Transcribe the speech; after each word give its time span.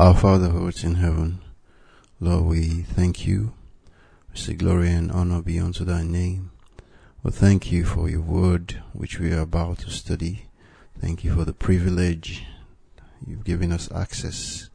Our 0.00 0.14
Father 0.14 0.48
who 0.48 0.64
art 0.64 0.82
in 0.82 0.94
heaven, 0.94 1.42
Lord, 2.20 2.44
we 2.44 2.68
thank 2.84 3.26
you. 3.26 3.52
We 4.32 4.38
say 4.38 4.54
glory 4.54 4.90
and 4.92 5.12
honor 5.12 5.42
be 5.42 5.60
unto 5.60 5.84
thy 5.84 6.04
name. 6.04 6.52
We 7.22 7.32
thank 7.32 7.70
you 7.70 7.84
for 7.84 8.08
your 8.08 8.22
word 8.22 8.82
which 8.94 9.18
we 9.18 9.30
are 9.34 9.42
about 9.42 9.80
to 9.80 9.90
study. 9.90 10.46
Thank 10.98 11.22
you 11.22 11.34
for 11.34 11.44
the 11.44 11.52
privilege 11.52 12.46
you've 13.26 13.44
given 13.44 13.72
us 13.72 13.92
access. 13.92 14.70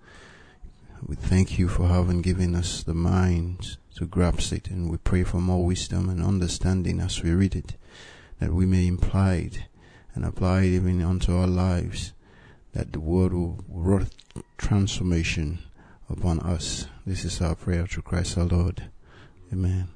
We 1.04 1.16
thank 1.16 1.58
you 1.58 1.70
for 1.70 1.88
having 1.88 2.22
given 2.22 2.54
us 2.54 2.84
the 2.84 2.94
mind 2.94 3.78
to 3.96 4.06
grasp 4.06 4.54
it 4.54 4.70
and 4.70 4.92
we 4.92 4.98
pray 4.98 5.24
for 5.24 5.42
more 5.42 5.66
wisdom 5.66 6.08
and 6.08 6.24
understanding 6.24 7.00
as 7.00 7.24
we 7.24 7.32
read 7.32 7.56
it, 7.56 7.78
that 8.40 8.54
we 8.54 8.68
may 8.68 8.86
imply 8.86 9.34
it 9.38 9.60
and 10.14 10.24
apply 10.24 10.66
it 10.66 10.76
even 10.76 11.02
unto 11.02 11.36
our 11.36 11.48
lives, 11.48 12.14
that 12.76 12.92
the 12.92 13.00
word 13.00 13.32
will 13.32 13.64
work 13.70 14.04
transformation 14.58 15.60
upon 16.10 16.42
us. 16.42 16.88
This 17.06 17.24
is 17.24 17.40
our 17.42 17.56
prayer 17.56 17.88
through 17.88 18.04
Christ 18.04 18.38
our 18.38 18.44
Lord. 18.44 18.90
Amen. 19.52 19.88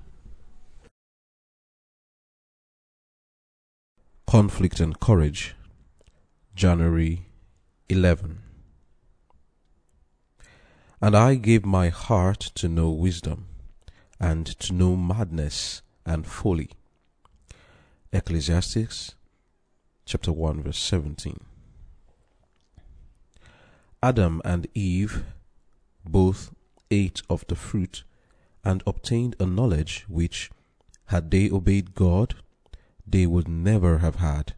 Conflict 4.26 4.80
and 4.80 4.98
Courage, 4.98 5.56
January 6.56 7.26
11. 7.90 8.40
And 11.02 11.18
I 11.18 11.36
gave 11.36 11.66
my 11.66 11.90
heart 11.90 12.40
to 12.56 12.70
know 12.70 12.92
wisdom, 12.92 13.48
and 14.22 14.46
to 14.60 14.74
know 14.74 14.96
madness 14.96 15.82
and 16.06 16.26
folly. 16.26 16.70
Ecclesiastes 18.14 19.16
chapter 20.06 20.32
1 20.32 20.64
verse 20.64 20.80
17. 20.80 21.49
Adam 24.02 24.42
and 24.46 24.66
Eve 24.74 25.26
both 26.06 26.54
ate 26.90 27.22
of 27.30 27.46
the 27.48 27.56
fruit 27.56 28.04
and 28.64 28.82
obtained 28.88 29.36
a 29.40 29.46
knowledge 29.46 30.06
which, 30.08 30.50
had 31.08 31.32
they 31.32 31.52
obeyed 31.52 31.96
God, 31.96 32.36
they 33.06 33.26
would 33.26 33.50
never 33.50 33.98
have 33.98 34.16
had 34.16 34.54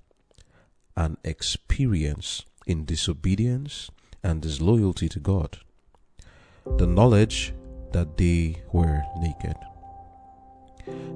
an 0.95 1.17
experience 1.23 2.45
in 2.67 2.85
disobedience 2.85 3.89
and 4.23 4.41
disloyalty 4.41 5.09
to 5.09 5.19
God. 5.19 5.57
The 6.77 6.85
knowledge 6.85 7.53
that 7.93 8.17
they 8.17 8.61
were 8.71 9.01
naked. 9.17 9.55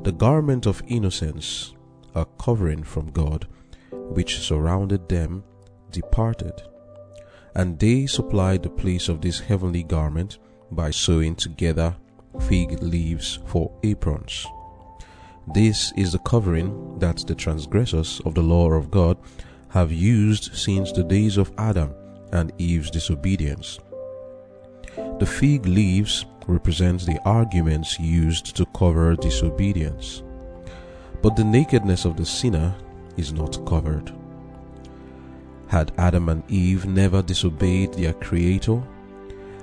The 0.03 0.11
garment 0.11 0.65
of 0.65 0.81
innocence, 0.87 1.73
a 2.15 2.25
covering 2.25 2.83
from 2.83 3.11
God, 3.11 3.47
which 3.91 4.39
surrounded 4.39 5.09
them, 5.09 5.43
departed, 5.91 6.63
and 7.55 7.79
they 7.79 8.05
supplied 8.05 8.63
the 8.63 8.69
place 8.69 9.09
of 9.09 9.21
this 9.21 9.39
heavenly 9.39 9.83
garment 9.83 10.37
by 10.71 10.91
sewing 10.91 11.35
together 11.35 11.95
fig 12.41 12.81
leaves 12.81 13.39
for 13.45 13.71
aprons. 13.83 14.45
This 15.53 15.93
is 15.95 16.11
the 16.11 16.19
covering 16.19 16.99
that 16.99 17.17
the 17.27 17.35
transgressors 17.35 18.19
of 18.25 18.33
the 18.35 18.41
law 18.41 18.71
of 18.71 18.91
God 18.91 19.17
have 19.69 19.91
used 19.91 20.55
since 20.55 20.91
the 20.91 21.03
days 21.03 21.37
of 21.37 21.51
Adam 21.57 21.93
and 22.31 22.51
Eve's 22.57 22.91
disobedience. 22.91 23.79
The 25.19 25.25
fig 25.25 25.65
leaves 25.65 26.25
represent 26.47 27.05
the 27.05 27.19
arguments 27.25 27.99
used 27.99 28.55
to 28.55 28.65
cover 28.67 29.15
disobedience. 29.15 30.23
But 31.21 31.35
the 31.35 31.43
nakedness 31.43 32.05
of 32.05 32.17
the 32.17 32.25
sinner 32.25 32.75
is 33.17 33.33
not 33.33 33.65
covered. 33.65 34.11
Had 35.67 35.91
Adam 35.97 36.29
and 36.29 36.43
Eve 36.49 36.85
never 36.85 37.21
disobeyed 37.21 37.93
their 37.93 38.13
Creator, 38.13 38.81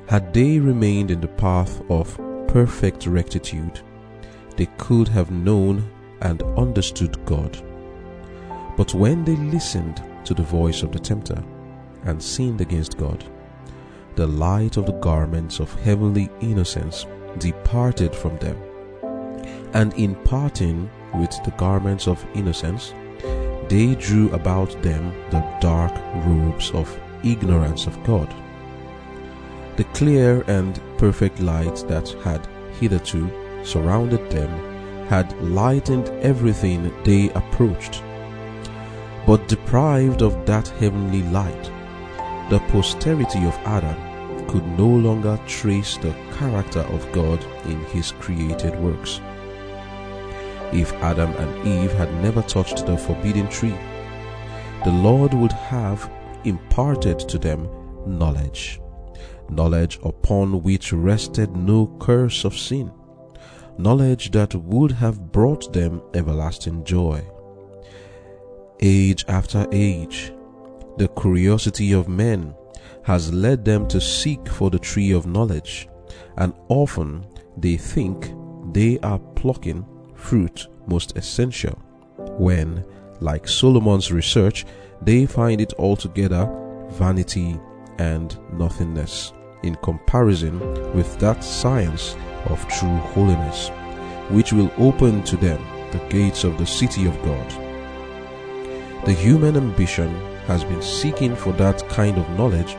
had 0.07 0.35
they 0.35 0.59
remained 0.59 1.11
in 1.11 1.21
the 1.21 1.29
path 1.29 1.81
of 1.89 2.19
perfect 2.49 3.07
rectitude, 3.07 3.81
they 4.57 4.67
could 4.79 5.09
have 5.09 5.31
known 5.31 5.89
and 6.21 6.43
understood 6.59 7.25
God. 7.25 7.57
But 8.77 8.95
when 8.95 9.25
they 9.25 9.37
listened 9.37 10.03
to 10.25 10.35
the 10.35 10.43
voice 10.43 10.83
of 10.83 10.93
the 10.93 10.99
tempter 10.99 11.43
and 12.05 12.23
sinned 12.23 12.61
against 12.61 12.99
God, 12.99 13.25
the 14.17 14.27
light 14.27 14.77
of 14.77 14.87
the 14.87 14.99
garments 15.01 15.61
of 15.61 15.73
heavenly 15.83 16.29
innocence 16.41 17.07
departed 17.39 18.15
from 18.15 18.37
them. 18.39 18.57
And 19.73 19.95
in 19.95 20.15
parting 20.17 20.91
with 21.15 21.31
the 21.45 21.53
garments 21.53 22.07
of 22.07 22.27
innocence, 22.35 22.93
they 23.69 23.95
drew 23.95 24.31
about 24.33 24.71
them 24.83 25.13
the 25.31 25.45
dark 25.61 25.93
robes 26.27 26.71
of 26.73 26.99
ignorance 27.25 27.87
of 27.87 28.03
God. 28.05 28.33
The 29.77 29.85
clear 29.85 30.43
and 30.49 30.81
perfect 30.99 31.41
light 31.41 31.85
that 31.89 32.09
had 32.25 32.47
hitherto 32.81 33.31
surrounded 33.65 34.31
them 34.31 34.51
had 35.09 35.33
lightened 35.43 36.09
everything 36.21 36.93
they 37.05 37.31
approached. 37.31 38.03
But 39.27 39.49
deprived 39.49 40.23
of 40.23 40.47
that 40.47 40.69
heavenly 40.69 41.23
light, 41.23 41.65
the 42.51 42.61
posterity 42.69 43.45
of 43.47 43.55
Adam 43.65 43.97
could 44.49 44.67
no 44.79 44.89
longer 44.89 45.39
trace 45.47 45.97
the 45.97 46.15
character 46.37 46.81
of 46.81 47.11
God 47.13 47.43
in 47.67 47.81
his 47.87 48.13
created 48.13 48.79
works. 48.81 49.21
If 50.73 50.93
Adam 51.03 51.33
and 51.33 51.69
Eve 51.69 51.93
had 51.93 52.11
never 52.23 52.41
touched 52.41 52.87
the 52.87 52.97
forbidden 52.97 53.47
tree, 53.49 53.77
the 54.85 54.91
Lord 54.91 55.35
would 55.35 55.53
have 55.53 56.11
imparted 56.45 57.19
to 57.29 57.39
them 57.39 57.69
knowledge, 58.07 58.81
knowledge 59.51 59.99
upon 60.03 60.63
which 60.63 60.95
rested 60.95 61.55
no 61.55 61.95
curse 62.01 62.45
of 62.45 62.57
sin, 62.57 62.91
knowledge 63.77 64.31
that 64.31 64.55
would 64.55 64.93
have 64.93 65.31
brought 65.31 65.75
them 65.75 66.01
everlasting 66.15 66.85
joy. 66.85 67.23
Age 68.81 69.27
after 69.29 69.67
age, 69.73 70.33
the 70.97 71.09
curiosity 71.09 71.93
of 71.93 72.09
men 72.09 72.55
has 73.03 73.31
led 73.31 73.65
them 73.65 73.87
to 73.89 74.01
seek 74.01 74.49
for 74.49 74.71
the 74.71 74.79
tree 74.79 75.13
of 75.13 75.27
knowledge, 75.27 75.87
and 76.39 76.55
often 76.69 77.27
they 77.59 77.77
think 77.77 78.33
they 78.73 78.99
are 79.01 79.19
plucking 79.19 79.85
fruit 80.23 80.69
most 80.87 81.17
essential, 81.17 81.79
when, 82.39 82.85
like 83.21 83.47
Solomon's 83.49 84.13
research, 84.13 84.65
they 85.03 85.27
find 85.27 85.61
it 85.61 85.75
altogether 85.79 86.49
vanity 86.91 87.59
and 87.99 88.39
nothingness 88.53 89.33
in 89.63 89.75
comparison 89.77 90.59
with 90.95 91.19
that 91.19 91.43
science 91.43 92.17
of 92.47 92.67
true 92.69 92.97
holiness, 93.15 93.69
which 94.31 94.53
will 94.53 94.73
open 94.79 95.23
to 95.25 95.37
them 95.37 95.61
the 95.93 95.99
gates 96.09 96.45
of 96.45 96.57
the 96.59 96.67
city 96.67 97.07
of 97.07 97.23
God. 97.23 97.49
The 99.05 99.13
human 99.13 99.57
ambition 99.57 100.11
has 100.47 100.65
been 100.65 100.83
seeking 100.83 101.37
for 101.37 101.53
that 101.55 101.87
kind 101.89 102.19
of 102.19 102.29
knowledge 102.31 102.77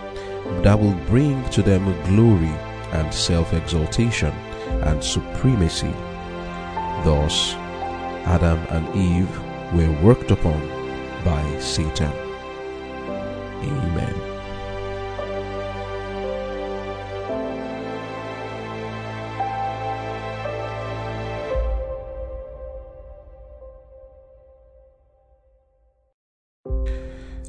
that 0.64 0.80
will 0.80 0.96
bring 1.08 1.48
to 1.50 1.62
them 1.62 1.84
glory 2.08 2.54
and 2.94 3.14
self 3.14 3.54
exaltation 3.54 4.34
and 4.84 5.04
supremacy. 5.04 5.94
Thus, 7.04 7.54
Adam 8.26 8.60
and 8.70 8.88
Eve 8.96 9.30
were 9.74 9.92
worked 10.02 10.32
upon 10.32 10.62
by 11.26 11.60
Satan. 11.60 12.12
Amen. 13.62 14.34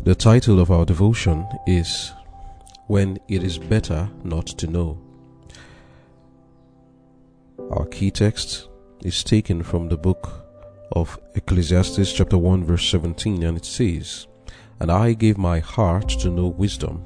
The 0.02 0.14
title 0.14 0.58
of 0.58 0.70
our 0.70 0.84
devotion 0.84 1.46
is 1.66 2.12
When 2.88 3.18
It 3.28 3.44
Is 3.44 3.58
Better 3.58 4.10
Not 4.24 4.46
to 4.58 4.66
Know. 4.66 4.98
Our 7.70 7.86
key 7.86 8.10
text 8.10 8.68
is 9.04 9.22
taken 9.22 9.62
from 9.62 9.88
the 9.88 9.98
book 9.98 10.32
of 10.92 11.20
Ecclesiastes, 11.34 12.10
chapter 12.10 12.38
1, 12.38 12.64
verse 12.64 12.88
17, 12.88 13.42
and 13.42 13.58
it 13.58 13.66
says, 13.66 14.26
And 14.80 14.90
I 14.90 15.12
gave 15.12 15.36
my 15.36 15.60
heart 15.60 16.08
to 16.20 16.30
know 16.30 16.46
wisdom, 16.46 17.04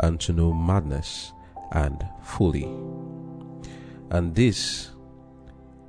and 0.00 0.18
to 0.20 0.32
know 0.32 0.54
madness 0.54 1.32
and 1.72 2.02
folly. 2.22 2.64
And 4.10 4.34
this 4.34 4.90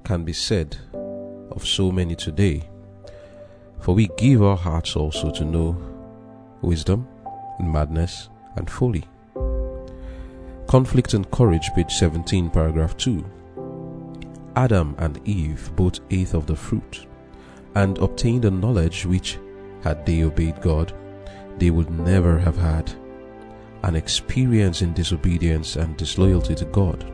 can 0.03 0.25
be 0.25 0.33
said 0.33 0.77
of 1.51 1.65
so 1.65 1.89
many 1.89 2.15
today, 2.15 2.69
for 3.79 3.95
we 3.95 4.09
give 4.17 4.43
our 4.43 4.57
hearts 4.57 4.97
also 4.97 5.31
to 5.31 5.45
know 5.45 5.77
wisdom, 6.61 7.07
and 7.59 7.71
madness, 7.71 8.27
and 8.57 8.69
folly. 8.69 9.05
Conflict 10.67 11.13
and 11.13 11.29
Courage, 11.31 11.69
page 11.75 11.91
17, 11.93 12.49
paragraph 12.49 12.97
2. 12.97 13.23
Adam 14.55 14.95
and 14.99 15.19
Eve 15.27 15.71
both 15.75 15.99
ate 16.11 16.33
of 16.33 16.45
the 16.45 16.55
fruit, 16.55 17.05
and 17.75 17.97
obtained 17.97 18.45
a 18.45 18.51
knowledge 18.51 19.05
which, 19.05 19.37
had 19.83 20.05
they 20.05 20.23
obeyed 20.23 20.61
God, 20.61 20.93
they 21.57 21.69
would 21.69 21.89
never 21.89 22.37
have 22.37 22.57
had 22.57 22.91
an 23.83 23.95
experience 23.95 24.81
in 24.81 24.93
disobedience 24.93 25.75
and 25.75 25.95
disloyalty 25.97 26.55
to 26.55 26.65
God, 26.65 27.05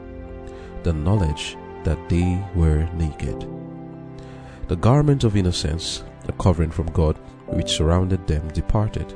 the 0.83 0.93
knowledge 0.93 1.57
that 1.83 2.09
they 2.09 2.43
were 2.55 2.87
naked. 2.93 3.47
The 4.67 4.75
garment 4.75 5.23
of 5.23 5.35
innocence, 5.35 6.03
a 6.27 6.31
covering 6.33 6.71
from 6.71 6.91
God, 6.91 7.17
which 7.47 7.71
surrounded 7.71 8.25
them, 8.27 8.47
departed, 8.49 9.13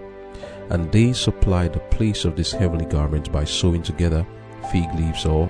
and 0.69 0.91
they 0.91 1.13
supplied 1.13 1.73
the 1.73 1.79
place 1.79 2.25
of 2.25 2.35
this 2.35 2.51
heavenly 2.51 2.85
garment 2.85 3.31
by 3.31 3.45
sewing 3.45 3.83
together 3.83 4.25
fig 4.71 4.93
leaves 4.95 5.25
or 5.25 5.49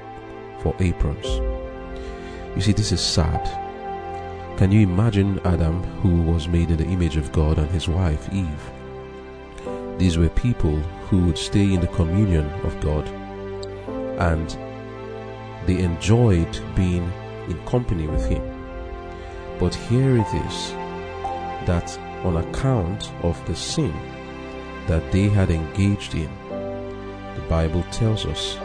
for 0.61 0.75
aprons. 0.79 1.54
You 2.55 2.61
see, 2.61 2.73
this 2.73 2.91
is 2.91 3.01
sad. 3.01 3.43
Can 4.57 4.71
you 4.71 4.81
imagine 4.81 5.39
Adam, 5.45 5.83
who 6.01 6.21
was 6.21 6.47
made 6.47 6.71
in 6.71 6.77
the 6.77 6.85
image 6.85 7.17
of 7.17 7.31
God, 7.31 7.57
and 7.57 7.69
his 7.69 7.87
wife 7.87 8.29
Eve? 8.33 8.71
These 9.97 10.17
were 10.17 10.29
people 10.29 10.77
who 11.09 11.25
would 11.25 11.37
stay 11.37 11.73
in 11.73 11.81
the 11.81 11.87
communion 11.87 12.49
of 12.63 12.79
God 12.81 13.07
and 14.19 14.57
they 15.65 15.79
enjoyed 15.83 16.59
being 16.75 17.11
in 17.47 17.65
company 17.65 18.07
with 18.07 18.25
Him. 18.25 18.43
But 19.59 19.73
here 19.73 20.17
it 20.17 20.33
is 20.47 20.71
that 21.65 21.97
on 22.23 22.37
account 22.37 23.11
of 23.23 23.43
the 23.45 23.55
sin 23.55 23.93
that 24.87 25.11
they 25.11 25.27
had 25.27 25.49
engaged 25.49 26.13
in, 26.13 26.29
the 27.35 27.45
Bible 27.49 27.83
tells 27.91 28.25
us 28.25 28.55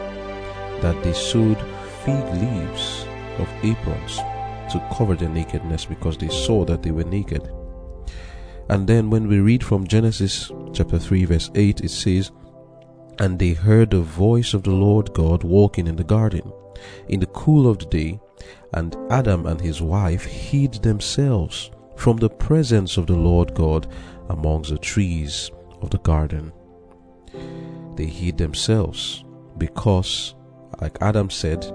that 0.81 1.01
they 1.03 1.13
sowed 1.13 1.59
fig 2.03 2.23
leaves 2.35 3.05
of 3.39 3.49
aprons 3.63 4.17
to 4.71 4.85
cover 4.93 5.15
their 5.15 5.29
nakedness 5.29 5.85
because 5.85 6.17
they 6.17 6.29
saw 6.29 6.65
that 6.65 6.81
they 6.81 6.91
were 6.91 7.03
naked. 7.03 7.51
And 8.69 8.87
then 8.87 9.09
when 9.09 9.27
we 9.27 9.39
read 9.39 9.63
from 9.63 9.87
Genesis 9.87 10.51
chapter 10.73 10.97
3 10.97 11.25
verse 11.25 11.51
8 11.55 11.81
it 11.81 11.89
says 11.89 12.31
and 13.19 13.37
they 13.37 13.53
heard 13.53 13.91
the 13.91 14.01
voice 14.01 14.53
of 14.53 14.63
the 14.63 14.71
Lord 14.71 15.13
God 15.13 15.43
walking 15.43 15.87
in 15.87 15.95
the 15.95 16.03
garden 16.03 16.51
in 17.09 17.19
the 17.19 17.25
cool 17.27 17.69
of 17.69 17.79
the 17.79 17.85
day 17.85 18.19
and 18.73 18.95
Adam 19.09 19.45
and 19.45 19.59
his 19.59 19.81
wife 19.81 20.23
hid 20.23 20.75
themselves 20.75 21.71
from 21.97 22.17
the 22.17 22.29
presence 22.29 22.97
of 22.97 23.07
the 23.07 23.15
Lord 23.15 23.53
God 23.53 23.91
amongst 24.29 24.71
the 24.71 24.77
trees 24.77 25.51
of 25.81 25.89
the 25.89 25.99
garden. 25.99 26.51
They 27.95 28.05
hid 28.05 28.37
themselves 28.37 29.23
because, 29.57 30.33
like 30.81 30.97
Adam 31.01 31.29
said, 31.29 31.71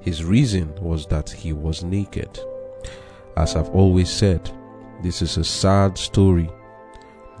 his 0.00 0.24
reason 0.24 0.74
was 0.80 1.06
that 1.06 1.30
he 1.30 1.52
was 1.52 1.82
naked. 1.82 2.38
As 3.36 3.56
I've 3.56 3.70
always 3.70 4.10
said, 4.10 4.50
this 5.02 5.22
is 5.22 5.36
a 5.36 5.44
sad 5.44 5.96
story, 5.98 6.50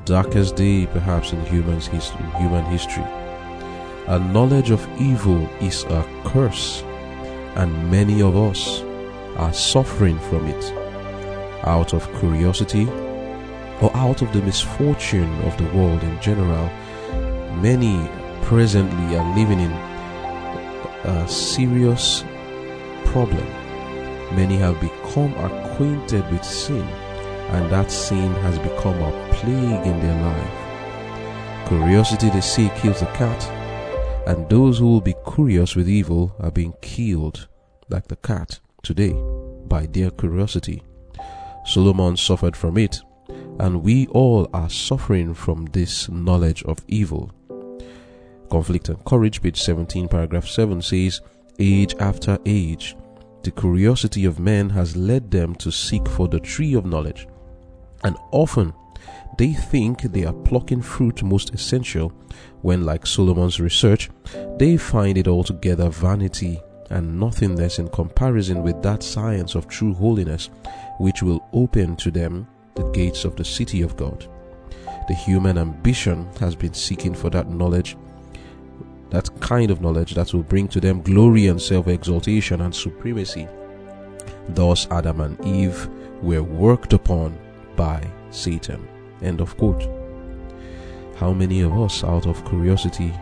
darkest 0.04 0.56
day 0.56 0.86
perhaps 0.86 1.32
in 1.32 1.44
humans 1.46 1.86
history, 1.86 2.24
human 2.38 2.64
history. 2.66 3.04
A 4.06 4.18
knowledge 4.18 4.70
of 4.70 4.88
evil 5.00 5.46
is 5.60 5.84
a 5.84 6.04
curse, 6.24 6.82
and 7.56 7.90
many 7.90 8.22
of 8.22 8.36
us 8.36 8.82
are 9.36 9.52
suffering 9.52 10.18
from 10.18 10.46
it 10.46 10.72
out 11.64 11.92
of 11.92 12.08
curiosity 12.18 12.88
or 13.80 13.94
out 13.96 14.22
of 14.22 14.32
the 14.32 14.42
misfortune 14.42 15.32
of 15.42 15.56
the 15.58 15.76
world 15.76 16.02
in 16.02 16.20
general. 16.20 16.70
Many 17.60 18.08
presently 18.42 19.16
are 19.16 19.36
living 19.36 19.60
in 19.60 19.72
a 21.04 21.28
serious 21.28 22.24
problem. 23.12 23.46
Many 24.34 24.56
have 24.56 24.80
become 24.80 25.32
acquainted 25.34 26.30
with 26.30 26.44
sin 26.44 26.86
and 27.50 27.70
that 27.72 27.90
sin 27.90 28.30
has 28.42 28.58
become 28.58 29.00
a 29.00 29.32
plague 29.32 29.86
in 29.86 30.00
their 30.00 30.22
life. 30.22 31.68
Curiosity, 31.68 32.28
they 32.30 32.42
say, 32.42 32.70
kills 32.76 33.00
the 33.00 33.06
cat, 33.06 33.42
and 34.26 34.48
those 34.48 34.78
who 34.78 34.86
will 34.86 35.00
be 35.00 35.14
curious 35.34 35.74
with 35.74 35.88
evil 35.88 36.34
are 36.40 36.50
being 36.50 36.74
killed, 36.82 37.48
like 37.88 38.08
the 38.08 38.16
cat, 38.16 38.60
today, 38.82 39.14
by 39.66 39.86
their 39.86 40.10
curiosity. 40.10 40.82
Solomon 41.64 42.16
suffered 42.16 42.56
from 42.56 42.76
it, 42.76 43.00
and 43.58 43.82
we 43.82 44.06
all 44.08 44.48
are 44.52 44.68
suffering 44.70 45.32
from 45.32 45.66
this 45.66 46.08
knowledge 46.10 46.62
of 46.64 46.78
evil. 46.86 47.30
Conflict 48.50 48.90
and 48.90 49.02
Courage, 49.04 49.42
page 49.42 49.60
17, 49.60 50.08
paragraph 50.08 50.46
7 50.46 50.82
says, 50.82 51.22
Age 51.58 51.94
after 51.98 52.38
age, 52.46 52.96
the 53.42 53.50
curiosity 53.50 54.24
of 54.24 54.38
men 54.38 54.70
has 54.70 54.96
led 54.96 55.30
them 55.30 55.54
to 55.56 55.70
seek 55.70 56.08
for 56.08 56.28
the 56.28 56.40
tree 56.40 56.74
of 56.74 56.86
knowledge 56.86 57.26
and 58.04 58.16
often 58.30 58.72
they 59.36 59.52
think 59.52 60.02
they 60.02 60.24
are 60.24 60.32
plucking 60.32 60.82
fruit 60.82 61.22
most 61.22 61.54
essential 61.54 62.12
when, 62.62 62.84
like 62.84 63.06
Solomon's 63.06 63.60
research, 63.60 64.10
they 64.58 64.76
find 64.76 65.16
it 65.16 65.28
altogether 65.28 65.88
vanity 65.88 66.60
and 66.90 67.20
nothingness 67.20 67.78
in 67.78 67.88
comparison 67.88 68.62
with 68.62 68.82
that 68.82 69.02
science 69.02 69.54
of 69.54 69.68
true 69.68 69.94
holiness 69.94 70.50
which 70.98 71.22
will 71.22 71.46
open 71.52 71.94
to 71.96 72.10
them 72.10 72.46
the 72.74 72.90
gates 72.90 73.24
of 73.24 73.36
the 73.36 73.44
city 73.44 73.82
of 73.82 73.96
God. 73.96 74.26
The 75.06 75.14
human 75.14 75.58
ambition 75.58 76.28
has 76.40 76.56
been 76.56 76.74
seeking 76.74 77.14
for 77.14 77.30
that 77.30 77.48
knowledge, 77.48 77.96
that 79.10 79.28
kind 79.40 79.70
of 79.70 79.80
knowledge 79.80 80.14
that 80.14 80.32
will 80.32 80.42
bring 80.42 80.68
to 80.68 80.80
them 80.80 81.02
glory 81.02 81.46
and 81.46 81.60
self 81.60 81.88
exaltation 81.88 82.60
and 82.60 82.74
supremacy. 82.74 83.48
Thus, 84.50 84.86
Adam 84.90 85.20
and 85.20 85.40
Eve 85.46 85.88
were 86.22 86.42
worked 86.42 86.92
upon 86.92 87.38
by 87.76 88.02
Satan. 88.30 88.86
End 89.22 89.40
of 89.40 89.56
quote. 89.56 89.88
How 91.16 91.32
many 91.32 91.62
of 91.62 91.78
us, 91.78 92.04
out 92.04 92.26
of 92.26 92.44
curiosity, 92.46 93.12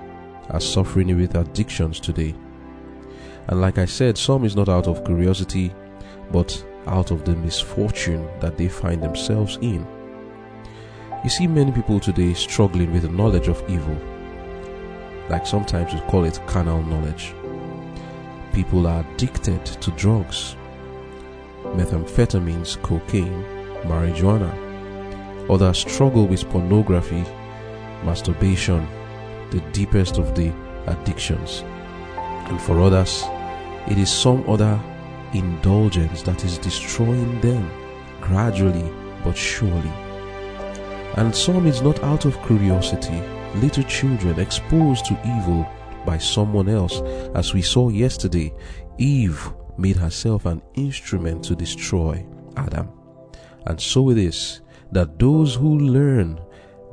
are 0.50 0.60
suffering 0.60 1.16
with 1.16 1.34
addictions 1.34 1.98
today? 2.00 2.34
And 3.48 3.60
like 3.60 3.78
I 3.78 3.86
said, 3.86 4.18
some 4.18 4.44
is 4.44 4.56
not 4.56 4.68
out 4.68 4.88
of 4.88 5.04
curiosity, 5.04 5.72
but 6.32 6.64
out 6.86 7.10
of 7.10 7.24
the 7.24 7.34
misfortune 7.36 8.28
that 8.40 8.56
they 8.56 8.68
find 8.68 9.02
themselves 9.02 9.58
in. 9.60 9.86
You 11.24 11.30
see 11.30 11.46
many 11.46 11.72
people 11.72 11.98
today 11.98 12.34
struggling 12.34 12.92
with 12.92 13.02
the 13.02 13.08
knowledge 13.08 13.48
of 13.48 13.62
evil. 13.68 13.96
Like 15.28 15.46
sometimes 15.46 15.93
we 15.93 16.00
call 16.00 16.25
it 16.25 16.40
carnal 16.46 16.82
knowledge. 16.82 17.34
People 18.52 18.87
are 18.87 19.05
addicted 19.14 19.64
to 19.67 19.90
drugs, 19.93 20.56
methamphetamines, 21.64 22.81
cocaine, 22.82 23.44
marijuana. 23.82 24.50
Others 25.50 25.78
struggle 25.78 26.26
with 26.26 26.49
pornography, 26.50 27.25
masturbation, 28.05 28.87
the 29.50 29.61
deepest 29.73 30.19
of 30.19 30.34
the 30.34 30.52
addictions. 30.87 31.62
And 32.49 32.61
for 32.61 32.81
others, 32.81 33.25
it 33.88 33.99
is 33.99 34.11
some 34.11 34.49
other 34.49 34.80
indulgence 35.35 36.23
that 36.23 36.45
is 36.45 36.59
destroying 36.59 37.40
them 37.40 37.71
gradually 38.21 38.90
but 39.25 39.37
surely. 39.37 39.92
And 41.16 41.35
some 41.35 41.66
is 41.66 41.83
not 41.83 42.02
out 42.02 42.25
of 42.25 42.40
curiosity, 42.47 43.21
little 43.60 43.84
children 43.84 44.38
exposed 44.38 45.04
to 45.06 45.18
evil 45.25 45.66
by 46.04 46.18
someone 46.18 46.68
else, 46.68 47.00
as 47.34 47.52
we 47.52 47.62
saw 47.62 47.88
yesterday. 47.88 48.52
Eve 48.98 49.52
made 49.78 49.96
herself 49.96 50.46
an 50.46 50.62
instrument 50.75 51.44
to 51.44 51.54
destroy 51.54 52.25
Adam. 52.56 52.88
And 53.66 53.80
so 53.80 54.10
it 54.10 54.18
is 54.18 54.60
that 54.92 55.18
those 55.18 55.54
who 55.54 55.78
learn 55.78 56.40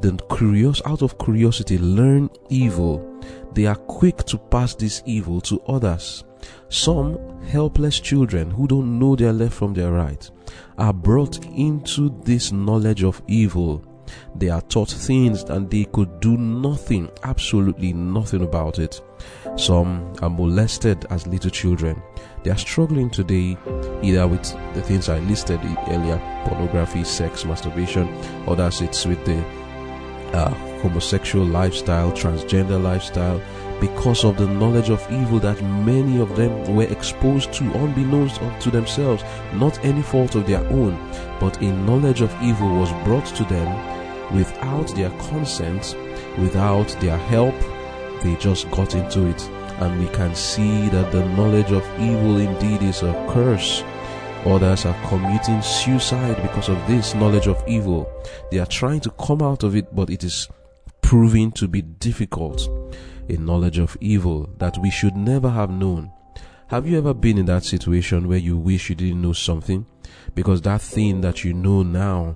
the 0.01 0.17
curious 0.35 0.81
out 0.85 1.01
of 1.01 1.17
curiosity 1.17 1.77
learn 1.77 2.29
evil, 2.49 3.21
they 3.53 3.67
are 3.67 3.75
quick 3.75 4.17
to 4.25 4.37
pass 4.37 4.75
this 4.75 5.01
evil 5.05 5.39
to 5.41 5.61
others. 5.61 6.23
Some 6.67 7.17
helpless 7.43 7.99
children 7.99 8.51
who 8.51 8.67
don't 8.67 8.99
know 8.99 9.15
their 9.15 9.31
left 9.31 9.53
from 9.53 9.73
their 9.73 9.91
right 9.91 10.29
are 10.77 10.91
brought 10.91 11.45
into 11.45 12.09
this 12.23 12.51
knowledge 12.51 13.03
of 13.03 13.21
evil. 13.27 13.85
They 14.35 14.49
are 14.49 14.61
taught 14.61 14.89
things 14.89 15.43
and 15.43 15.69
they 15.69 15.85
could 15.85 16.19
do 16.19 16.37
nothing, 16.37 17.11
absolutely 17.23 17.93
nothing 17.93 18.41
about 18.41 18.79
it. 18.79 19.01
Some 19.55 20.13
are 20.21 20.29
molested 20.29 21.05
as 21.09 21.27
little 21.27 21.51
children. 21.51 22.01
They 22.43 22.51
are 22.51 22.57
struggling 22.57 23.09
today 23.09 23.57
either 24.01 24.27
with 24.27 24.43
the 24.73 24.81
things 24.81 25.09
I 25.09 25.19
listed 25.19 25.59
earlier 25.87 26.17
pornography, 26.45 27.03
sex, 27.03 27.45
masturbation, 27.45 28.07
others 28.47 28.81
it's 28.81 29.05
with 29.05 29.23
the 29.25 29.39
uh, 30.33 30.49
homosexual 30.81 31.45
lifestyle, 31.45 32.11
transgender 32.11 32.81
lifestyle, 32.81 33.39
because 33.79 34.23
of 34.23 34.37
the 34.37 34.47
knowledge 34.47 34.89
of 34.89 35.05
evil 35.11 35.39
that 35.39 35.61
many 35.61 36.19
of 36.19 36.35
them 36.35 36.75
were 36.75 36.83
exposed 36.83 37.53
to 37.53 37.63
unbeknownst 37.73 38.41
to 38.59 38.71
themselves, 38.71 39.23
not 39.53 39.83
any 39.85 40.01
fault 40.01 40.35
of 40.35 40.47
their 40.47 40.65
own, 40.67 40.97
but 41.39 41.61
a 41.61 41.71
knowledge 41.85 42.21
of 42.21 42.33
evil 42.41 42.75
was 42.75 42.91
brought 43.03 43.25
to 43.25 43.43
them 43.45 43.92
without 44.31 44.87
their 44.95 45.09
consent, 45.29 45.95
without 46.37 46.87
their 47.01 47.17
help, 47.17 47.55
they 48.23 48.35
just 48.37 48.69
got 48.71 48.95
into 48.95 49.27
it. 49.27 49.41
And 49.79 49.99
we 49.99 50.07
can 50.13 50.35
see 50.35 50.87
that 50.89 51.11
the 51.11 51.25
knowledge 51.29 51.71
of 51.71 51.83
evil 51.99 52.37
indeed 52.37 52.81
is 52.83 53.01
a 53.03 53.13
curse. 53.29 53.83
Others 54.45 54.85
are 54.85 55.07
committing 55.09 55.61
suicide 55.61 56.41
because 56.41 56.69
of 56.69 56.87
this 56.87 57.15
knowledge 57.15 57.47
of 57.47 57.63
evil. 57.67 58.11
They 58.51 58.59
are 58.59 58.65
trying 58.65 58.99
to 59.01 59.11
come 59.11 59.41
out 59.41 59.63
of 59.63 59.75
it, 59.75 59.93
but 59.95 60.09
it 60.09 60.23
is 60.23 60.47
proving 61.01 61.51
to 61.53 61.67
be 61.67 61.81
difficult. 61.81 62.69
a 63.29 63.37
knowledge 63.37 63.79
of 63.79 63.97
evil 64.01 64.49
that 64.57 64.77
we 64.77 64.89
should 64.91 65.15
never 65.15 65.49
have 65.49 65.69
known. 65.69 66.11
Have 66.67 66.87
you 66.87 66.97
ever 66.97 67.13
been 67.13 67.37
in 67.37 67.45
that 67.45 67.63
situation 67.63 68.27
where 68.27 68.37
you 68.37 68.57
wish 68.57 68.89
you 68.89 68.95
didn't 68.95 69.21
know 69.21 69.33
something? 69.33 69.85
Because 70.35 70.61
that 70.61 70.81
thing 70.81 71.21
that 71.21 71.43
you 71.43 71.53
know 71.53 71.83
now 71.83 72.35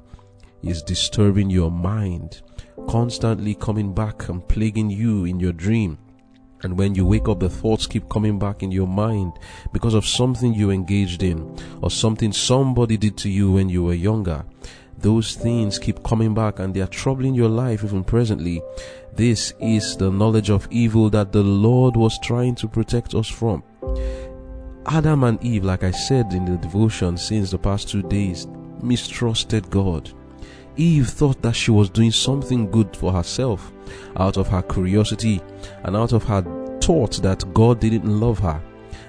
is 0.64 0.82
disturbing 0.82 1.50
your 1.50 1.72
mind, 1.72 2.42
constantly 2.88 3.56
coming 3.56 3.94
back 3.94 4.30
and 4.30 4.48
plaguing 4.48 4.90
you 4.90 5.26
in 5.26 5.40
your 5.40 5.54
dream. 5.54 5.98
And 6.64 6.78
when 6.78 6.96
you 6.96 7.06
wake 7.06 7.30
up, 7.30 7.40
the 7.40 7.50
thoughts 7.50 7.86
keep 7.86 8.10
coming 8.10 8.40
back 8.40 8.64
in 8.64 8.72
your 8.72 8.88
mind 8.88 9.34
because 9.72 9.94
of 9.94 10.08
something 10.08 10.54
you 10.54 10.72
engaged 10.72 11.22
in 11.22 11.56
or 11.82 11.92
something 11.92 12.34
somebody 12.34 12.98
did 12.98 13.18
to 13.18 13.30
you 13.30 13.52
when 13.52 13.70
you 13.70 13.84
were 13.84 13.94
younger. 13.94 14.44
Those 15.00 15.36
things 15.36 15.78
keep 15.78 16.02
coming 16.04 16.34
back 16.34 16.58
and 16.60 16.74
they 16.74 16.82
are 16.82 16.88
troubling 16.88 17.36
your 17.36 17.50
life 17.50 17.84
even 17.84 18.04
presently. 18.04 18.64
This 19.14 19.54
is 19.60 19.96
the 19.98 20.10
knowledge 20.10 20.50
of 20.50 20.68
evil 20.72 21.12
that 21.12 21.32
the 21.32 21.44
Lord 21.44 21.96
was 21.96 22.18
trying 22.24 22.56
to 22.56 22.68
protect 22.68 23.14
us 23.14 23.28
from. 23.28 23.64
Adam 24.88 25.24
and 25.24 25.44
Eve, 25.44 25.66
like 25.66 25.84
I 25.84 25.92
said 25.92 26.34
in 26.34 26.46
the 26.46 26.58
devotion 26.58 27.18
since 27.18 27.52
the 27.52 27.60
past 27.60 27.90
two 27.90 28.02
days, 28.04 28.48
mistrusted 28.82 29.70
God. 29.70 30.12
Eve 30.78 31.10
thought 31.10 31.42
that 31.42 31.56
she 31.56 31.72
was 31.72 31.90
doing 31.90 32.12
something 32.12 32.70
good 32.70 32.96
for 32.96 33.12
herself 33.12 33.72
out 34.18 34.38
of 34.38 34.48
her 34.48 34.62
curiosity 34.62 35.42
and 35.84 35.96
out 35.96 36.14
of 36.14 36.24
her 36.24 36.42
thought 36.82 37.22
that 37.22 37.54
God 37.54 37.80
didn't 37.80 38.06
love 38.06 38.40
her. 38.40 38.62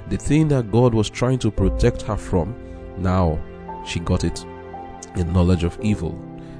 The 0.08 0.16
thing 0.16 0.48
that 0.48 0.72
God 0.72 0.94
was 0.94 1.10
trying 1.10 1.38
to 1.40 1.50
protect 1.50 2.02
her 2.02 2.16
from, 2.16 2.54
now 2.98 3.38
she 3.87 4.00
got 4.00 4.25
it 4.25 4.44
the 5.14 5.25
knowledge 5.25 5.64
of 5.64 5.78
evil. 5.82 6.18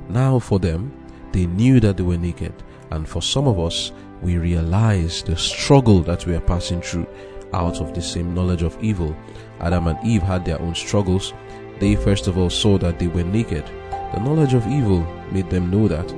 Now, 0.09 0.39
for 0.39 0.59
them, 0.59 0.93
they 1.33 1.47
knew 1.47 1.81
that 1.81 1.97
they 1.97 2.03
were 2.03 2.17
naked, 2.17 2.53
and 2.91 3.09
for 3.09 3.23
some 3.23 3.47
of 3.47 3.59
us, 3.61 3.93
we 4.23 4.37
realize 4.37 5.23
the 5.23 5.37
struggle 5.37 6.01
that 6.01 6.27
we 6.27 6.35
are 6.35 6.41
passing 6.41 6.81
through 6.81 7.07
out 7.53 7.81
of 7.81 7.95
the 7.95 8.03
same 8.03 8.35
knowledge 8.35 8.63
of 8.63 8.83
evil. 8.83 9.17
Adam 9.61 9.87
and 9.87 9.99
Eve 10.05 10.23
had 10.23 10.45
their 10.45 10.61
own 10.61 10.75
struggles. 10.75 11.33
They 11.79 11.95
first 11.95 12.27
of 12.27 12.37
all 12.37 12.51
saw 12.51 12.79
that 12.79 12.99
they 12.99 13.07
were 13.07 13.23
naked. 13.23 13.65
The 14.15 14.21
knowledge 14.21 14.55
of 14.55 14.67
evil 14.67 15.07
made 15.31 15.51
them 15.51 15.71
know 15.71 15.89
that 15.89 16.15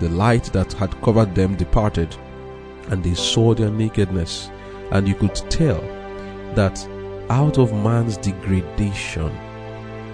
the 0.00 0.08
light 0.08 0.44
that 0.52 0.72
had 0.74 1.00
covered 1.00 1.34
them 1.34 1.56
departed, 1.56 2.14
and 2.88 3.02
they 3.02 3.14
saw 3.14 3.54
their 3.54 3.70
nakedness. 3.70 4.50
And 4.90 5.08
you 5.08 5.14
could 5.14 5.34
tell 5.34 5.80
that 6.54 6.86
out 7.30 7.58
of 7.58 7.72
man's 7.72 8.16
degradation, 8.18 9.32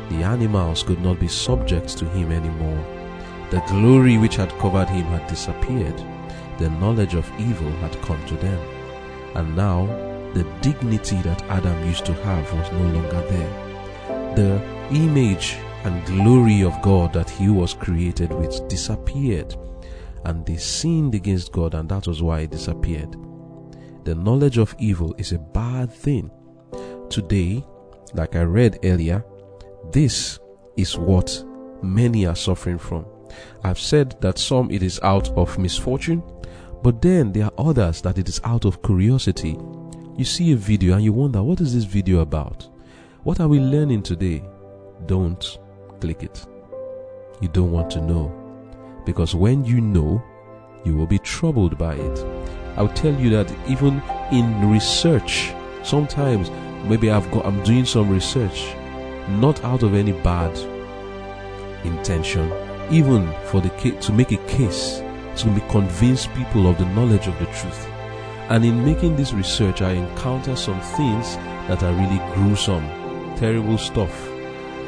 the 0.08 0.22
animals 0.22 0.82
could 0.82 1.00
not 1.02 1.18
be 1.18 1.28
subject 1.28 1.98
to 1.98 2.04
him 2.06 2.32
anymore. 2.32 2.84
The 3.50 3.62
glory 3.68 4.18
which 4.18 4.36
had 4.36 4.50
covered 4.58 4.88
him 4.88 5.04
had 5.06 5.26
disappeared. 5.26 6.02
The 6.58 6.70
knowledge 6.70 7.14
of 7.14 7.30
evil 7.38 7.70
had 7.82 8.00
come 8.02 8.24
to 8.26 8.34
them. 8.36 8.60
And 9.34 9.56
now, 9.56 9.86
the 10.34 10.44
dignity 10.60 11.20
that 11.22 11.42
Adam 11.44 11.86
used 11.86 12.06
to 12.06 12.14
have 12.14 12.52
was 12.52 12.70
no 12.72 13.00
longer 13.00 13.20
there. 13.28 14.34
The 14.36 14.62
image 14.94 15.56
and 15.84 16.04
glory 16.06 16.62
of 16.62 16.80
God 16.82 17.12
that 17.12 17.30
he 17.30 17.48
was 17.48 17.74
created 17.74 18.32
with 18.32 18.66
disappeared. 18.68 19.54
And 20.24 20.44
they 20.44 20.56
sinned 20.56 21.14
against 21.14 21.52
God, 21.52 21.74
and 21.74 21.88
that 21.88 22.06
was 22.06 22.22
why 22.22 22.40
it 22.40 22.50
disappeared. 22.50 23.16
The 24.04 24.14
knowledge 24.14 24.58
of 24.58 24.74
evil 24.78 25.14
is 25.18 25.32
a 25.32 25.38
bad 25.38 25.92
thing. 25.92 26.30
Today, 27.08 27.64
like 28.14 28.36
I 28.36 28.42
read 28.42 28.78
earlier, 28.82 29.24
this 29.92 30.38
is 30.76 30.98
what 30.98 31.44
many 31.82 32.26
are 32.26 32.36
suffering 32.36 32.78
from. 32.78 33.06
I've 33.62 33.78
said 33.78 34.20
that 34.20 34.38
some 34.38 34.70
it 34.70 34.82
is 34.82 34.98
out 35.02 35.30
of 35.30 35.58
misfortune, 35.58 36.22
but 36.82 37.00
then 37.00 37.32
there 37.32 37.44
are 37.44 37.52
others 37.58 38.00
that 38.02 38.18
it 38.18 38.28
is 38.28 38.40
out 38.44 38.64
of 38.64 38.82
curiosity. 38.82 39.56
You 40.16 40.24
see 40.24 40.52
a 40.52 40.56
video 40.56 40.94
and 40.94 41.04
you 41.04 41.12
wonder, 41.12 41.42
what 41.42 41.60
is 41.60 41.74
this 41.74 41.84
video 41.84 42.20
about? 42.20 42.68
What 43.22 43.40
are 43.40 43.48
we 43.48 43.60
learning 43.60 44.02
today? 44.02 44.44
Don't 45.06 45.58
click 46.00 46.22
it. 46.22 46.46
You 47.40 47.48
don't 47.48 47.72
want 47.72 47.90
to 47.92 48.00
know. 48.00 48.32
Because 49.04 49.34
when 49.34 49.64
you 49.64 49.80
know, 49.80 50.22
you 50.84 50.96
will 50.96 51.06
be 51.06 51.18
troubled 51.18 51.78
by 51.78 51.94
it. 51.94 52.26
I'll 52.76 52.88
tell 52.88 53.14
you 53.14 53.30
that 53.30 53.52
even 53.68 54.02
in 54.30 54.70
research, 54.70 55.52
sometimes 55.82 56.50
maybe 56.88 57.10
I've 57.10 57.30
got 57.30 57.46
I'm 57.46 57.62
doing 57.64 57.84
some 57.84 58.10
research 58.10 58.74
not 59.28 59.62
out 59.64 59.82
of 59.82 59.94
any 59.94 60.12
bad 60.12 60.56
intention, 61.84 62.52
even 62.90 63.32
for 63.46 63.60
the 63.60 63.70
case, 63.70 64.06
to 64.06 64.12
make 64.12 64.32
a 64.32 64.36
case 64.46 65.02
to 65.36 65.60
convince 65.68 66.26
people 66.28 66.66
of 66.66 66.78
the 66.78 66.86
knowledge 66.86 67.26
of 67.28 67.38
the 67.38 67.46
truth. 67.46 67.86
And 68.48 68.64
in 68.64 68.84
making 68.84 69.16
this 69.16 69.32
research, 69.32 69.82
I 69.82 69.92
encounter 69.92 70.56
some 70.56 70.80
things 70.80 71.36
that 71.68 71.82
are 71.82 71.92
really 71.92 72.18
gruesome, 72.34 72.86
terrible 73.36 73.78
stuff. 73.78 74.37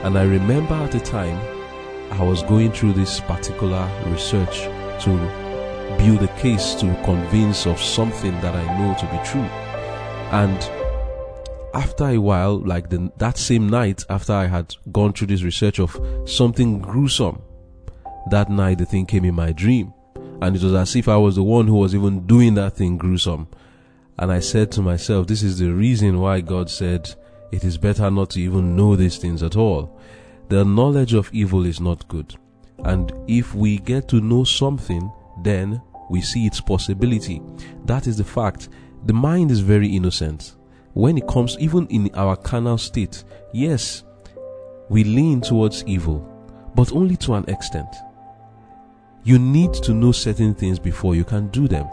And 0.02 0.18
I 0.18 0.22
remember 0.24 0.74
at 0.74 0.92
the 0.92 1.00
time 1.00 1.38
I 2.12 2.22
was 2.22 2.42
going 2.42 2.72
through 2.72 2.94
this 2.94 3.20
particular 3.20 3.88
research 4.06 4.62
to 5.04 5.10
build 5.98 6.22
a 6.22 6.28
case 6.38 6.74
to 6.76 6.86
convince 7.04 7.66
of 7.66 7.80
something 7.80 8.32
that 8.40 8.54
I 8.54 8.78
know 8.78 8.94
to 8.94 9.06
be 9.06 9.28
true. 9.28 9.48
And 10.32 10.58
after 11.74 12.06
a 12.06 12.18
while, 12.18 12.58
like 12.58 12.88
the, 12.88 13.12
that 13.18 13.36
same 13.36 13.68
night 13.68 14.04
after 14.08 14.32
I 14.32 14.46
had 14.46 14.74
gone 14.90 15.12
through 15.12 15.28
this 15.28 15.42
research 15.42 15.78
of 15.78 16.00
something 16.24 16.80
gruesome, 16.80 17.42
that 18.30 18.50
night 18.50 18.78
the 18.78 18.86
thing 18.86 19.06
came 19.06 19.24
in 19.24 19.34
my 19.34 19.52
dream. 19.52 19.92
And 20.40 20.56
it 20.56 20.62
was 20.62 20.74
as 20.74 20.96
if 20.96 21.08
I 21.08 21.16
was 21.16 21.36
the 21.36 21.42
one 21.42 21.66
who 21.66 21.74
was 21.76 21.94
even 21.94 22.26
doing 22.26 22.54
that 22.54 22.74
thing 22.74 22.96
gruesome. 22.96 23.48
And 24.18 24.32
I 24.32 24.40
said 24.40 24.72
to 24.72 24.82
myself, 24.82 25.26
this 25.26 25.42
is 25.42 25.58
the 25.58 25.70
reason 25.70 26.20
why 26.20 26.40
God 26.40 26.70
said 26.70 27.14
it 27.52 27.64
is 27.64 27.76
better 27.76 28.10
not 28.10 28.30
to 28.30 28.40
even 28.40 28.76
know 28.76 28.96
these 28.96 29.18
things 29.18 29.42
at 29.42 29.56
all. 29.56 30.00
The 30.48 30.64
knowledge 30.64 31.14
of 31.14 31.32
evil 31.32 31.64
is 31.64 31.80
not 31.80 32.08
good. 32.08 32.34
And 32.84 33.12
if 33.28 33.54
we 33.54 33.78
get 33.78 34.08
to 34.08 34.20
know 34.20 34.44
something, 34.44 35.10
then 35.42 35.80
we 36.08 36.20
see 36.20 36.46
its 36.46 36.60
possibility. 36.60 37.42
That 37.84 38.06
is 38.06 38.16
the 38.16 38.24
fact. 38.24 38.68
The 39.06 39.12
mind 39.12 39.50
is 39.50 39.60
very 39.60 39.88
innocent 39.88 40.56
when 40.94 41.16
it 41.16 41.26
comes 41.28 41.56
even 41.58 41.86
in 41.86 42.10
our 42.14 42.36
carnal 42.36 42.78
state, 42.78 43.24
yes, 43.52 44.02
we 44.88 45.04
lean 45.04 45.40
towards 45.40 45.84
evil, 45.84 46.26
but 46.74 46.92
only 46.92 47.16
to 47.18 47.34
an 47.34 47.44
extent. 47.48 47.88
You 49.22 49.38
need 49.38 49.72
to 49.74 49.94
know 49.94 50.12
certain 50.12 50.54
things 50.54 50.78
before 50.78 51.14
you 51.14 51.24
can 51.24 51.48
do 51.48 51.68
them. 51.68 51.88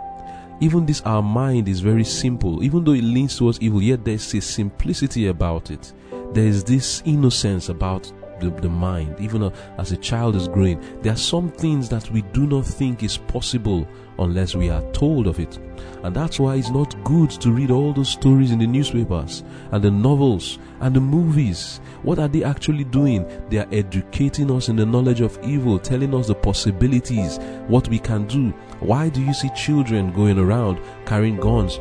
Even 0.59 0.85
this, 0.85 1.01
our 1.01 1.21
mind 1.21 1.67
is 1.67 1.81
very 1.81 2.03
simple. 2.03 2.63
Even 2.63 2.83
though 2.83 2.93
it 2.93 3.03
leans 3.03 3.37
towards 3.37 3.59
evil, 3.61 3.81
yet 3.81 4.03
there's 4.03 4.33
a 4.33 4.41
simplicity 4.41 5.27
about 5.27 5.69
it. 5.69 5.93
There 6.33 6.45
is 6.45 6.63
this 6.63 7.03
innocence 7.05 7.69
about 7.69 8.11
the, 8.39 8.49
the 8.49 8.69
mind, 8.69 9.15
even 9.19 9.43
uh, 9.43 9.49
as 9.77 9.91
a 9.91 9.97
child 9.97 10.35
is 10.35 10.47
growing. 10.47 10.81
There 11.01 11.13
are 11.13 11.17
some 11.17 11.49
things 11.51 11.89
that 11.89 12.09
we 12.11 12.21
do 12.33 12.47
not 12.47 12.65
think 12.65 13.03
is 13.03 13.17
possible 13.17 13.87
unless 14.19 14.55
we 14.55 14.69
are 14.69 14.81
told 14.91 15.27
of 15.27 15.39
it. 15.39 15.59
And 16.03 16.15
that's 16.15 16.39
why 16.39 16.55
it's 16.55 16.69
not 16.69 17.01
good 17.03 17.29
to 17.31 17.51
read 17.51 17.71
all 17.71 17.93
those 17.93 18.09
stories 18.09 18.51
in 18.51 18.59
the 18.59 18.67
newspapers 18.67 19.43
and 19.71 19.83
the 19.83 19.91
novels 19.91 20.59
and 20.79 20.95
the 20.95 21.00
movies. 21.00 21.79
What 22.03 22.19
are 22.19 22.27
they 22.27 22.43
actually 22.43 22.83
doing? 22.83 23.27
They 23.50 23.57
are 23.57 23.67
educating 23.71 24.51
us 24.51 24.69
in 24.69 24.75
the 24.75 24.86
knowledge 24.86 25.21
of 25.21 25.39
evil, 25.43 25.79
telling 25.79 26.13
us 26.13 26.27
the 26.27 26.36
possibilities, 26.36 27.39
what 27.67 27.88
we 27.89 28.00
can 28.00 28.27
do. 28.27 28.50
Why 28.79 29.09
do 29.09 29.21
you 29.21 29.33
see 29.33 29.50
children 29.55 30.13
going 30.13 30.39
around 30.39 30.79
carrying 31.05 31.38
guns 31.38 31.79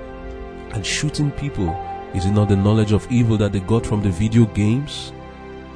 and 0.73 0.85
shooting 0.85 1.31
people? 1.33 1.71
Is 2.14 2.25
it 2.25 2.33
not 2.33 2.49
the 2.49 2.57
knowledge 2.57 2.93
of 2.93 3.11
evil 3.11 3.37
that 3.38 3.52
they 3.52 3.61
got 3.61 3.85
from 3.85 4.02
the 4.02 4.11
video 4.11 4.47
games? 4.47 5.12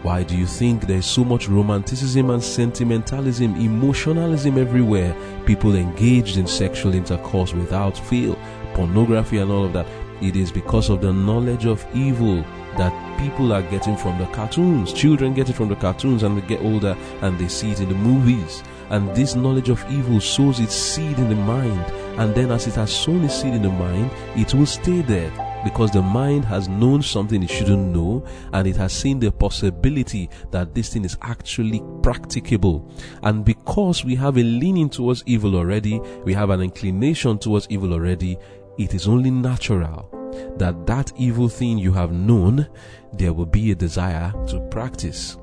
Why 0.03 0.23
do 0.23 0.35
you 0.35 0.47
think 0.47 0.87
there 0.87 0.97
is 0.97 1.05
so 1.05 1.25
much 1.25 1.47
romanticism 1.47 2.31
and 2.31 2.43
sentimentalism, 2.43 3.55
emotionalism 3.57 4.57
everywhere? 4.57 5.15
People 5.45 5.75
engaged 5.75 6.39
in 6.39 6.47
sexual 6.47 6.95
intercourse 6.95 7.53
without 7.53 7.99
fail, 7.99 8.35
pornography 8.73 9.37
and 9.39 9.51
all 9.51 9.67
of 9.67 9.75
that. 9.75 9.87
It 10.23 10.37
is 10.37 10.51
because 10.51 10.89
of 10.89 11.03
the 11.03 11.13
knowledge 11.13 11.67
of 11.67 11.87
evil 11.95 12.43
that 12.79 13.21
people 13.21 13.53
are 13.53 13.61
getting 13.61 13.95
from 13.95 14.19
the 14.19 14.25
cartoons. 14.29 14.95
Children 14.95 15.35
get 15.35 15.51
it 15.51 15.53
from 15.53 15.69
the 15.69 15.77
cartoons 15.77 16.23
and 16.23 16.39
they 16.39 16.47
get 16.47 16.63
older 16.63 16.97
and 17.21 17.39
they 17.39 17.49
see 17.49 17.73
it 17.73 17.81
in 17.81 17.91
the 17.91 17.95
movies. 17.95 18.63
And 18.89 19.15
this 19.15 19.35
knowledge 19.35 19.69
of 19.69 19.85
evil 19.91 20.19
sows 20.19 20.61
its 20.61 20.75
seed 20.75 21.19
in 21.19 21.29
the 21.29 21.35
mind. 21.35 21.85
And 22.19 22.35
then 22.35 22.51
as 22.53 22.67
it 22.67 22.75
has 22.77 22.91
sown 22.91 23.23
its 23.25 23.39
seed 23.39 23.53
in 23.53 23.61
the 23.63 23.69
mind, 23.69 24.11
it 24.35 24.55
will 24.55 24.65
stay 24.65 25.03
there 25.03 25.50
because 25.65 25.91
the 25.91 26.03
mind 26.03 26.45
has 26.45 26.69
known 26.69 27.03
something 27.03 27.43
it 27.43 27.51
shouldn't 27.51 27.95
know 27.95 28.25
and 28.53 28.67
it 28.67 28.77
has 28.77 28.93
seen 28.93 29.19
the 29.19 29.31
possibility 29.31 30.29
that 30.51 30.75
this 30.75 30.93
thing 30.93 31.05
is 31.05 31.17
actually 31.23 31.83
practicable. 32.03 32.91
And 33.23 33.45
because 33.45 34.05
we 34.05 34.15
have 34.17 34.37
a 34.37 34.43
leaning 34.43 34.89
towards 34.89 35.23
evil 35.27 35.57
already, 35.57 36.01
we 36.25 36.35
have 36.35 36.51
an 36.51 36.61
inclination 36.61 37.39
towards 37.39 37.67
evil 37.71 37.93
already, 37.93 38.39
it 38.79 38.95
is 38.95 39.07
only 39.07 39.31
natural 39.31 40.09
that 40.57 40.87
that 40.87 41.13
evil 41.17 41.49
thing 41.49 41.79
you 41.79 41.93
have 41.93 42.13
known, 42.13 42.67
there 43.13 43.33
will 43.33 43.47
be 43.47 43.71
a 43.71 43.75
desire 43.75 44.33
to 44.49 44.61
practice. 44.71 45.37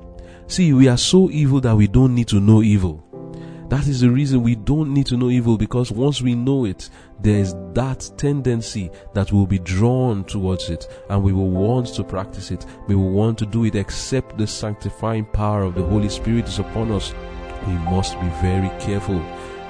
See, 0.46 0.72
we 0.72 0.88
are 0.88 0.96
so 0.96 1.30
evil 1.30 1.60
that 1.60 1.76
we 1.76 1.86
don't 1.86 2.14
need 2.14 2.28
to 2.28 2.40
know 2.40 2.62
evil. 2.62 3.04
That 3.68 3.86
is 3.86 4.00
the 4.00 4.10
reason 4.10 4.42
we 4.42 4.54
don't 4.54 4.94
need 4.94 5.06
to 5.06 5.18
know 5.18 5.28
evil 5.28 5.58
because 5.58 5.92
once 5.92 6.22
we 6.22 6.34
know 6.34 6.64
it, 6.64 6.88
there 7.20 7.38
is 7.38 7.54
that 7.74 8.10
tendency 8.16 8.90
that 9.12 9.30
will 9.30 9.46
be 9.46 9.58
drawn 9.58 10.24
towards 10.24 10.70
it 10.70 10.88
and 11.10 11.22
we 11.22 11.34
will 11.34 11.50
want 11.50 11.88
to 11.94 12.02
practice 12.02 12.50
it. 12.50 12.64
We 12.86 12.94
will 12.94 13.10
want 13.10 13.36
to 13.38 13.46
do 13.46 13.66
it 13.66 13.74
except 13.74 14.38
the 14.38 14.46
sanctifying 14.46 15.26
power 15.26 15.64
of 15.64 15.74
the 15.74 15.84
Holy 15.84 16.08
Spirit 16.08 16.48
is 16.48 16.58
upon 16.58 16.90
us. 16.90 17.12
We 17.66 17.74
must 17.74 18.18
be 18.18 18.28
very 18.40 18.70
careful 18.80 19.18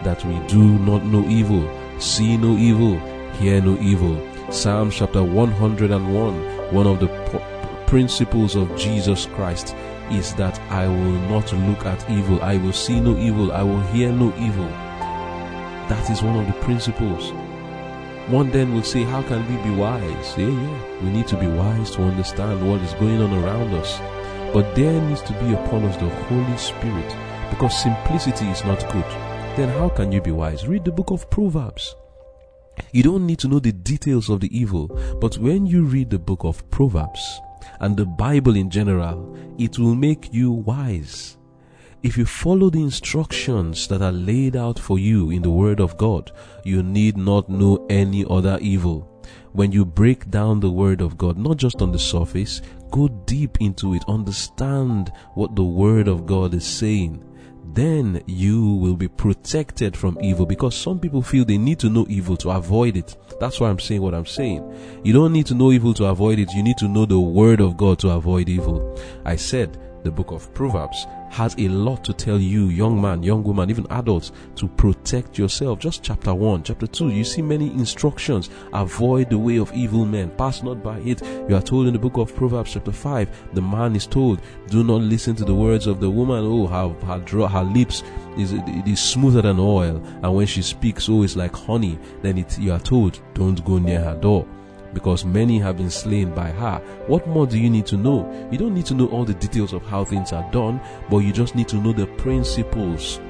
that 0.04 0.24
we 0.24 0.38
do 0.46 0.78
not 0.78 1.04
know 1.04 1.28
evil, 1.28 1.68
see 1.98 2.36
no 2.36 2.56
evil, 2.56 3.00
hear 3.38 3.60
no 3.60 3.76
evil. 3.80 4.16
Psalm 4.52 4.92
chapter 4.92 5.24
101, 5.24 6.72
one 6.72 6.86
of 6.86 7.00
the 7.00 7.08
principles 7.88 8.54
of 8.54 8.76
Jesus 8.76 9.26
Christ 9.26 9.74
is 10.12 10.34
that 10.34 10.58
I 10.70 10.86
will 10.86 11.18
not 11.28 11.52
look 11.52 11.84
at 11.86 12.08
evil. 12.10 12.40
I 12.42 12.56
will 12.56 12.72
see 12.72 13.00
no 13.00 13.16
evil. 13.18 13.52
I 13.52 13.62
will 13.62 13.80
hear 13.92 14.12
no 14.12 14.34
evil. 14.38 14.68
That 15.88 16.10
is 16.10 16.22
one 16.22 16.36
of 16.36 16.46
the 16.46 16.60
principles. 16.64 17.32
One 18.28 18.50
then 18.50 18.74
will 18.74 18.82
say, 18.82 19.04
How 19.04 19.22
can 19.22 19.40
we 19.48 19.62
be 19.62 19.74
wise? 19.74 20.36
Yeah, 20.36 20.48
yeah. 20.48 21.02
We 21.02 21.10
need 21.10 21.26
to 21.28 21.36
be 21.36 21.46
wise 21.46 21.90
to 21.92 22.02
understand 22.02 22.68
what 22.68 22.80
is 22.82 22.92
going 22.94 23.22
on 23.22 23.32
around 23.32 23.72
us. 23.74 23.98
But 24.52 24.74
there 24.74 25.00
needs 25.00 25.22
to 25.22 25.32
be 25.34 25.54
upon 25.54 25.84
us 25.84 25.96
the 25.96 26.08
Holy 26.08 26.56
Spirit 26.56 27.16
because 27.50 27.82
simplicity 27.82 28.46
is 28.48 28.64
not 28.64 28.80
good. 28.92 29.08
Then 29.56 29.70
how 29.70 29.88
can 29.88 30.12
you 30.12 30.20
be 30.20 30.30
wise? 30.30 30.66
Read 30.68 30.84
the 30.84 30.92
book 30.92 31.10
of 31.10 31.30
Proverbs. 31.30 31.94
You 32.92 33.02
don't 33.02 33.26
need 33.26 33.38
to 33.40 33.48
know 33.48 33.58
the 33.58 33.72
details 33.72 34.28
of 34.28 34.40
the 34.40 34.56
evil, 34.56 34.88
but 35.20 35.38
when 35.38 35.66
you 35.66 35.84
read 35.84 36.10
the 36.10 36.18
book 36.18 36.44
of 36.44 36.68
Proverbs, 36.70 37.40
and 37.80 37.96
the 37.96 38.06
Bible 38.06 38.56
in 38.56 38.70
general, 38.70 39.36
it 39.58 39.78
will 39.78 39.94
make 39.94 40.32
you 40.32 40.50
wise. 40.50 41.36
If 42.02 42.16
you 42.16 42.26
follow 42.26 42.70
the 42.70 42.82
instructions 42.82 43.88
that 43.88 44.02
are 44.02 44.12
laid 44.12 44.54
out 44.54 44.78
for 44.78 44.98
you 44.98 45.30
in 45.30 45.42
the 45.42 45.50
Word 45.50 45.80
of 45.80 45.96
God, 45.96 46.30
you 46.64 46.82
need 46.82 47.16
not 47.16 47.48
know 47.48 47.84
any 47.90 48.24
other 48.30 48.58
evil. 48.60 49.08
When 49.52 49.72
you 49.72 49.84
break 49.84 50.30
down 50.30 50.60
the 50.60 50.70
Word 50.70 51.00
of 51.00 51.18
God, 51.18 51.36
not 51.36 51.56
just 51.56 51.82
on 51.82 51.90
the 51.90 51.98
surface, 51.98 52.62
go 52.90 53.08
deep 53.08 53.60
into 53.60 53.94
it, 53.94 54.04
understand 54.06 55.10
what 55.34 55.56
the 55.56 55.64
Word 55.64 56.06
of 56.06 56.24
God 56.24 56.54
is 56.54 56.64
saying 56.64 57.24
then 57.78 58.22
you 58.26 58.74
will 58.74 58.96
be 58.96 59.08
protected 59.08 59.96
from 59.96 60.18
evil 60.20 60.46
because 60.46 60.74
some 60.76 60.98
people 60.98 61.22
feel 61.22 61.44
they 61.44 61.58
need 61.58 61.78
to 61.78 61.88
know 61.88 62.06
evil 62.08 62.36
to 62.38 62.50
avoid 62.50 62.96
it. 62.96 63.16
That's 63.40 63.60
why 63.60 63.68
I'm 63.68 63.78
saying 63.78 64.02
what 64.02 64.14
I'm 64.14 64.26
saying. 64.26 65.00
You 65.04 65.12
don't 65.12 65.32
need 65.32 65.46
to 65.46 65.54
know 65.54 65.70
evil 65.70 65.94
to 65.94 66.06
avoid 66.06 66.38
it. 66.38 66.50
You 66.52 66.62
need 66.62 66.78
to 66.78 66.88
know 66.88 67.06
the 67.06 67.20
word 67.20 67.60
of 67.60 67.76
God 67.76 67.98
to 68.00 68.10
avoid 68.10 68.48
evil. 68.48 68.98
I 69.24 69.36
said 69.36 69.78
the 70.02 70.10
book 70.10 70.32
of 70.32 70.52
Proverbs 70.54 71.06
has 71.30 71.54
a 71.58 71.68
lot 71.68 72.04
to 72.04 72.12
tell 72.12 72.38
you, 72.38 72.66
young 72.66 73.00
man, 73.00 73.22
young 73.22 73.42
woman, 73.42 73.70
even 73.70 73.86
adults, 73.90 74.32
to 74.56 74.68
protect 74.68 75.38
yourself. 75.38 75.78
Just 75.78 76.02
chapter 76.02 76.34
1, 76.34 76.62
chapter 76.62 76.86
2, 76.86 77.10
you 77.10 77.24
see 77.24 77.42
many 77.42 77.66
instructions. 77.72 78.50
Avoid 78.72 79.30
the 79.30 79.38
way 79.38 79.58
of 79.58 79.72
evil 79.72 80.04
men, 80.04 80.30
pass 80.30 80.62
not 80.62 80.82
by 80.82 80.98
it. 81.00 81.22
You 81.48 81.56
are 81.56 81.62
told 81.62 81.86
in 81.86 81.92
the 81.92 81.98
book 81.98 82.16
of 82.16 82.34
Proverbs, 82.34 82.72
chapter 82.72 82.92
5, 82.92 83.54
the 83.54 83.62
man 83.62 83.96
is 83.96 84.06
told, 84.06 84.40
Do 84.68 84.82
not 84.84 85.02
listen 85.02 85.34
to 85.36 85.44
the 85.44 85.54
words 85.54 85.86
of 85.86 86.00
the 86.00 86.10
woman. 86.10 86.44
Oh, 86.44 86.66
her, 86.66 86.88
her, 87.06 87.48
her 87.48 87.64
lips 87.64 88.02
is 88.36 88.52
it 88.52 88.86
is 88.86 89.00
smoother 89.00 89.42
than 89.42 89.58
oil, 89.58 90.02
and 90.22 90.34
when 90.34 90.46
she 90.46 90.62
speaks, 90.62 91.08
oh, 91.08 91.22
it's 91.22 91.36
like 91.36 91.54
honey. 91.54 91.98
Then 92.22 92.38
it, 92.38 92.58
you 92.58 92.72
are 92.72 92.80
told, 92.80 93.20
Don't 93.34 93.64
go 93.64 93.78
near 93.78 94.00
her 94.00 94.14
door 94.14 94.46
because 94.94 95.24
many 95.24 95.58
have 95.58 95.76
been 95.76 95.90
slain 95.90 96.34
by 96.34 96.50
her. 96.50 96.78
What 97.06 97.26
more 97.26 97.46
do 97.46 97.58
you 97.58 97.70
need 97.70 97.86
to 97.86 97.96
know? 97.96 98.48
You 98.50 98.58
don't 98.58 98.74
need 98.74 98.86
to 98.86 98.94
know 98.94 99.06
all 99.08 99.24
the 99.24 99.34
details 99.34 99.72
of 99.72 99.82
how 99.84 100.04
things 100.04 100.32
are 100.32 100.50
done, 100.50 100.80
but 101.10 101.18
you 101.18 101.32
just 101.32 101.54
need 101.54 101.68
to 101.68 101.76
know 101.76 101.92
the 101.92 102.06
principles 102.06 103.20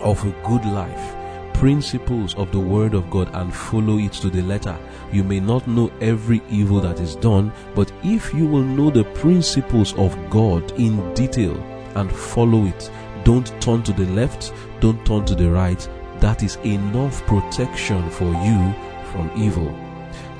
of 0.00 0.24
a 0.24 0.30
good 0.46 0.64
life. 0.64 1.14
Principles 1.54 2.34
of 2.34 2.52
the 2.52 2.60
Word 2.60 2.92
of 2.92 3.08
God 3.10 3.30
and 3.34 3.54
follow 3.54 3.98
it 3.98 4.12
to 4.14 4.28
the 4.28 4.42
letter. 4.42 4.76
You 5.12 5.24
may 5.24 5.40
not 5.40 5.66
know 5.66 5.90
every 6.00 6.42
evil 6.50 6.80
that 6.80 7.00
is 7.00 7.16
done, 7.16 7.52
but 7.74 7.90
if 8.04 8.34
you 8.34 8.46
will 8.46 8.62
know 8.62 8.90
the 8.90 9.04
principles 9.04 9.94
of 9.94 10.14
God 10.28 10.70
in 10.72 11.14
detail 11.14 11.56
and 11.94 12.12
follow 12.12 12.66
it, 12.66 12.90
don't 13.24 13.60
turn 13.60 13.82
to 13.84 13.92
the 13.92 14.06
left, 14.12 14.52
don't 14.80 15.04
turn 15.06 15.24
to 15.24 15.34
the 15.34 15.50
right. 15.50 15.88
That 16.20 16.42
is 16.42 16.56
enough 16.56 17.24
protection 17.26 18.08
for 18.10 18.26
you 18.26 18.74
from 19.10 19.30
evil. 19.36 19.85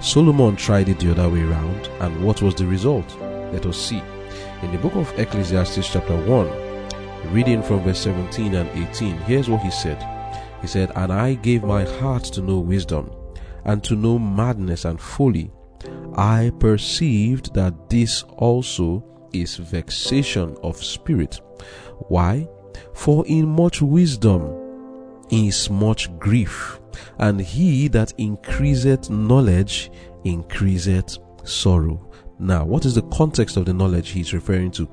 Solomon 0.01 0.57
tried 0.57 0.89
it 0.89 0.99
the 0.99 1.11
other 1.11 1.29
way 1.29 1.41
around, 1.43 1.89
and 2.01 2.23
what 2.23 2.43
was 2.43 2.55
the 2.55 2.67
result? 2.67 3.17
Let 3.53 3.65
us 3.65 3.79
see. 3.79 4.03
In 4.63 4.71
the 4.71 4.79
book 4.79 4.95
of 4.95 5.19
Ecclesiastes, 5.19 5.89
chapter 5.89 6.17
1, 6.27 7.33
reading 7.33 7.63
from 7.63 7.81
verse 7.81 8.01
17 8.01 8.55
and 8.55 8.69
18, 8.91 9.17
here's 9.19 9.49
what 9.49 9.63
he 9.63 9.71
said. 9.71 9.99
He 10.61 10.67
said, 10.67 10.93
And 10.95 11.13
I 11.13 11.35
gave 11.35 11.65
my 11.65 11.85
heart 11.85 12.25
to 12.25 12.43
know 12.43 12.59
wisdom, 12.59 13.11
and 13.65 13.83
to 13.85 13.97
know 13.97 14.19
madness 14.19 14.85
and 14.85 15.01
folly. 15.01 15.51
I 16.15 16.53
perceived 16.59 17.55
that 17.55 17.89
this 17.89 18.23
also 18.37 19.03
is 19.33 19.57
vexation 19.57 20.57
of 20.63 20.77
spirit. 20.77 21.41
Why? 22.09 22.47
For 22.95 23.27
in 23.27 23.47
much 23.47 23.81
wisdom 23.81 25.25
is 25.31 25.71
much 25.71 26.17
grief 26.19 26.79
and 27.19 27.41
he 27.41 27.89
that 27.89 28.13
increaseth 28.19 29.11
knowledge 29.11 29.91
increaseth 30.25 31.19
sorrow. 31.45 32.01
Now, 32.39 32.65
what 32.65 32.85
is 32.85 32.95
the 32.95 33.03
context 33.03 33.57
of 33.57 33.65
the 33.65 33.73
knowledge 33.73 34.11
he's 34.11 34.35
referring 34.35 34.71
to? 34.73 34.89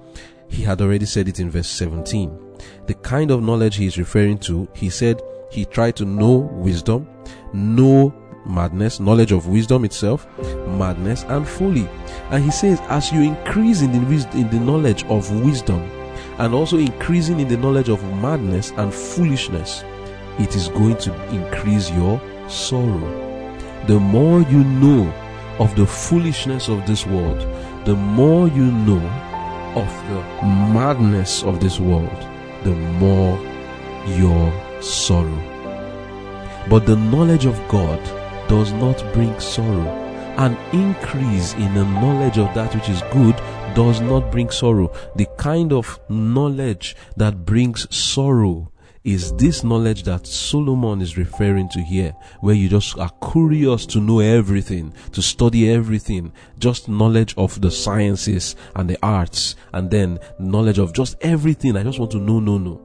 He 0.48 0.64
had 0.64 0.82
already 0.82 1.06
said 1.06 1.28
it 1.28 1.40
in 1.40 1.50
verse 1.50 1.68
17. 1.68 2.40
The 2.86 2.94
kind 2.96 3.32
of 3.32 3.44
knowledge 3.44 3.76
he 3.76 3.86
is 3.86 3.98
referring 3.98 4.38
to, 4.40 4.68
he 4.74 4.90
said 4.90 5.22
he 5.52 5.66
tried 5.66 5.96
to 5.98 6.06
know 6.06 6.50
wisdom, 6.54 7.08
know 7.54 8.14
madness, 8.46 9.00
knowledge 9.00 9.32
of 9.32 9.48
wisdom 9.48 9.86
itself, 9.86 10.28
madness 10.68 11.24
and 11.24 11.48
folly. 11.48 11.88
And 12.30 12.44
he 12.44 12.52
says, 12.52 12.80
as 12.84 13.12
you 13.12 13.22
increase 13.22 13.82
in 13.82 13.92
the, 13.92 14.30
in 14.38 14.50
the 14.50 14.60
knowledge 14.60 15.04
of 15.06 15.32
wisdom, 15.44 15.82
and 16.40 16.54
also 16.54 16.78
increasing 16.78 17.40
in 17.40 17.48
the 17.48 17.58
knowledge 17.58 17.90
of 17.90 18.04
madness 18.22 18.72
and 18.72 18.94
foolishness, 18.94 19.84
it 20.40 20.56
is 20.56 20.68
going 20.70 20.98
to 20.98 21.14
increase 21.30 21.92
your 21.92 22.22
sorrow. 22.50 23.22
The 23.88 24.00
more 24.00 24.42
you 24.44 24.64
know 24.64 25.14
of 25.60 25.76
the 25.76 25.86
foolishness 25.86 26.70
of 26.70 26.86
this 26.88 27.06
world, 27.06 27.40
the 27.86 27.96
more 27.96 28.48
you 28.48 28.72
know 28.72 29.06
of 29.76 29.88
the 30.10 30.46
madness 30.74 31.44
of 31.44 31.60
this 31.60 31.80
world, 31.80 32.30
the 32.64 32.76
more 33.00 33.38
your 34.08 34.82
sorrow. 34.82 35.50
But 36.70 36.86
the 36.86 36.96
knowledge 36.96 37.46
of 37.46 37.60
God 37.68 38.00
does 38.48 38.72
not 38.74 39.04
bring 39.14 39.40
sorrow. 39.40 40.00
An 40.38 40.58
increase 40.74 41.54
in 41.54 41.74
the 41.74 41.86
knowledge 41.86 42.38
of 42.38 42.54
that 42.56 42.74
which 42.74 42.90
is 42.90 43.02
good 43.12 43.36
does 43.76 44.02
not 44.02 44.32
bring 44.32 44.50
sorrow. 44.50 44.92
The 45.16 45.28
kind 45.38 45.72
of 45.72 46.00
knowledge 46.10 46.96
that 47.18 47.46
brings 47.46 47.94
sorrow 47.96 48.72
is 49.04 49.34
this 49.34 49.64
knowledge 49.64 50.04
that 50.04 50.26
Solomon 50.26 51.02
is 51.02 51.18
referring 51.18 51.68
to 51.70 51.82
here, 51.82 52.16
where 52.40 52.56
you 52.56 52.70
just 52.70 52.98
are 52.98 53.12
curious 53.32 53.86
to 53.88 54.00
know 54.00 54.20
everything, 54.20 54.94
to 55.12 55.22
study 55.22 55.70
everything, 55.70 56.32
just 56.58 56.88
knowledge 56.88 57.34
of 57.38 57.60
the 57.60 57.72
sciences 57.72 58.56
and 58.76 58.90
the 58.90 58.98
arts, 59.04 59.56
and 59.74 59.92
then 59.92 60.20
knowledge 60.40 60.80
of 60.80 60.94
just 60.94 61.18
everything. 61.22 61.76
I 61.76 61.84
just 61.84 62.00
want 62.00 62.12
to 62.12 62.20
know, 62.20 62.40
no, 62.40 62.58
no. 62.58 62.82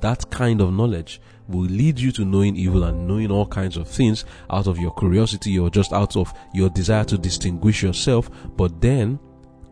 That 0.00 0.30
kind 0.30 0.60
of 0.60 0.74
knowledge 0.74 1.20
will 1.48 1.64
lead 1.64 1.98
you 1.98 2.12
to 2.12 2.24
knowing 2.26 2.56
evil 2.56 2.84
and 2.84 3.08
knowing 3.08 3.30
all 3.30 3.46
kinds 3.46 3.78
of 3.78 3.88
things 3.88 4.26
out 4.50 4.66
of 4.66 4.78
your 4.78 4.92
curiosity 4.94 5.58
or 5.58 5.70
just 5.70 5.94
out 5.94 6.16
of 6.16 6.32
your 6.52 6.68
desire 6.70 7.04
to 7.04 7.16
distinguish 7.16 7.82
yourself, 7.82 8.30
but 8.56 8.82
then 8.82 9.18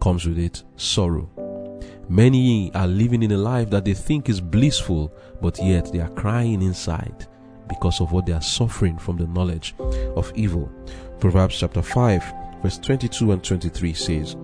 comes 0.00 0.26
with 0.26 0.38
it 0.38 0.62
sorrow. 0.76 1.51
Many 2.12 2.70
are 2.74 2.86
living 2.86 3.22
in 3.22 3.32
a 3.32 3.38
life 3.38 3.70
that 3.70 3.86
they 3.86 3.94
think 3.94 4.28
is 4.28 4.38
blissful, 4.38 5.10
but 5.40 5.58
yet 5.64 5.90
they 5.90 6.00
are 6.00 6.10
crying 6.10 6.60
inside 6.60 7.26
because 7.70 8.02
of 8.02 8.12
what 8.12 8.26
they 8.26 8.34
are 8.34 8.42
suffering 8.42 8.98
from 8.98 9.16
the 9.16 9.26
knowledge 9.28 9.74
of 10.14 10.30
evil. 10.34 10.70
Proverbs 11.20 11.58
chapter 11.58 11.80
5, 11.80 12.22
verse 12.62 12.76
22 12.80 13.32
and 13.32 13.42
23 13.42 13.94
says, 13.94 14.36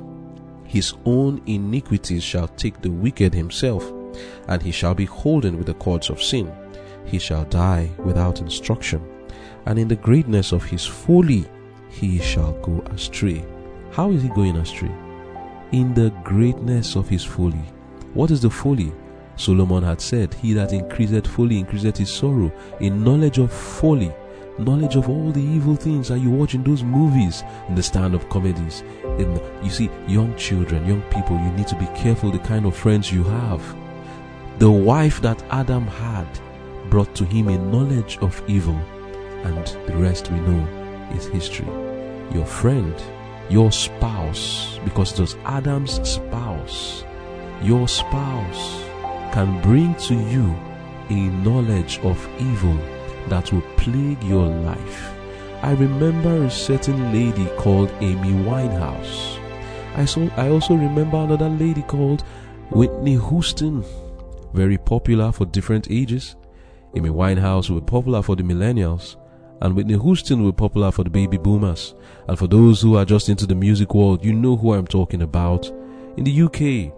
His 0.64 0.94
own 1.04 1.42
iniquities 1.44 2.22
shall 2.22 2.48
take 2.48 2.81
the 2.81 2.88
wicked 2.88 3.35
himself, 3.35 3.92
and 4.46 4.62
he 4.62 4.70
shall 4.70 4.94
be 4.94 5.04
holden 5.04 5.59
with 5.59 5.66
the 5.66 5.74
cords 5.74 6.09
of 6.09 6.22
sin. 6.22 6.50
He 7.04 7.18
shall 7.18 7.44
die 7.44 7.90
without 7.98 8.40
instruction, 8.40 9.07
and 9.66 9.78
in 9.78 9.88
the 9.88 9.96
greatness 9.96 10.52
of 10.52 10.64
his 10.64 10.87
folly 10.87 11.44
he 11.90 12.18
shall 12.18 12.54
go 12.62 12.81
astray. 12.92 13.44
How 13.92 14.11
is 14.11 14.22
he 14.22 14.31
going 14.31 14.57
astray? 14.57 15.08
In 15.72 15.92
the 15.92 16.11
greatness 16.24 16.96
of 16.96 17.09
his 17.09 17.22
folly. 17.24 17.64
What 18.14 18.31
is 18.31 18.40
the 18.40 18.48
folly? 18.50 18.92
Solomon 19.37 19.85
had 19.85 20.00
said, 20.00 20.33
He 20.35 20.54
that 20.54 20.72
increaseth 20.72 21.26
folly 21.26 21.59
increaseth 21.59 21.98
his 21.98 22.11
sorrow. 22.11 22.50
In 22.81 23.04
knowledge 23.04 23.37
of 23.37 23.52
folly, 23.52 24.12
knowledge 24.59 24.96
of 24.96 25.09
all 25.09 25.31
the 25.31 25.42
evil 25.42 25.76
things 25.76 26.09
that 26.09 26.20
you 26.20 26.31
watch 26.31 26.54
in 26.54 26.64
those 26.64 26.83
movies, 26.83 27.44
in 27.68 27.74
the 27.74 27.83
stand 27.83 28.14
up 28.14 28.28
comedies. 28.31 28.83
In, 29.18 29.40
you 29.62 29.70
see, 29.70 29.90
young 30.07 30.35
children, 30.37 30.87
young 30.87 31.02
people, 31.11 31.37
you 31.37 31.50
need 31.52 31.68
to 31.68 31.76
be 31.76 31.87
careful 31.94 32.31
the 32.31 32.38
kind 32.38 32.64
of 32.64 32.74
friends 32.74 33.12
you 33.12 33.22
have. 33.24 33.62
The 34.59 34.70
wife 34.70 35.20
that 35.20 35.44
Adam 35.50 35.87
had 35.87 36.26
brought 36.88 37.14
to 37.16 37.24
him 37.24 37.48
a 37.48 37.59
knowledge 37.59 38.18
of 38.22 38.42
evil, 38.48 38.74
and 39.44 39.66
the 39.87 39.96
rest 39.96 40.31
we 40.31 40.40
know 40.40 40.66
is 41.14 41.26
history. 41.26 41.66
Your 42.33 42.46
friend, 42.46 42.94
your 43.50 43.72
spouse, 43.72 44.78
because 44.84 45.12
it 45.12 45.20
was 45.20 45.37
Adam's 45.44 46.00
spouse, 46.08 47.04
your 47.62 47.88
spouse 47.88 48.82
can 49.32 49.61
bring 49.62 49.94
to 49.94 50.14
you 50.14 50.54
a 51.11 51.28
knowledge 51.42 51.98
of 52.00 52.28
evil 52.38 52.78
that 53.28 53.52
will 53.52 53.62
plague 53.76 54.22
your 54.24 54.46
life. 54.46 55.12
I 55.62 55.72
remember 55.72 56.44
a 56.44 56.50
certain 56.50 57.12
lady 57.12 57.46
called 57.56 57.90
Amy 58.00 58.32
Winehouse. 58.44 59.38
I, 59.96 60.04
saw, 60.04 60.28
I 60.37 60.50
also 60.50 60.74
remember 60.74 61.16
another 61.16 61.48
lady 61.48 61.82
called 61.82 62.22
Whitney 62.70 63.18
Houston, 63.18 63.84
very 64.52 64.78
popular 64.78 65.32
for 65.32 65.46
different 65.46 65.90
ages. 65.90 66.37
Amy 66.94 67.11
Winehouse 67.11 67.70
was 67.70 67.82
popular 67.87 68.22
for 68.22 68.37
the 68.37 68.42
millennials, 68.42 69.16
and 69.61 69.75
Whitney 69.75 69.99
Houston 69.99 70.44
was 70.44 70.55
popular 70.55 70.90
for 70.90 71.05
the 71.05 71.11
baby 71.11 71.37
boomers. 71.37 71.94
And 72.29 72.38
for 72.38 72.47
those 72.47 72.81
who 72.81 72.97
are 72.97 73.05
just 73.05 73.29
into 73.29 73.47
the 73.47 73.55
music 73.55 73.94
world, 73.94 74.25
you 74.25 74.33
know 74.33 74.57
who 74.57 74.75
I'm 74.75 74.87
talking 74.87 75.23
about. 75.23 75.66
In 76.16 76.25
the 76.25 76.42
UK, 76.42 76.92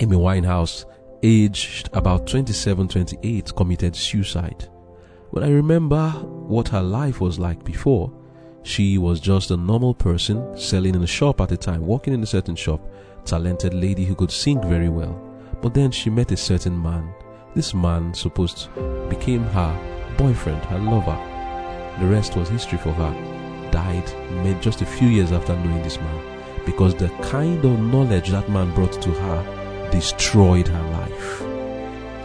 Amy 0.00 0.16
Winehouse, 0.16 0.84
aged 1.22 1.88
about 1.92 2.26
27 2.26 2.88
28, 2.88 3.54
committed 3.54 3.96
suicide. 3.96 4.68
When 5.30 5.44
I 5.44 5.50
remember 5.50 6.10
what 6.10 6.68
her 6.68 6.82
life 6.82 7.20
was 7.20 7.38
like 7.38 7.64
before, 7.64 8.12
she 8.62 8.98
was 8.98 9.20
just 9.20 9.50
a 9.50 9.56
normal 9.56 9.94
person 9.94 10.56
selling 10.56 10.94
in 10.94 11.02
a 11.02 11.06
shop 11.06 11.40
at 11.40 11.48
the 11.48 11.56
time, 11.56 11.86
working 11.86 12.14
in 12.14 12.22
a 12.22 12.26
certain 12.26 12.56
shop, 12.56 12.80
talented 13.24 13.74
lady 13.74 14.04
who 14.04 14.14
could 14.14 14.30
sing 14.30 14.60
very 14.68 14.88
well. 14.88 15.20
But 15.60 15.74
then 15.74 15.90
she 15.90 16.10
met 16.10 16.32
a 16.32 16.36
certain 16.36 16.80
man. 16.80 17.12
This 17.54 17.74
man 17.74 18.14
supposed 18.14 18.68
became 19.08 19.44
her 19.44 20.14
boyfriend, 20.16 20.64
her 20.66 20.78
lover. 20.78 21.33
The 22.00 22.06
rest 22.06 22.36
was 22.36 22.48
history 22.48 22.78
for 22.78 22.92
her. 22.92 23.70
Died 23.70 24.12
made 24.42 24.60
just 24.60 24.82
a 24.82 24.86
few 24.86 25.08
years 25.08 25.32
after 25.32 25.56
knowing 25.56 25.82
this 25.82 25.98
man 25.98 26.24
because 26.64 26.94
the 26.94 27.08
kind 27.22 27.64
of 27.64 27.78
knowledge 27.78 28.30
that 28.30 28.48
man 28.48 28.74
brought 28.74 29.00
to 29.02 29.10
her 29.10 29.90
destroyed 29.90 30.68
her 30.68 30.90
life. 30.92 31.42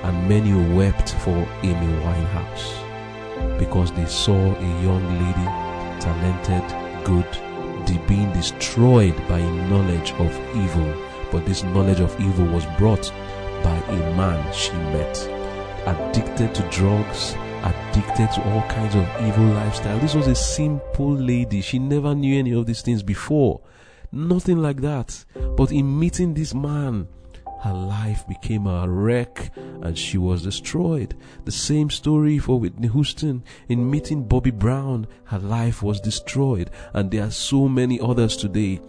And 0.04 0.30
many 0.30 0.54
wept 0.76 1.14
for 1.16 1.48
Amy 1.64 1.94
Winehouse 2.04 3.60
because 3.60 3.92
they 3.92 4.06
saw 4.06 4.34
a 4.34 4.82
young 4.82 5.04
lady, 5.20 5.48
talented, 6.00 7.06
good, 7.06 7.28
being 8.10 8.32
destroyed 8.34 9.16
by 9.28 9.40
knowledge 9.70 10.12
of 10.14 10.32
evil. 10.56 10.94
But 11.32 11.46
this 11.46 11.64
knowledge 11.64 12.00
of 12.00 12.20
evil 12.20 12.46
was 12.48 12.66
brought 12.78 13.12
by 13.64 13.78
a 13.88 14.16
man 14.16 14.52
she 14.54 14.72
met, 14.74 15.16
addicted 15.86 16.56
to 16.56 16.70
drugs, 16.70 17.36
addicted 17.64 18.32
to 18.32 18.44
all 18.52 18.62
kinds 18.70 18.96
of 18.96 19.08
evil 19.26 19.46
lifestyle. 19.46 20.00
This 20.00 20.16
was 20.16 20.28
a 20.28 20.36
simple 20.36 21.14
lady. 21.14 21.62
She 21.62 21.80
never 21.80 22.16
knew 22.16 22.38
any 22.38 22.54
of 22.54 22.66
these 22.66 22.82
things 22.82 23.04
before. 23.04 23.62
Nothing 24.12 24.58
like 24.58 24.82
that. 24.82 25.24
But 25.56 25.72
in 25.72 26.00
meeting 26.00 26.34
this 26.34 26.54
man, 26.54 27.08
her 27.62 27.74
life 27.74 28.26
became 28.28 28.68
a 28.68 28.88
wreck 28.88 29.52
and 29.82 29.98
she 29.98 30.18
was 30.18 30.44
destroyed. 30.44 31.16
The 31.44 31.52
same 31.52 31.90
story 31.90 32.40
for 32.40 32.60
Whitney 32.60 32.88
Houston. 32.88 33.44
In 33.68 33.90
meeting 33.90 34.24
Bobby 34.24 34.52
Brown, 34.52 35.08
her 35.26 35.40
life 35.40 35.84
was 35.84 36.00
destroyed. 36.00 36.72
And 36.94 37.12
there 37.12 37.24
are 37.26 37.32
so 37.32 37.68
many 37.68 38.00
others 38.00 38.38
today. 38.38 38.80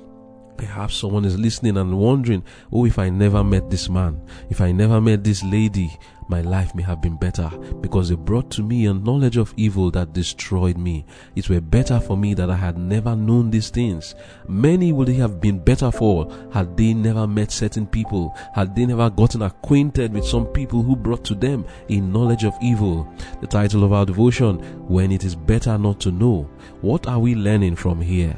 Perhaps 0.61 0.97
someone 0.97 1.25
is 1.25 1.39
listening 1.39 1.79
and 1.79 1.99
wondering, 1.99 2.45
oh, 2.71 2.85
if 2.85 2.99
I 2.99 3.09
never 3.09 3.43
met 3.43 3.71
this 3.71 3.89
man, 3.89 4.21
if 4.51 4.61
I 4.61 4.73
never 4.73 5.01
met 5.01 5.25
this 5.25 5.43
lady, 5.43 5.99
my 6.29 6.43
life 6.43 6.75
may 6.75 6.83
have 6.83 7.01
been 7.01 7.17
better 7.17 7.49
because 7.81 8.11
they 8.11 8.15
brought 8.15 8.51
to 8.51 8.63
me 8.63 8.85
a 8.85 8.93
knowledge 8.93 9.39
of 9.39 9.55
evil 9.57 9.91
that 9.93 10.13
destroyed 10.13 10.77
me. 10.77 11.07
It 11.35 11.49
were 11.49 11.63
better 11.63 11.99
for 11.99 12.15
me 12.15 12.35
that 12.35 12.51
I 12.51 12.57
had 12.57 12.77
never 12.77 13.17
known 13.17 13.51
these 13.51 13.71
things. 13.71 14.15
Many 14.49 14.93
would 14.93 15.09
have 15.09 15.41
been 15.41 15.65
better 15.65 15.91
for 15.91 16.31
had 16.53 16.77
they 16.77 16.93
never 16.93 17.27
met 17.27 17.51
certain 17.51 17.87
people, 17.87 18.37
had 18.55 18.77
they 18.77 18.85
never 18.85 19.09
gotten 19.09 19.41
acquainted 19.41 20.13
with 20.13 20.27
some 20.27 20.47
people 20.49 20.83
who 20.83 20.95
brought 20.95 21.25
to 21.25 21.35
them 21.35 21.65
a 21.89 22.01
knowledge 22.01 22.45
of 22.45 22.53
evil. 22.61 23.11
The 23.41 23.47
title 23.47 23.83
of 23.83 23.95
our 23.95 24.05
devotion, 24.05 24.59
When 24.87 25.11
It 25.11 25.25
Is 25.25 25.35
Better 25.35 25.79
Not 25.79 26.01
to 26.01 26.13
Know. 26.13 26.51
What 26.83 27.07
are 27.07 27.19
we 27.19 27.35
learning 27.35 27.77
from 27.77 27.99
here? 27.99 28.37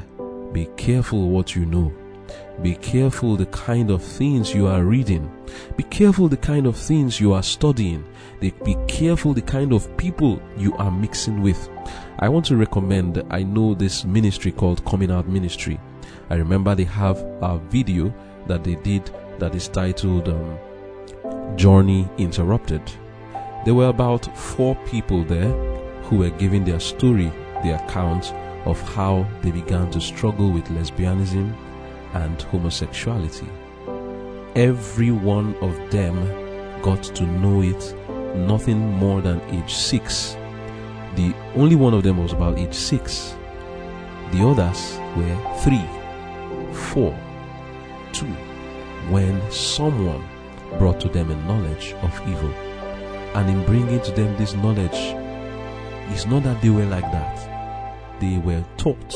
Be 0.52 0.66
careful 0.76 1.28
what 1.28 1.56
you 1.56 1.66
know. 1.66 1.92
Be 2.62 2.74
careful 2.74 3.36
the 3.36 3.46
kind 3.46 3.90
of 3.90 4.02
things 4.02 4.54
you 4.54 4.66
are 4.66 4.84
reading. 4.84 5.30
Be 5.76 5.82
careful 5.84 6.28
the 6.28 6.36
kind 6.36 6.66
of 6.66 6.76
things 6.76 7.20
you 7.20 7.32
are 7.32 7.42
studying. 7.42 8.04
Be 8.40 8.52
careful 8.86 9.32
the 9.32 9.42
kind 9.42 9.72
of 9.72 9.96
people 9.96 10.40
you 10.56 10.74
are 10.76 10.90
mixing 10.90 11.40
with. 11.42 11.68
I 12.18 12.28
want 12.28 12.44
to 12.46 12.56
recommend, 12.56 13.22
I 13.30 13.42
know 13.42 13.74
this 13.74 14.04
ministry 14.04 14.52
called 14.52 14.84
Coming 14.84 15.10
Out 15.10 15.28
Ministry. 15.28 15.80
I 16.30 16.34
remember 16.34 16.74
they 16.74 16.84
have 16.84 17.18
a 17.40 17.58
video 17.58 18.14
that 18.46 18.64
they 18.64 18.76
did 18.76 19.10
that 19.38 19.54
is 19.54 19.68
titled 19.68 20.28
um, 20.28 20.58
Journey 21.56 22.08
Interrupted. 22.18 22.82
There 23.64 23.74
were 23.74 23.88
about 23.88 24.36
four 24.36 24.74
people 24.86 25.24
there 25.24 25.50
who 26.04 26.18
were 26.18 26.30
giving 26.30 26.64
their 26.64 26.80
story, 26.80 27.32
their 27.62 27.76
account 27.76 28.32
of 28.66 28.80
how 28.94 29.26
they 29.42 29.50
began 29.50 29.90
to 29.90 30.00
struggle 30.00 30.50
with 30.50 30.64
lesbianism, 30.66 31.54
and 32.14 32.40
homosexuality. 32.42 33.48
Every 34.54 35.10
one 35.10 35.54
of 35.56 35.90
them 35.90 36.16
got 36.82 37.02
to 37.02 37.24
know 37.24 37.62
it 37.62 37.96
nothing 38.36 38.78
more 38.78 39.20
than 39.20 39.40
age 39.50 39.74
6. 39.74 40.36
The 41.14 41.34
only 41.54 41.76
one 41.76 41.94
of 41.94 42.02
them 42.02 42.18
was 42.18 42.32
about 42.32 42.58
age 42.58 42.74
6. 42.74 43.36
The 44.32 44.46
others 44.46 44.98
were 45.16 45.58
3, 45.60 45.80
4, 46.72 47.18
2, 48.12 48.26
when 49.10 49.50
someone 49.50 50.26
brought 50.78 51.00
to 51.00 51.08
them 51.08 51.30
a 51.30 51.36
knowledge 51.46 51.94
of 52.02 52.28
evil. 52.28 52.52
And 53.34 53.48
in 53.48 53.64
bringing 53.64 54.00
to 54.02 54.12
them 54.12 54.36
this 54.36 54.54
knowledge, 54.54 55.16
it's 56.10 56.26
not 56.26 56.42
that 56.44 56.60
they 56.60 56.70
were 56.70 56.86
like 56.86 57.10
that. 57.12 58.20
They 58.20 58.38
were 58.38 58.64
taught 58.76 59.14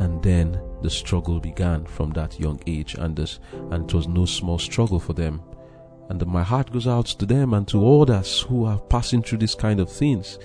and 0.00 0.22
then 0.22 0.60
the 0.82 0.90
struggle 0.90 1.40
began 1.40 1.84
from 1.84 2.10
that 2.12 2.38
young 2.38 2.60
age, 2.66 2.94
and 2.94 3.16
this, 3.16 3.40
and 3.70 3.84
it 3.84 3.94
was 3.94 4.08
no 4.08 4.24
small 4.24 4.58
struggle 4.58 5.00
for 5.00 5.12
them. 5.12 5.42
And 6.08 6.26
my 6.26 6.42
heart 6.42 6.72
goes 6.72 6.88
out 6.88 7.06
to 7.06 7.26
them 7.26 7.54
and 7.54 7.68
to 7.68 8.00
others 8.00 8.40
who 8.40 8.64
are 8.64 8.80
passing 8.80 9.22
through 9.22 9.38
this 9.38 9.54
kind 9.54 9.78
of 9.78 9.90
things 9.90 10.38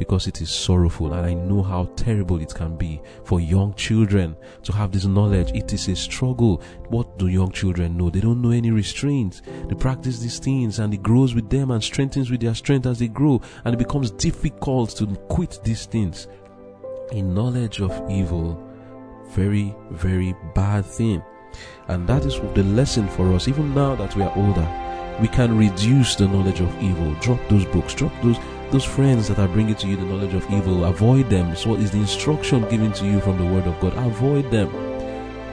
because 0.00 0.26
it 0.26 0.40
is 0.40 0.50
sorrowful 0.50 1.12
and 1.12 1.26
I 1.26 1.34
know 1.34 1.62
how 1.62 1.84
terrible 1.94 2.40
it 2.40 2.54
can 2.54 2.74
be 2.74 3.02
for 3.22 3.38
young 3.38 3.74
children 3.74 4.34
to 4.62 4.72
have 4.72 4.92
this 4.92 5.04
knowledge. 5.04 5.50
It 5.52 5.74
is 5.74 5.88
a 5.88 5.94
struggle. 5.94 6.62
What 6.88 7.18
do 7.18 7.26
young 7.26 7.52
children 7.52 7.98
know? 7.98 8.08
They 8.08 8.20
don't 8.20 8.40
know 8.40 8.50
any 8.50 8.70
restraints. 8.70 9.42
They 9.68 9.74
practice 9.74 10.18
these 10.18 10.38
things 10.38 10.78
and 10.78 10.94
it 10.94 11.02
grows 11.02 11.34
with 11.34 11.50
them 11.50 11.70
and 11.70 11.84
strengthens 11.84 12.30
with 12.30 12.40
their 12.40 12.54
strength 12.54 12.86
as 12.86 12.98
they 12.98 13.08
grow 13.08 13.42
and 13.66 13.74
it 13.74 13.78
becomes 13.78 14.10
difficult 14.12 14.96
to 14.96 15.06
quit 15.28 15.60
these 15.64 15.84
things. 15.84 16.28
In 17.12 17.34
knowledge 17.34 17.82
of 17.82 17.92
evil, 18.10 18.69
very, 19.30 19.74
very 19.90 20.34
bad 20.54 20.84
thing. 20.84 21.22
And 21.88 22.06
that 22.08 22.24
is 22.24 22.40
the 22.54 22.62
lesson 22.62 23.08
for 23.08 23.32
us, 23.32 23.48
even 23.48 23.74
now 23.74 23.96
that 23.96 24.14
we 24.14 24.22
are 24.22 24.36
older. 24.36 24.68
We 25.20 25.28
can 25.28 25.56
reduce 25.56 26.14
the 26.14 26.28
knowledge 26.28 26.60
of 26.60 26.82
evil. 26.82 27.14
Drop 27.20 27.40
those 27.48 27.66
books, 27.66 27.94
drop 27.94 28.12
those 28.22 28.38
those 28.70 28.84
friends 28.84 29.26
that 29.26 29.40
are 29.40 29.48
bringing 29.48 29.74
to 29.74 29.88
you 29.88 29.96
the 29.96 30.04
knowledge 30.04 30.32
of 30.32 30.48
evil. 30.50 30.84
Avoid 30.84 31.28
them. 31.28 31.56
So, 31.56 31.74
is 31.74 31.90
the 31.90 31.98
instruction 31.98 32.68
given 32.68 32.92
to 32.92 33.04
you 33.04 33.20
from 33.20 33.36
the 33.36 33.52
Word 33.52 33.66
of 33.66 33.78
God? 33.80 33.94
Avoid 33.96 34.48
them. 34.50 34.68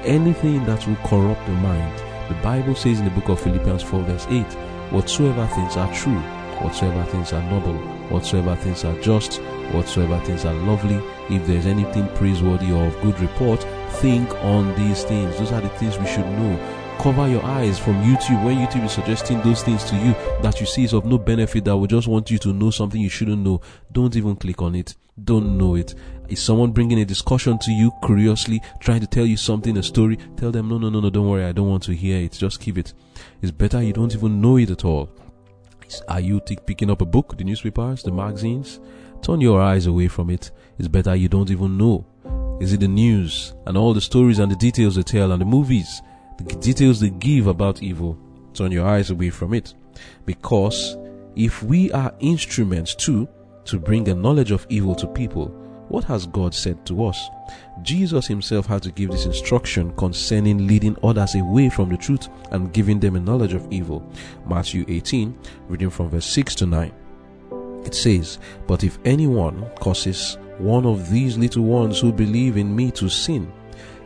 Anything 0.04 0.63
that 0.66 0.86
will 0.88 0.96
corrupt 0.98 1.44
the 1.48 1.54
mind. 1.54 2.00
The 2.30 2.36
Bible 2.44 2.76
says 2.76 3.00
in 3.00 3.06
the 3.06 3.12
book 3.12 3.30
of 3.30 3.42
Philippians 3.42 3.82
4, 3.82 4.04
verse 4.04 4.28
8, 4.30 4.44
whatsoever 4.92 5.48
things 5.48 5.78
are 5.78 5.92
true, 5.96 6.20
whatsoever 6.62 7.04
things 7.10 7.34
are 7.34 7.42
noble, 7.50 7.74
whatsoever 8.10 8.56
things 8.56 8.86
are 8.86 9.00
just, 9.02 9.42
whatsoever 9.74 10.20
things 10.26 10.46
are 10.46 10.54
lovely, 10.54 10.96
if 11.30 11.46
there 11.48 11.58
is 11.58 11.66
anything 11.66 12.08
praiseworthy 12.16 12.72
or 12.72 12.86
of 12.86 13.02
good 13.02 13.20
report, 13.20 13.66
think 14.00 14.34
on 14.44 14.76
these 14.76 15.04
things. 15.04 15.38
Those 15.38 15.52
are 15.52 15.62
the 15.62 15.70
things 15.70 15.98
we 15.98 16.08
should 16.08 16.26
know. 16.26 16.84
Cover 17.00 17.28
your 17.28 17.44
eyes 17.44 17.78
from 17.78 18.02
YouTube 18.04 18.44
when 18.44 18.58
YouTube 18.58 18.86
is 18.86 18.92
suggesting 18.92 19.40
those 19.42 19.62
things 19.62 19.84
to 19.86 19.96
you 19.96 20.14
that 20.42 20.60
you 20.60 20.66
see 20.66 20.84
is 20.84 20.94
of 20.94 21.06
no 21.06 21.18
benefit 21.18 21.64
that 21.66 21.78
will 21.78 21.88
just 21.88 22.08
want 22.08 22.32
you 22.32 22.40
to 22.40 22.54
know 22.54 22.72
something 22.72 23.00
you 23.00 23.10
shouldn't 23.10 23.44
know. 23.44 23.62
Don't 23.92 24.16
even 24.16 24.36
click 24.36 24.62
on 24.62 24.74
it. 24.74 24.96
Don't 25.24 25.58
know 25.58 25.76
it. 25.76 25.96
Is 26.28 26.42
someone 26.42 26.72
bringing 26.72 27.00
a 27.00 27.06
discussion 27.06 27.58
to 27.60 27.72
you 27.72 27.92
curiously, 28.04 28.62
trying 28.80 29.02
to 29.02 29.08
tell 29.08 29.26
you 29.26 29.38
something, 29.38 29.78
a 29.78 29.84
story? 29.84 30.18
Tell 30.36 30.52
them, 30.52 30.70
no, 30.70 30.78
no, 30.78 30.90
no, 30.90 31.00
no, 31.00 31.10
don't 31.10 31.28
worry, 31.28 31.46
I 31.46 31.52
don't 31.52 31.70
want 31.70 31.84
to 31.84 31.94
hear 31.94 32.18
it. 32.18 32.34
Just 32.34 32.60
keep 32.60 32.78
it. 32.78 32.94
It's 33.42 33.52
better 33.52 33.82
you 33.82 33.94
don't 33.94 34.14
even 34.14 34.42
know 34.42 34.58
it 34.58 34.70
at 34.70 34.84
all. 34.84 35.10
Are 36.08 36.20
you 36.20 36.42
t- 36.42 36.58
picking 36.66 36.90
up 36.90 37.02
a 37.02 37.06
book, 37.06 37.38
the 37.38 37.44
newspapers, 37.44 38.04
the 38.04 38.12
magazines? 38.12 38.80
Turn 39.22 39.42
your 39.42 39.62
eyes 39.62 39.86
away 39.86 40.08
from 40.08 40.30
it. 40.30 40.52
It's 40.78 40.88
better 40.88 41.16
you 41.16 41.28
don't 41.28 41.52
even 41.52 41.78
know. 41.78 42.06
Is 42.60 42.74
it 42.74 42.80
the 42.80 42.88
news 42.88 43.54
and 43.66 43.78
all 43.78 43.94
the 43.94 44.02
stories 44.02 44.40
and 44.40 44.52
the 44.52 44.56
details 44.56 44.96
they 44.96 45.04
tell 45.04 45.32
and 45.32 45.42
the 45.42 45.46
movies, 45.46 46.02
the 46.38 46.56
details 46.56 47.00
they 47.00 47.10
give 47.10 47.48
about 47.48 47.84
evil? 47.84 48.18
Turn 48.54 48.72
your 48.72 48.88
eyes 48.88 49.12
away 49.12 49.30
from 49.30 49.54
it. 49.54 49.74
Because 50.26 50.98
if 51.36 51.62
we 51.62 51.92
are 51.92 52.14
instruments 52.20 52.96
too 52.96 53.28
to 53.68 53.78
bring 53.78 54.08
a 54.08 54.16
knowledge 54.16 54.52
of 54.52 54.66
evil 54.70 54.96
to 54.96 55.08
people. 55.08 55.48
What 55.90 56.04
has 56.06 56.26
God 56.26 56.54
said 56.54 56.86
to 56.88 57.06
us? 57.06 57.30
Jesus 57.82 58.28
himself 58.28 58.66
had 58.66 58.84
to 58.84 58.92
give 58.92 59.12
this 59.12 59.26
instruction 59.26 59.94
concerning 59.96 60.68
leading 60.68 60.98
others 61.04 61.36
away 61.36 61.70
from 61.70 61.90
the 61.90 61.98
truth 61.98 62.28
and 62.52 62.74
giving 62.74 63.00
them 63.00 63.16
a 63.16 63.20
knowledge 63.20 63.54
of 63.54 63.68
evil. 63.72 64.10
Matthew 64.48 64.84
18, 64.88 65.38
reading 65.68 65.90
from 65.90 66.10
verse 66.10 66.26
6 66.26 66.56
to 66.56 66.66
9. 66.66 66.94
It 67.88 67.95
says, 67.95 68.38
But 68.67 68.84
if 68.84 69.00
anyone 69.06 69.65
causes 69.80 70.38
one 70.58 70.86
of 70.86 71.10
these 71.10 71.38
little 71.38 71.63
ones 71.63 72.02
who 72.02 72.12
believe 72.12 72.58
in 72.58 72.76
me 72.76 72.91
to 72.91 73.08
sin, 73.08 73.50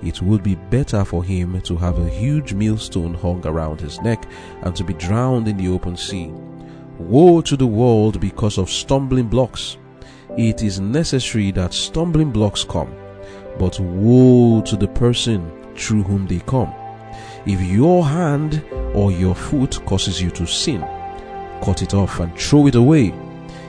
it 0.03 0.21
would 0.21 0.43
be 0.43 0.53
better 0.53 1.03
for 1.03 1.23
him 1.23 1.59
to 1.61 1.75
have 1.77 1.97
a 1.97 2.07
huge 2.07 2.53
millstone 2.53 3.15
hung 3.15 3.43
around 3.43 3.81
his 3.81 3.99
neck 4.01 4.27
and 4.61 4.75
to 4.75 4.83
be 4.83 4.93
drowned 4.93 5.47
in 5.47 5.57
the 5.57 5.67
open 5.67 5.97
sea. 5.97 6.27
Woe 6.99 7.41
to 7.41 7.57
the 7.57 7.65
world 7.65 8.19
because 8.19 8.59
of 8.59 8.69
stumbling 8.69 9.27
blocks! 9.27 9.77
It 10.37 10.61
is 10.61 10.79
necessary 10.79 11.49
that 11.53 11.73
stumbling 11.73 12.29
blocks 12.29 12.63
come, 12.63 12.93
but 13.57 13.79
woe 13.79 14.61
to 14.61 14.75
the 14.75 14.89
person 14.89 15.51
through 15.75 16.03
whom 16.03 16.27
they 16.27 16.41
come. 16.41 16.71
If 17.47 17.59
your 17.63 18.05
hand 18.05 18.63
or 18.93 19.11
your 19.11 19.33
foot 19.33 19.83
causes 19.87 20.21
you 20.21 20.29
to 20.31 20.45
sin, 20.45 20.81
cut 21.63 21.81
it 21.81 21.95
off 21.95 22.19
and 22.19 22.37
throw 22.37 22.67
it 22.67 22.75
away. 22.75 23.11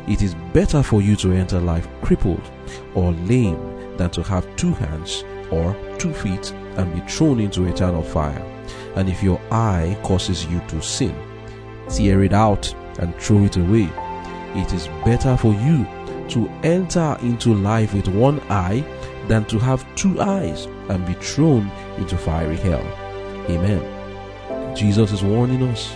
It 0.09 0.23
is 0.23 0.35
better 0.53 0.83
for 0.83 1.01
you 1.01 1.17
to 1.17 1.33
enter 1.33 1.61
life 1.61 1.89
crippled 2.03 2.51
or 2.95 3.13
lame 3.13 3.97
than 3.97 4.11
to 4.11 4.23
have 4.23 4.57
two 4.57 4.73
hands 4.75 5.25
or 5.51 5.77
two 5.99 6.13
feet 6.13 6.53
and 6.77 6.93
be 6.95 7.01
thrown 7.09 7.39
into 7.39 7.67
eternal 7.67 8.03
fire. 8.03 8.43
And 8.97 9.09
if 9.09 9.23
your 9.23 9.41
eye 9.51 9.99
causes 10.03 10.47
you 10.47 10.61
to 10.69 10.83
sin, 10.83 11.15
tear 11.89 12.23
it 12.25 12.33
out 12.33 12.75
and 12.99 13.15
throw 13.17 13.45
it 13.45 13.57
away. 13.57 13.89
It 14.55 14.73
is 14.73 14.89
better 15.05 15.37
for 15.37 15.53
you 15.55 15.87
to 16.29 16.49
enter 16.63 17.17
into 17.23 17.55
life 17.55 17.95
with 17.95 18.09
one 18.09 18.41
eye 18.51 18.85
than 19.29 19.45
to 19.47 19.59
have 19.59 19.87
two 19.95 20.21
eyes 20.21 20.67
and 20.89 21.07
be 21.07 21.15
thrown 21.15 21.71
into 21.99 22.17
fiery 22.17 22.57
hell. 22.57 22.85
Amen. 23.49 24.77
Jesus 24.77 25.13
is 25.13 25.23
warning 25.23 25.63
us 25.65 25.95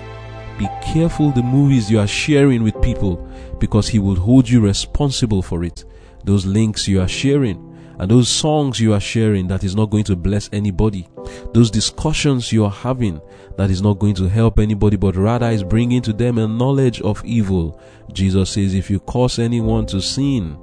be 0.59 0.69
careful 0.83 1.31
the 1.31 1.43
movies 1.43 1.91
you 1.91 1.99
are 1.99 2.07
sharing 2.07 2.63
with 2.63 2.81
people 2.81 3.17
because 3.59 3.89
He 3.89 3.99
will 3.99 4.17
hold 4.17 4.49
you 4.49 4.61
responsible 4.61 5.43
for 5.43 5.65
it. 5.65 5.85
Those 6.25 6.47
links 6.47 6.89
you 6.89 7.01
are 7.01 7.09
sharing 7.09 7.77
and 7.99 8.11
those 8.11 8.29
songs 8.29 8.79
you 8.79 8.93
are 8.93 9.01
sharing 9.01 9.47
that 9.49 9.65
is 9.65 9.75
not 9.75 9.91
going 9.91 10.05
to 10.05 10.17
bless 10.17 10.51
anybody. 10.53 11.09
Those 11.55 11.71
discussions 11.71 12.53
you 12.53 12.65
are 12.65 12.71
having 12.71 13.21
that 13.57 13.71
is 13.71 13.81
not 13.81 13.99
going 13.99 14.15
to 14.17 14.29
help 14.29 14.59
anybody 14.59 14.97
but 14.97 15.17
rather 15.17 15.49
is 15.49 15.65
bringing 15.65 16.03
to 16.03 16.13
them 16.13 16.39
a 16.39 16.47
knowledge 16.47 17.01
of 17.01 17.25
evil. 17.25 17.81
Jesus 18.13 18.51
says, 18.51 18.75
if 18.75 18.91
you 18.91 19.01
cause 19.01 19.39
anyone 19.39 19.87
to 19.87 20.01
sin, 20.03 20.59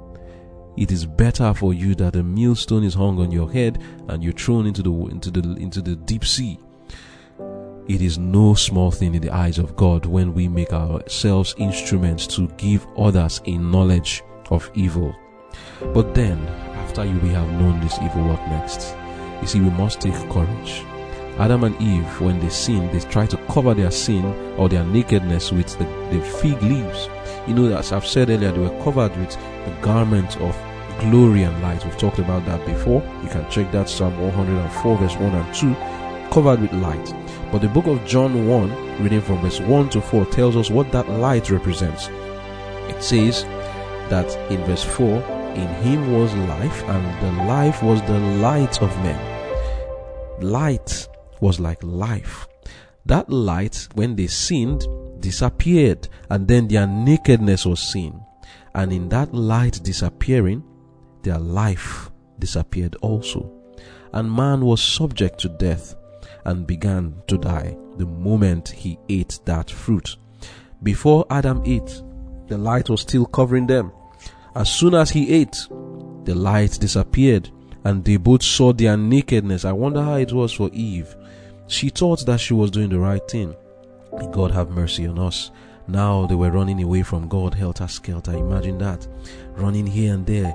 it 0.76 0.92
is 0.92 1.06
better 1.06 1.52
for 1.54 1.74
you 1.74 1.94
that 1.96 2.16
a 2.16 2.22
millstone 2.22 2.84
is 2.84 2.94
hung 2.94 3.18
on 3.20 3.30
your 3.30 3.50
head 3.50 3.82
and 4.08 4.22
you're 4.22 4.32
thrown 4.32 4.66
into 4.66 4.82
the 4.82 4.92
into 5.06 5.30
the 5.30 5.54
into 5.56 5.80
the 5.80 5.94
deep 5.94 6.24
sea 6.24 6.58
it 7.86 8.00
is 8.00 8.18
no 8.18 8.54
small 8.54 8.90
thing 8.90 9.14
in 9.14 9.20
the 9.20 9.30
eyes 9.30 9.58
of 9.58 9.76
God 9.76 10.06
when 10.06 10.32
we 10.32 10.48
make 10.48 10.72
ourselves 10.72 11.54
instruments 11.58 12.26
to 12.28 12.48
give 12.56 12.86
others 12.96 13.42
a 13.44 13.58
knowledge 13.58 14.22
of 14.50 14.70
evil. 14.74 15.14
But 15.92 16.14
then, 16.14 16.38
after 16.84 17.04
you, 17.04 17.18
we 17.20 17.28
have 17.30 17.50
known 17.52 17.80
this 17.80 17.98
evil, 18.02 18.28
what 18.28 18.40
next? 18.48 18.96
You 19.40 19.46
see, 19.46 19.60
we 19.60 19.70
must 19.70 20.00
take 20.00 20.14
courage. 20.30 20.82
Adam 21.38 21.64
and 21.64 21.80
Eve, 21.82 22.20
when 22.20 22.38
they 22.38 22.48
sinned, 22.48 22.92
they 22.92 23.00
tried 23.10 23.30
to 23.30 23.36
cover 23.48 23.74
their 23.74 23.90
sin 23.90 24.24
or 24.56 24.68
their 24.68 24.84
nakedness 24.84 25.52
with 25.52 25.76
the, 25.78 25.84
the 26.10 26.24
fig 26.24 26.62
leaves. 26.62 27.08
You 27.46 27.54
know, 27.54 27.76
as 27.76 27.92
I've 27.92 28.06
said 28.06 28.30
earlier, 28.30 28.52
they 28.52 28.60
were 28.60 28.82
covered 28.84 29.14
with 29.16 29.32
the 29.32 29.76
garment 29.82 30.40
of 30.40 30.56
glory 31.00 31.42
and 31.42 31.60
light. 31.60 31.84
We've 31.84 31.98
talked 31.98 32.20
about 32.20 32.46
that 32.46 32.64
before. 32.64 33.02
You 33.22 33.28
can 33.28 33.50
check 33.50 33.70
that 33.72 33.88
Psalm 33.88 34.18
104, 34.18 34.96
verse 34.96 35.16
1 35.16 35.22
and 35.22 35.54
2, 35.54 35.74
covered 36.32 36.60
with 36.60 36.72
light. 36.74 37.23
But 37.54 37.62
the 37.62 37.68
book 37.68 37.86
of 37.86 38.04
John 38.04 38.48
1, 38.48 39.00
reading 39.00 39.20
from 39.20 39.40
verse 39.40 39.60
1 39.60 39.90
to 39.90 40.00
4, 40.00 40.26
tells 40.26 40.56
us 40.56 40.70
what 40.70 40.90
that 40.90 41.08
light 41.08 41.50
represents. 41.50 42.08
It 42.88 43.00
says 43.00 43.44
that 44.10 44.26
in 44.50 44.60
verse 44.64 44.82
4, 44.82 45.22
in 45.54 45.68
him 45.84 46.12
was 46.12 46.34
life, 46.34 46.82
and 46.82 47.22
the 47.22 47.44
life 47.44 47.80
was 47.80 48.02
the 48.08 48.18
light 48.18 48.82
of 48.82 48.90
men. 49.04 50.42
Light 50.42 51.06
was 51.40 51.60
like 51.60 51.80
life. 51.84 52.48
That 53.06 53.30
light, 53.30 53.86
when 53.94 54.16
they 54.16 54.26
sinned, 54.26 54.84
disappeared, 55.20 56.08
and 56.30 56.48
then 56.48 56.66
their 56.66 56.88
nakedness 56.88 57.66
was 57.66 57.78
seen. 57.78 58.20
And 58.74 58.92
in 58.92 59.08
that 59.10 59.32
light 59.32 59.80
disappearing, 59.84 60.64
their 61.22 61.38
life 61.38 62.10
disappeared 62.36 62.96
also. 62.96 63.48
And 64.12 64.28
man 64.28 64.64
was 64.64 64.82
subject 64.82 65.38
to 65.42 65.48
death 65.50 65.94
and 66.44 66.66
began 66.66 67.14
to 67.26 67.38
die 67.38 67.76
the 67.96 68.06
moment 68.06 68.68
he 68.68 68.98
ate 69.08 69.38
that 69.44 69.70
fruit. 69.70 70.16
Before 70.82 71.26
Adam 71.30 71.62
ate, 71.64 72.02
the 72.48 72.58
light 72.58 72.90
was 72.90 73.02
still 73.02 73.26
covering 73.26 73.66
them. 73.66 73.92
As 74.54 74.70
soon 74.70 74.94
as 74.94 75.10
he 75.10 75.32
ate, 75.32 75.56
the 76.24 76.34
light 76.34 76.78
disappeared 76.80 77.50
and 77.84 78.04
they 78.04 78.16
both 78.16 78.42
saw 78.42 78.72
their 78.72 78.96
nakedness. 78.96 79.64
I 79.64 79.72
wonder 79.72 80.02
how 80.02 80.16
it 80.16 80.32
was 80.32 80.52
for 80.52 80.70
Eve. 80.72 81.14
She 81.66 81.88
thought 81.88 82.24
that 82.26 82.40
she 82.40 82.54
was 82.54 82.70
doing 82.70 82.90
the 82.90 82.98
right 82.98 83.26
thing. 83.28 83.54
May 84.16 84.26
God 84.30 84.50
have 84.50 84.70
mercy 84.70 85.06
on 85.06 85.18
us. 85.18 85.50
Now 85.86 86.26
they 86.26 86.34
were 86.34 86.50
running 86.50 86.82
away 86.82 87.02
from 87.02 87.28
God, 87.28 87.54
helter 87.54 87.88
skelter. 87.88 88.32
Imagine 88.32 88.78
that. 88.78 89.06
Running 89.56 89.86
here 89.86 90.14
and 90.14 90.26
there 90.26 90.54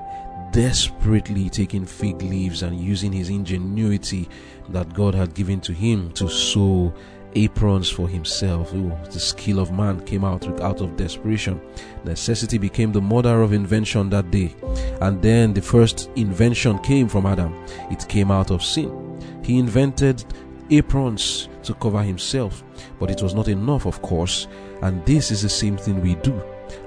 desperately 0.51 1.49
taking 1.49 1.85
fig 1.85 2.21
leaves 2.21 2.63
and 2.63 2.79
using 2.79 3.11
his 3.11 3.29
ingenuity 3.29 4.27
that 4.71 4.93
God 4.93 5.15
had 5.15 5.33
given 5.33 5.59
to 5.61 5.73
him 5.73 6.11
to 6.13 6.27
sew 6.29 6.93
aprons 7.35 7.89
for 7.89 8.07
himself. 8.07 8.73
Ooh, 8.73 8.91
the 9.11 9.19
skill 9.19 9.59
of 9.59 9.71
man 9.71 10.03
came 10.05 10.23
out 10.23 10.47
out 10.61 10.81
of 10.81 10.97
desperation. 10.97 11.61
Necessity 12.03 12.57
became 12.57 12.91
the 12.91 13.01
mother 13.01 13.41
of 13.41 13.53
invention 13.53 14.09
that 14.09 14.31
day. 14.31 14.55
And 15.01 15.21
then 15.21 15.53
the 15.53 15.61
first 15.61 16.09
invention 16.15 16.79
came 16.79 17.07
from 17.07 17.25
Adam. 17.25 17.53
It 17.91 18.07
came 18.07 18.31
out 18.31 18.51
of 18.51 18.63
sin. 18.63 19.19
He 19.43 19.59
invented 19.59 20.23
aprons 20.69 21.49
to 21.63 21.73
cover 21.75 22.01
himself, 22.01 22.63
but 22.99 23.09
it 23.09 23.21
was 23.21 23.33
not 23.33 23.47
enough, 23.47 23.85
of 23.85 24.01
course. 24.01 24.47
And 24.81 25.05
this 25.05 25.31
is 25.31 25.41
the 25.41 25.49
same 25.49 25.77
thing 25.77 26.01
we 26.01 26.15
do 26.15 26.41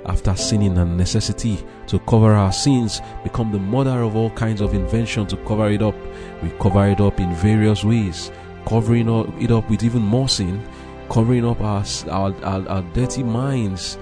after 0.06 0.34
sinning 0.36 0.78
and 0.78 0.96
necessity 0.96 1.58
to 1.86 1.98
cover 2.00 2.32
our 2.32 2.52
sins 2.52 3.00
become 3.22 3.52
the 3.52 3.58
mother 3.58 4.02
of 4.02 4.16
all 4.16 4.30
kinds 4.30 4.60
of 4.60 4.74
invention 4.74 5.26
to 5.26 5.36
cover 5.38 5.68
it 5.70 5.82
up. 5.82 5.94
We 6.42 6.50
cover 6.60 6.86
it 6.88 7.00
up 7.00 7.20
in 7.20 7.34
various 7.34 7.84
ways, 7.84 8.30
covering 8.66 9.08
it 9.40 9.50
up 9.50 9.68
with 9.70 9.82
even 9.82 10.02
more 10.02 10.28
sin, 10.28 10.66
covering 11.08 11.46
up 11.46 11.60
our, 11.60 11.84
our, 12.10 12.34
our, 12.44 12.68
our 12.68 12.82
dirty 12.94 13.22
minds 13.22 13.98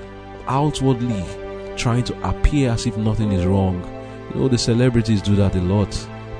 outwardly, 0.47 1.25
trying 1.77 2.05
to 2.05 2.29
appear 2.29 2.71
as 2.71 2.87
if 2.87 2.97
nothing 2.97 3.33
is 3.33 3.47
wrong. 3.47 3.83
You 4.33 4.41
know, 4.41 4.49
the 4.49 4.59
celebrities 4.59 5.23
do 5.23 5.35
that 5.37 5.57
a 5.57 5.61
lot. 5.61 5.91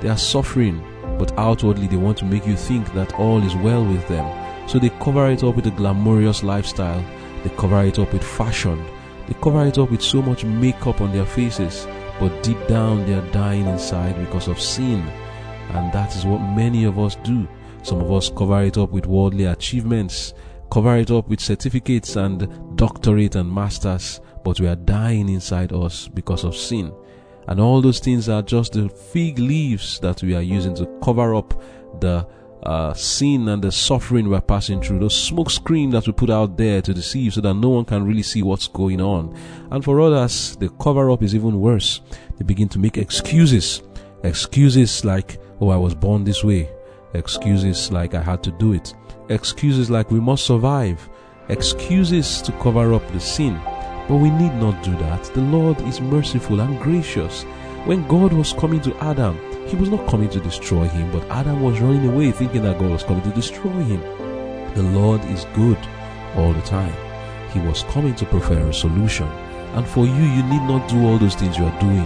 They 0.01 0.09
are 0.09 0.17
suffering, 0.17 0.83
but 1.19 1.37
outwardly 1.37 1.87
they 1.87 1.97
want 1.97 2.17
to 2.19 2.25
make 2.25 2.47
you 2.47 2.55
think 2.55 2.93
that 2.93 3.13
all 3.15 3.43
is 3.43 3.55
well 3.55 3.85
with 3.85 4.07
them. 4.07 4.69
So 4.69 4.79
they 4.79 4.89
cover 5.01 5.29
it 5.29 5.43
up 5.43 5.55
with 5.55 5.67
a 5.67 5.71
glamorous 5.71 6.43
lifestyle, 6.43 7.03
they 7.43 7.49
cover 7.51 7.83
it 7.83 7.99
up 7.99 8.13
with 8.13 8.23
fashion, 8.23 8.83
they 9.31 9.39
cover 9.39 9.65
it 9.65 9.77
up 9.77 9.89
with 9.89 10.01
so 10.01 10.21
much 10.21 10.43
makeup 10.43 10.99
on 10.99 11.13
their 11.13 11.25
faces, 11.25 11.87
but 12.19 12.43
deep 12.43 12.67
down 12.67 13.05
they 13.05 13.13
are 13.13 13.31
dying 13.31 13.65
inside 13.65 14.19
because 14.19 14.49
of 14.49 14.59
sin. 14.59 14.99
And 15.69 15.93
that 15.93 16.13
is 16.17 16.25
what 16.25 16.39
many 16.39 16.83
of 16.83 16.99
us 16.99 17.15
do. 17.23 17.47
Some 17.81 18.01
of 18.01 18.11
us 18.11 18.29
cover 18.29 18.61
it 18.63 18.77
up 18.77 18.91
with 18.91 19.05
worldly 19.05 19.45
achievements, 19.45 20.33
cover 20.69 20.97
it 20.97 21.11
up 21.11 21.29
with 21.29 21.39
certificates 21.39 22.17
and 22.17 22.75
doctorate 22.75 23.35
and 23.35 23.49
masters, 23.49 24.19
but 24.43 24.59
we 24.59 24.67
are 24.67 24.75
dying 24.75 25.29
inside 25.29 25.71
us 25.71 26.09
because 26.09 26.43
of 26.43 26.53
sin. 26.53 26.93
And 27.47 27.61
all 27.61 27.79
those 27.79 27.99
things 27.99 28.27
are 28.27 28.41
just 28.41 28.73
the 28.73 28.89
fig 28.89 29.39
leaves 29.39 29.97
that 30.01 30.21
we 30.21 30.35
are 30.35 30.41
using 30.41 30.75
to 30.75 30.99
cover 31.01 31.35
up 31.35 31.53
the 32.01 32.27
uh, 32.63 32.93
sin 32.93 33.47
and 33.49 33.63
the 33.63 33.71
suffering 33.71 34.29
we're 34.29 34.41
passing 34.41 34.81
through, 34.81 34.99
those 34.99 35.19
smoke 35.19 35.49
screen 35.49 35.89
that 35.91 36.05
we 36.05 36.13
put 36.13 36.29
out 36.29 36.57
there 36.57 36.81
to 36.81 36.93
deceive 36.93 37.33
so 37.33 37.41
that 37.41 37.53
no 37.53 37.69
one 37.69 37.85
can 37.85 38.05
really 38.05 38.23
see 38.23 38.43
what's 38.43 38.67
going 38.67 39.01
on. 39.01 39.35
And 39.71 39.83
for 39.83 39.99
others, 39.99 40.55
the 40.57 40.69
cover 40.69 41.09
up 41.11 41.23
is 41.23 41.33
even 41.33 41.59
worse. 41.59 42.01
They 42.37 42.45
begin 42.45 42.69
to 42.69 42.79
make 42.79 42.97
excuses. 42.97 43.81
Excuses 44.23 45.03
like, 45.03 45.39
oh, 45.59 45.69
I 45.69 45.77
was 45.77 45.95
born 45.95 46.23
this 46.23 46.43
way. 46.43 46.69
Excuses 47.13 47.91
like 47.91 48.13
I 48.13 48.21
had 48.21 48.43
to 48.43 48.51
do 48.51 48.73
it. 48.73 48.93
Excuses 49.29 49.89
like 49.89 50.11
we 50.11 50.19
must 50.19 50.45
survive. 50.45 51.09
Excuses 51.49 52.41
to 52.43 52.51
cover 52.53 52.93
up 52.93 53.11
the 53.11 53.19
sin. 53.19 53.59
But 54.07 54.17
we 54.17 54.29
need 54.29 54.53
not 54.55 54.83
do 54.83 54.91
that. 54.97 55.23
The 55.33 55.41
Lord 55.41 55.79
is 55.81 56.01
merciful 56.01 56.59
and 56.59 56.79
gracious. 56.79 57.45
When 57.85 58.07
God 58.07 58.31
was 58.31 58.53
coming 58.53 58.79
to 58.81 58.95
Adam, 59.03 59.39
he 59.67 59.75
was 59.75 59.89
not 59.89 60.07
coming 60.07 60.29
to 60.29 60.39
destroy 60.39 60.87
him, 60.87 61.11
but 61.11 61.27
Adam 61.31 61.63
was 61.63 61.79
running 61.79 62.07
away 62.07 62.31
thinking 62.31 62.61
that 62.61 62.77
God 62.77 62.91
was 62.91 63.03
coming 63.03 63.23
to 63.23 63.31
destroy 63.31 63.71
him. 63.71 64.01
The 64.75 64.83
Lord 64.83 65.25
is 65.25 65.45
good 65.55 65.79
all 66.35 66.53
the 66.53 66.61
time. 66.61 66.93
He 67.51 67.59
was 67.59 67.81
coming 67.83 68.13
to 68.15 68.25
prefer 68.27 68.69
a 68.69 68.73
solution. 68.73 69.27
And 69.73 69.87
for 69.87 70.05
you, 70.05 70.13
you 70.13 70.43
need 70.43 70.61
not 70.69 70.87
do 70.89 71.03
all 71.07 71.17
those 71.17 71.33
things 71.33 71.57
you 71.57 71.65
are 71.65 71.79
doing. 71.79 72.05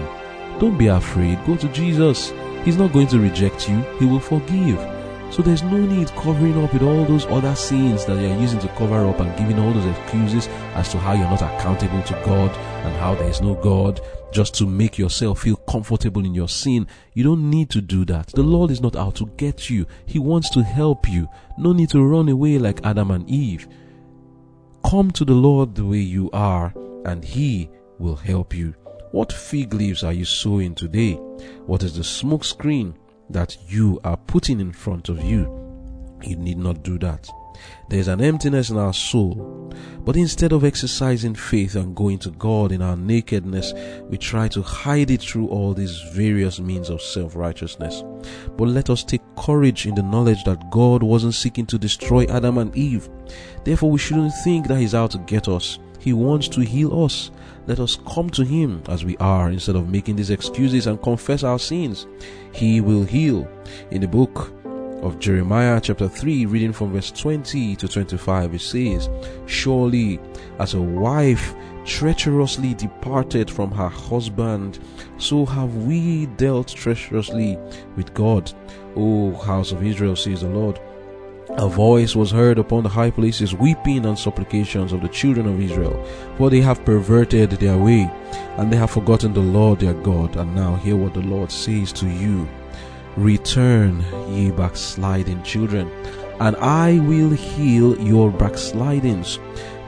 Don't 0.60 0.78
be 0.78 0.88
afraid. 0.88 1.46
Go 1.46 1.58
to 1.58 1.68
Jesus. 1.68 2.32
He's 2.64 2.78
not 2.78 2.94
going 2.94 3.08
to 3.08 3.20
reject 3.20 3.68
you, 3.68 3.82
He 4.00 4.06
will 4.06 4.22
forgive. 4.22 4.95
So 5.36 5.41
there's 5.41 5.63
no 5.63 5.76
need 5.76 6.08
covering 6.12 6.63
up 6.63 6.71
with 6.71 6.82
all 6.82 7.04
those 7.04 7.26
other 7.26 7.56
sins 7.56 8.06
that 8.06 8.17
you're 8.21 8.39
using 8.39 8.60
to 8.60 8.69
cover 8.69 9.06
up 9.06 9.19
and 9.19 9.38
giving 9.38 9.60
all 9.60 9.74
those 9.74 9.86
excuses 9.86 10.48
as 10.76 10.89
to 10.93 10.98
how 10.98 11.12
you're 11.12 11.30
not 11.30 11.41
accountable 11.41 12.02
to 12.04 12.13
God 12.26 12.56
and 12.86 12.95
how 12.95 13.15
there 13.15 13.28
is 13.28 13.41
no 13.41 13.54
God 13.56 14.00
just 14.32 14.56
to 14.56 14.65
make 14.65 14.98
yourself 14.98 15.41
feel 15.41 15.58
comfortable 15.58 16.24
in 16.24 16.34
your 16.34 16.48
sin. 16.48 16.88
You 17.15 17.26
don't 17.26 17.50
need 17.50 17.69
to 17.71 17.82
do 17.82 18.06
that. 18.06 18.28
The 18.28 18.43
Lord 18.43 18.71
is 18.71 18.80
not 18.80 18.95
out 18.95 19.15
to 19.15 19.26
get 19.36 19.69
you. 19.69 19.86
He 20.06 20.19
wants 20.19 20.50
to 20.52 20.63
help 20.63 21.06
you. 21.10 21.28
No 21.58 21.74
need 21.74 21.89
to 21.89 22.02
run 22.02 22.30
away 22.30 22.58
like 22.58 22.86
Adam 22.86 23.12
and 23.12 23.30
Eve. 23.30 23.67
Come 24.89 25.12
to 25.12 25.26
the 25.26 25.34
Lord 25.34 25.76
the 25.76 25.86
way 25.86 26.00
you 26.00 26.30
are 26.32 26.74
and 27.04 27.26
He 27.26 27.69
will 28.00 28.15
help 28.15 28.56
you. 28.56 28.74
What 29.12 29.34
fig 29.34 29.74
leaves 29.74 30.02
are 30.02 30.13
you 30.13 30.24
sowing 30.24 30.76
today? 30.76 31.15
What 31.65 31.84
is 31.84 31.98
the 31.98 32.06
smoke 32.06 32.45
screen 32.45 32.95
that 33.30 33.58
you 33.68 34.00
are 34.04 34.18
putting 34.18 34.60
in 34.60 34.72
front 34.72 35.10
of 35.10 35.24
you? 35.24 35.62
You 36.24 36.36
need 36.36 36.58
not 36.58 36.84
do 36.84 36.98
that. 37.00 37.30
There 37.90 38.00
is 38.00 38.08
an 38.08 38.22
emptiness 38.22 38.70
in 38.70 38.78
our 38.78 38.94
soul, 38.94 39.72
but 40.00 40.18
instead 40.18 40.52
of 40.52 40.64
exercising 40.64 41.36
faith 41.36 41.76
and 41.76 41.96
going 41.96 42.20
to 42.20 42.32
God 42.32 42.72
in 42.72 42.82
our 42.82 42.96
nakedness, 42.96 43.74
we 44.10 44.18
try 44.18 44.48
to 44.50 44.62
hide 44.62 45.12
it 45.12 45.22
through 45.22 45.48
all 45.48 45.74
these 45.74 46.02
various 46.14 46.60
means 46.60 46.90
of 46.90 47.02
self 47.02 47.36
righteousness. 47.36 48.04
But 48.58 48.70
let 48.70 48.90
us 48.90 49.04
take 49.04 49.22
courage 49.38 49.86
in 49.86 49.96
the 49.96 50.04
knowledge 50.04 50.44
that 50.46 50.70
God 50.72 51.04
wasn't 51.04 51.36
seeking 51.36 51.66
to 51.68 51.78
destroy 51.78 52.26
Adam 52.26 52.58
and 52.58 52.76
Eve. 52.76 53.10
Therefore, 53.64 53.92
we 53.92 54.00
shouldn't 54.00 54.34
think 54.44 54.68
that 54.68 54.80
He's 54.80 54.96
out 54.96 55.12
to 55.12 55.20
get 55.20 55.48
us. 55.48 55.80
He 56.00 56.14
wants 56.14 56.48
to 56.50 56.62
heal 56.62 57.04
us. 57.04 57.32
Let 57.67 57.80
us 57.80 57.97
come 58.08 58.30
to 58.32 58.43
Him 58.43 58.84
as 58.88 59.04
we 59.04 59.17
are 59.17 59.49
instead 59.49 59.75
of 59.75 59.89
making 59.89 60.17
these 60.17 60.30
excuses 60.30 60.86
and 60.86 61.01
confess 61.01 61.43
our 61.43 61.58
sins. 61.58 62.06
He 62.54 62.80
will 62.80 63.04
heal. 63.04 63.47
In 63.89 64.01
the 64.01 64.08
book 64.08 64.54
of 65.01 65.17
Jeremiah, 65.19 65.82
chapter 65.82 66.08
3, 66.08 66.45
reading 66.45 66.73
from 66.73 66.93
verse 66.93 67.12
20 67.12 67.75
to 67.75 67.88
25, 67.88 68.54
it 68.54 68.62
says, 68.62 69.10
Surely 69.47 70.19
as 70.60 70.75
a 70.75 70.82
wife 70.82 71.56
treacherously 71.86 72.75
departed 72.75 73.49
from 73.49 73.71
her 73.71 73.89
husband, 73.89 74.80
so 75.17 75.45
have 75.45 75.75
we 75.75 76.28
dealt 76.38 76.67
treacherously 76.67 77.58
with 77.95 78.13
God. 78.13 78.51
O 78.95 79.34
house 79.34 79.71
of 79.71 79.84
Israel, 79.84 80.15
says 80.15 80.41
the 80.41 80.49
Lord. 80.49 80.80
A 81.50 81.70
voice 81.70 82.16
was 82.16 82.32
heard 82.32 82.58
upon 82.58 82.84
the 82.84 82.90
high 82.90 83.12
places, 83.12 83.54
weeping 83.54 84.06
and 84.06 84.18
supplications 84.18 84.92
of 84.92 85.02
the 85.02 85.08
children 85.08 85.48
of 85.48 85.62
Israel, 85.62 86.04
for 86.38 86.50
they 86.50 86.60
have 86.60 86.84
perverted 86.84 87.52
their 87.52 87.78
way, 87.78 88.12
and 88.58 88.74
they 88.74 88.78
have 88.78 88.90
forgotten 88.90 89.32
the 89.34 89.42
Lord 89.42 89.80
their 89.80 89.94
God. 89.94 90.36
And 90.36 90.56
now 90.56 90.76
hear 90.76 90.96
what 90.96 91.14
the 91.14 91.22
Lord 91.22 91.52
says 91.52 91.94
to 91.94 92.08
you 92.08 92.50
Return, 93.16 94.04
ye 94.30 94.52
backsliding 94.52 95.44
children, 95.44 95.90
and 96.40 96.56
I 96.58 97.00
will 97.00 97.30
heal 97.30 97.98
your 98.02 98.32
backslidings. 98.32 99.40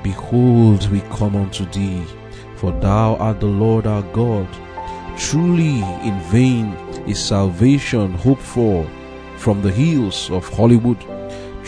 Behold, 0.03 0.87
we 0.89 1.01
come 1.17 1.35
unto 1.35 1.65
thee, 1.71 2.05
for 2.55 2.71
thou 2.79 3.15
art 3.15 3.39
the 3.39 3.47
Lord 3.47 3.87
our 3.87 4.03
God. 4.13 4.47
Truly, 5.17 5.81
in 6.07 6.19
vain 6.31 6.67
is 7.07 7.19
salvation 7.19 8.13
hoped 8.13 8.43
for 8.43 8.87
from 9.37 9.61
the 9.63 9.71
hills 9.71 10.29
of 10.29 10.47
Hollywood. 10.47 11.16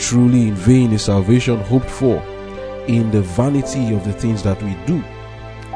Truly, 0.00 0.48
in 0.48 0.54
vain 0.54 0.92
is 0.92 1.04
salvation 1.04 1.60
hoped 1.60 1.90
for 1.90 2.16
in 2.88 3.10
the 3.10 3.20
vanity 3.20 3.94
of 3.94 4.02
the 4.04 4.14
things 4.14 4.42
that 4.42 4.60
we 4.62 4.74
do. 4.86 5.04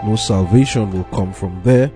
No 0.04 0.16
salvation 0.16 0.90
will 0.90 1.04
come 1.04 1.32
from 1.32 1.62
there. 1.62 1.92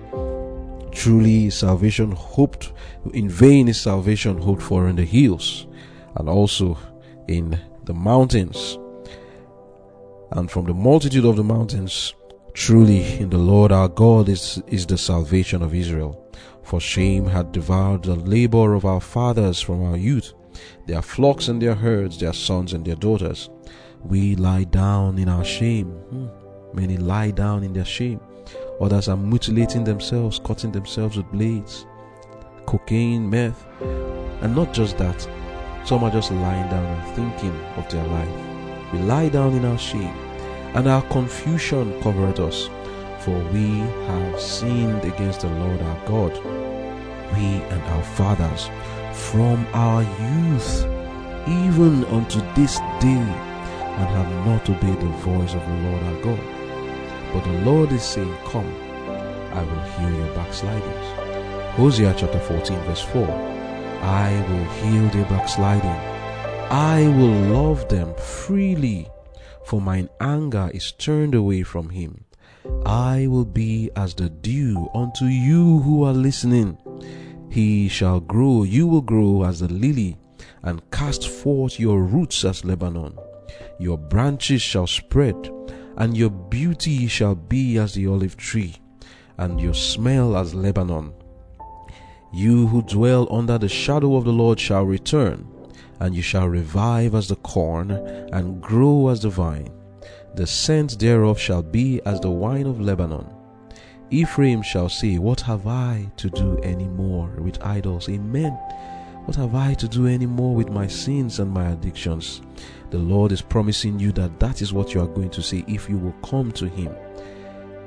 Truly, 0.91 1.49
salvation 1.49 2.11
hoped 2.11 2.71
in 3.13 3.27
vain 3.29 3.67
is 3.67 3.81
salvation 3.81 4.37
hoped 4.37 4.61
for 4.61 4.87
in 4.87 4.95
the 4.95 5.05
hills 5.05 5.67
and 6.15 6.29
also 6.29 6.77
in 7.27 7.59
the 7.85 7.93
mountains. 7.93 8.77
And 10.31 10.49
from 10.49 10.65
the 10.65 10.73
multitude 10.73 11.25
of 11.25 11.35
the 11.35 11.43
mountains, 11.43 12.13
truly 12.53 13.19
in 13.19 13.31
the 13.31 13.37
Lord 13.37 13.71
our 13.71 13.89
God 13.89 14.29
is, 14.29 14.61
is 14.67 14.85
the 14.85 14.97
salvation 14.97 15.63
of 15.63 15.73
Israel. 15.73 16.23
For 16.63 16.79
shame 16.79 17.25
had 17.25 17.51
devoured 17.51 18.03
the 18.03 18.15
labor 18.15 18.75
of 18.75 18.85
our 18.85 19.01
fathers 19.01 19.59
from 19.59 19.83
our 19.83 19.97
youth, 19.97 20.33
their 20.85 21.01
flocks 21.01 21.47
and 21.47 21.61
their 21.61 21.75
herds, 21.75 22.19
their 22.19 22.33
sons 22.33 22.73
and 22.73 22.85
their 22.85 22.95
daughters. 22.95 23.49
We 24.03 24.35
lie 24.35 24.63
down 24.63 25.17
in 25.17 25.29
our 25.29 25.43
shame. 25.43 25.87
Hmm. 25.91 26.27
Many 26.73 26.97
lie 26.97 27.31
down 27.31 27.63
in 27.63 27.73
their 27.73 27.85
shame. 27.85 28.19
Others 28.79 29.09
are 29.09 29.17
mutilating 29.17 29.83
themselves, 29.83 30.39
cutting 30.43 30.71
themselves 30.71 31.17
with 31.17 31.31
blades, 31.31 31.85
cocaine, 32.65 33.29
meth, 33.29 33.65
and 34.41 34.55
not 34.55 34.73
just 34.73 34.97
that. 34.97 35.27
Some 35.85 36.03
are 36.03 36.11
just 36.11 36.31
lying 36.31 36.69
down 36.69 36.85
and 36.85 37.15
thinking 37.15 37.55
of 37.75 37.89
their 37.89 38.05
life. 38.07 38.93
We 38.93 38.99
lie 38.99 39.29
down 39.29 39.53
in 39.53 39.65
our 39.65 39.77
shame, 39.77 40.15
and 40.75 40.87
our 40.87 41.01
confusion 41.09 41.99
covered 42.01 42.39
us, 42.39 42.69
for 43.19 43.37
we 43.51 43.79
have 44.07 44.39
sinned 44.39 45.03
against 45.03 45.41
the 45.41 45.49
Lord 45.49 45.81
our 45.81 46.07
God, 46.07 46.37
we 47.33 47.45
and 47.73 47.81
our 47.81 48.03
fathers, 48.03 48.69
from 49.19 49.65
our 49.73 50.01
youth, 50.01 50.85
even 51.47 52.05
unto 52.05 52.39
this 52.55 52.77
day, 52.99 53.25
and 53.99 54.07
have 54.07 54.45
not 54.45 54.69
obeyed 54.69 54.99
the 54.99 55.13
voice 55.21 55.53
of 55.53 55.65
the 55.65 55.77
Lord 55.83 56.03
our 56.03 56.21
God. 56.23 56.59
But 57.33 57.43
the 57.43 57.59
Lord 57.61 57.91
is 57.91 58.03
saying, 58.03 58.35
Come, 58.45 58.73
I 59.53 59.61
will 59.63 59.81
heal 59.93 60.11
your 60.11 60.35
backslidings. 60.35 61.75
Hosea 61.75 62.15
chapter 62.17 62.39
14, 62.39 62.79
verse 62.79 63.01
4. 63.01 63.27
I 64.01 64.31
will 64.49 64.65
heal 64.81 65.09
their 65.09 65.29
backsliding. 65.29 65.99
I 66.71 67.07
will 67.17 67.53
love 67.53 67.87
them 67.89 68.13
freely, 68.15 69.07
for 69.65 69.81
mine 69.81 70.09
anger 70.19 70.71
is 70.73 70.91
turned 70.91 71.35
away 71.35 71.63
from 71.63 71.89
him. 71.89 72.25
I 72.85 73.27
will 73.27 73.45
be 73.45 73.91
as 73.95 74.13
the 74.15 74.29
dew 74.29 74.89
unto 74.93 75.25
you 75.25 75.79
who 75.79 76.03
are 76.03 76.13
listening. 76.13 76.77
He 77.49 77.87
shall 77.87 78.19
grow, 78.19 78.63
you 78.63 78.85
will 78.87 79.01
grow 79.01 79.43
as 79.43 79.59
the 79.59 79.67
lily, 79.67 80.17
and 80.61 80.87
cast 80.91 81.27
forth 81.27 81.79
your 81.79 82.03
roots 82.03 82.45
as 82.45 82.63
Lebanon. 82.63 83.17
Your 83.79 83.97
branches 83.97 84.61
shall 84.61 84.87
spread, 84.87 85.51
and 85.97 86.15
your 86.15 86.29
beauty 86.29 87.07
shall 87.07 87.35
be 87.35 87.77
as 87.77 87.95
the 87.95 88.07
olive 88.07 88.37
tree, 88.37 88.75
and 89.37 89.59
your 89.59 89.73
smell 89.73 90.37
as 90.37 90.53
Lebanon. 90.53 91.13
You 92.31 92.67
who 92.67 92.83
dwell 92.83 93.27
under 93.31 93.57
the 93.57 93.67
shadow 93.67 94.15
of 94.15 94.25
the 94.25 94.31
Lord 94.31 94.59
shall 94.59 94.83
return, 94.83 95.47
and 95.99 96.15
you 96.15 96.21
shall 96.21 96.47
revive 96.47 97.15
as 97.15 97.27
the 97.27 97.35
corn, 97.37 97.89
and 97.91 98.61
grow 98.61 99.07
as 99.07 99.21
the 99.21 99.29
vine. 99.29 99.71
The 100.35 100.45
scent 100.45 100.99
thereof 100.99 101.39
shall 101.39 101.63
be 101.63 101.99
as 102.05 102.19
the 102.19 102.29
wine 102.29 102.67
of 102.67 102.79
Lebanon. 102.79 103.25
Ephraim 104.11 104.63
shall 104.63 104.89
say, 104.89 105.19
What 105.19 105.41
have 105.41 105.67
I 105.67 106.11
to 106.17 106.29
do 106.29 106.57
any 106.63 106.87
more 106.87 107.27
with 107.37 107.63
idols? 107.63 108.09
Amen. 108.09 108.53
What 109.25 109.35
have 109.35 109.53
I 109.53 109.75
to 109.75 109.87
do 109.87 110.07
any 110.07 110.25
more 110.25 110.55
with 110.55 110.69
my 110.69 110.87
sins 110.87 111.39
and 111.39 111.51
my 111.51 111.69
addictions? 111.69 112.41
The 112.89 112.97
Lord 112.97 113.31
is 113.31 113.41
promising 113.41 113.99
you 113.99 114.11
that 114.13 114.39
that 114.39 114.63
is 114.63 114.73
what 114.73 114.95
you 114.95 115.01
are 115.01 115.07
going 115.07 115.29
to 115.29 115.43
say 115.43 115.63
if 115.67 115.87
you 115.87 115.97
will 115.97 116.15
come 116.23 116.51
to 116.53 116.67
Him. 116.67 116.95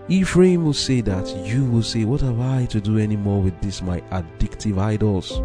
Ephraim 0.08 0.64
will 0.64 0.72
say 0.72 1.00
that, 1.00 1.28
you 1.44 1.64
will 1.64 1.82
say, 1.82 2.04
What 2.04 2.20
have 2.20 2.40
I 2.40 2.66
to 2.66 2.80
do 2.80 2.98
any 2.98 3.16
more 3.16 3.42
with 3.42 3.60
these 3.60 3.82
my 3.82 4.00
addictive 4.12 4.78
idols? 4.78 5.40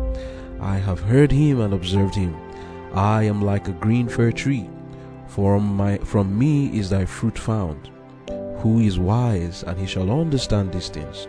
I 0.59 0.77
have 0.77 0.99
heard 0.99 1.31
him 1.31 1.61
and 1.61 1.73
observed 1.73 2.15
him. 2.15 2.35
I 2.93 3.23
am 3.23 3.41
like 3.41 3.67
a 3.67 3.73
green 3.73 4.07
fir 4.07 4.31
tree. 4.31 4.69
From, 5.27 5.75
my, 5.75 5.97
from 5.99 6.37
me 6.37 6.77
is 6.77 6.89
thy 6.89 7.05
fruit 7.05 7.37
found. 7.37 7.89
Who 8.59 8.79
is 8.79 8.97
wise, 8.99 9.63
and 9.63 9.77
he 9.77 9.85
shall 9.85 10.09
understand 10.09 10.71
these 10.71 10.89
things? 10.89 11.27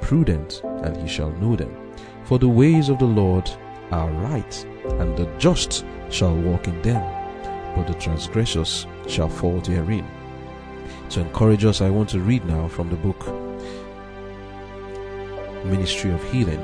Prudent, 0.00 0.62
and 0.64 0.96
he 0.96 1.06
shall 1.06 1.30
know 1.32 1.54
them. 1.54 1.76
For 2.24 2.38
the 2.38 2.48
ways 2.48 2.88
of 2.88 2.98
the 2.98 3.04
Lord 3.04 3.50
are 3.90 4.10
right, 4.10 4.66
and 4.98 5.16
the 5.16 5.26
just 5.38 5.84
shall 6.08 6.34
walk 6.34 6.68
in 6.68 6.80
them, 6.82 7.02
but 7.76 7.86
the 7.86 7.94
transgressors 7.94 8.86
shall 9.06 9.28
fall 9.28 9.60
therein. 9.60 10.06
To 11.10 11.20
encourage 11.20 11.64
us, 11.64 11.80
I 11.82 11.90
want 11.90 12.08
to 12.10 12.20
read 12.20 12.44
now 12.46 12.68
from 12.68 12.88
the 12.88 12.96
book 12.96 13.26
Ministry 15.66 16.10
of 16.10 16.24
Healing, 16.32 16.60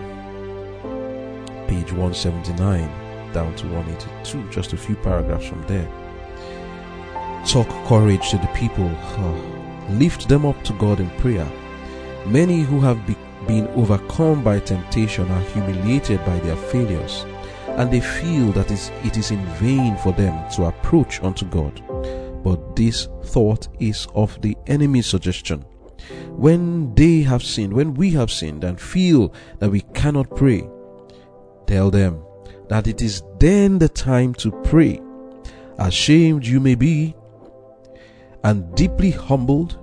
page 1.66 1.92
179 1.92 3.32
down 3.32 3.54
to 3.56 3.66
182, 3.68 4.50
just 4.50 4.72
a 4.72 4.76
few 4.76 4.96
paragraphs 4.96 5.46
from 5.46 5.62
there. 5.66 5.88
Talk 7.46 7.68
courage 7.86 8.30
to 8.30 8.38
the 8.38 8.50
people, 8.54 8.90
oh. 8.90 9.57
Lift 9.90 10.28
them 10.28 10.44
up 10.46 10.62
to 10.64 10.72
God 10.74 11.00
in 11.00 11.10
prayer. 11.18 11.50
Many 12.26 12.60
who 12.62 12.80
have 12.80 13.06
be- 13.06 13.16
been 13.46 13.68
overcome 13.68 14.42
by 14.42 14.60
temptation 14.60 15.30
are 15.30 15.40
humiliated 15.40 16.24
by 16.24 16.38
their 16.40 16.56
failures, 16.56 17.24
and 17.68 17.90
they 17.90 18.00
feel 18.00 18.52
that 18.52 18.70
it 18.70 19.16
is 19.16 19.30
in 19.30 19.44
vain 19.56 19.96
for 19.98 20.12
them 20.12 20.50
to 20.52 20.64
approach 20.64 21.22
unto 21.22 21.46
God 21.46 21.82
but 22.42 22.76
this 22.76 23.08
thought 23.24 23.68
is 23.78 24.06
of 24.14 24.40
the 24.40 24.56
enemy's 24.66 25.06
suggestion. 25.06 25.64
when 26.30 26.94
they 26.94 27.20
have 27.20 27.42
sinned, 27.42 27.72
when 27.72 27.92
we 27.94 28.10
have 28.12 28.30
sinned 28.30 28.64
and 28.64 28.80
feel 28.80 29.32
that 29.58 29.70
we 29.70 29.80
cannot 29.92 30.34
pray, 30.34 30.66
tell 31.66 31.90
them 31.90 32.22
that 32.68 32.86
it 32.86 33.02
is 33.02 33.22
then 33.38 33.78
the 33.78 33.88
time 33.88 34.32
to 34.32 34.50
pray. 34.62 35.00
Ashamed 35.78 36.46
you 36.46 36.60
may 36.60 36.74
be 36.74 37.14
and 38.44 38.74
deeply 38.74 39.10
humbled, 39.10 39.78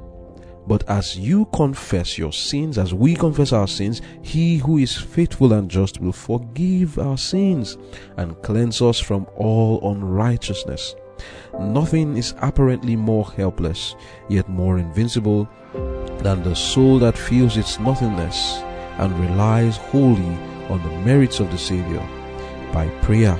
but 0.68 0.88
as 0.90 1.18
you 1.18 1.46
confess 1.54 2.18
your 2.18 2.34
sins, 2.34 2.78
as 2.78 2.94
we 2.94 3.16
confess 3.16 3.54
our 3.54 3.68
sins, 3.68 4.02
he 4.22 4.58
who 4.58 4.78
is 4.78 4.96
faithful 4.96 5.54
and 5.54 5.70
just 5.70 6.02
will 6.02 6.12
forgive 6.12 6.98
our 6.98 7.18
sins 7.18 7.78
and 8.18 8.42
cleanse 8.42 8.82
us 8.82 9.00
from 9.00 9.28
all 9.36 9.92
unrighteousness. 9.92 10.96
Nothing 11.60 12.18
is 12.18 12.34
apparently 12.42 12.96
more 12.96 13.26
helpless, 13.26 13.96
yet 14.28 14.50
more 14.50 14.78
invincible 14.80 15.48
than 16.20 16.42
the 16.44 16.56
soul 16.56 17.00
that 17.00 17.18
feels 17.18 17.58
its 17.58 17.80
nothingness 17.80 18.58
and 18.98 19.18
relies 19.20 19.78
wholly 19.78 20.38
on 20.70 20.82
the 20.82 20.98
merits 21.06 21.40
of 21.40 21.52
the 21.52 21.58
Savior. 21.58 22.06
By 22.74 22.88
prayer, 23.02 23.40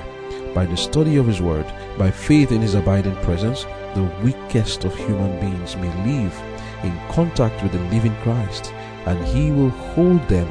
by 0.54 0.64
the 0.64 0.76
study 0.76 1.16
of 1.16 1.26
His 1.26 1.42
Word, 1.42 1.66
by 1.98 2.10
faith 2.10 2.52
in 2.52 2.62
His 2.62 2.74
abiding 2.74 3.16
presence, 3.16 3.66
the 3.96 4.02
weakest 4.22 4.84
of 4.84 4.94
human 4.94 5.40
beings 5.40 5.74
may 5.76 5.88
live 6.04 6.38
in 6.84 6.94
contact 7.08 7.62
with 7.62 7.72
the 7.72 7.80
living 7.88 8.14
Christ, 8.16 8.72
and 9.06 9.26
He 9.26 9.50
will 9.50 9.70
hold 9.70 10.20
them 10.28 10.46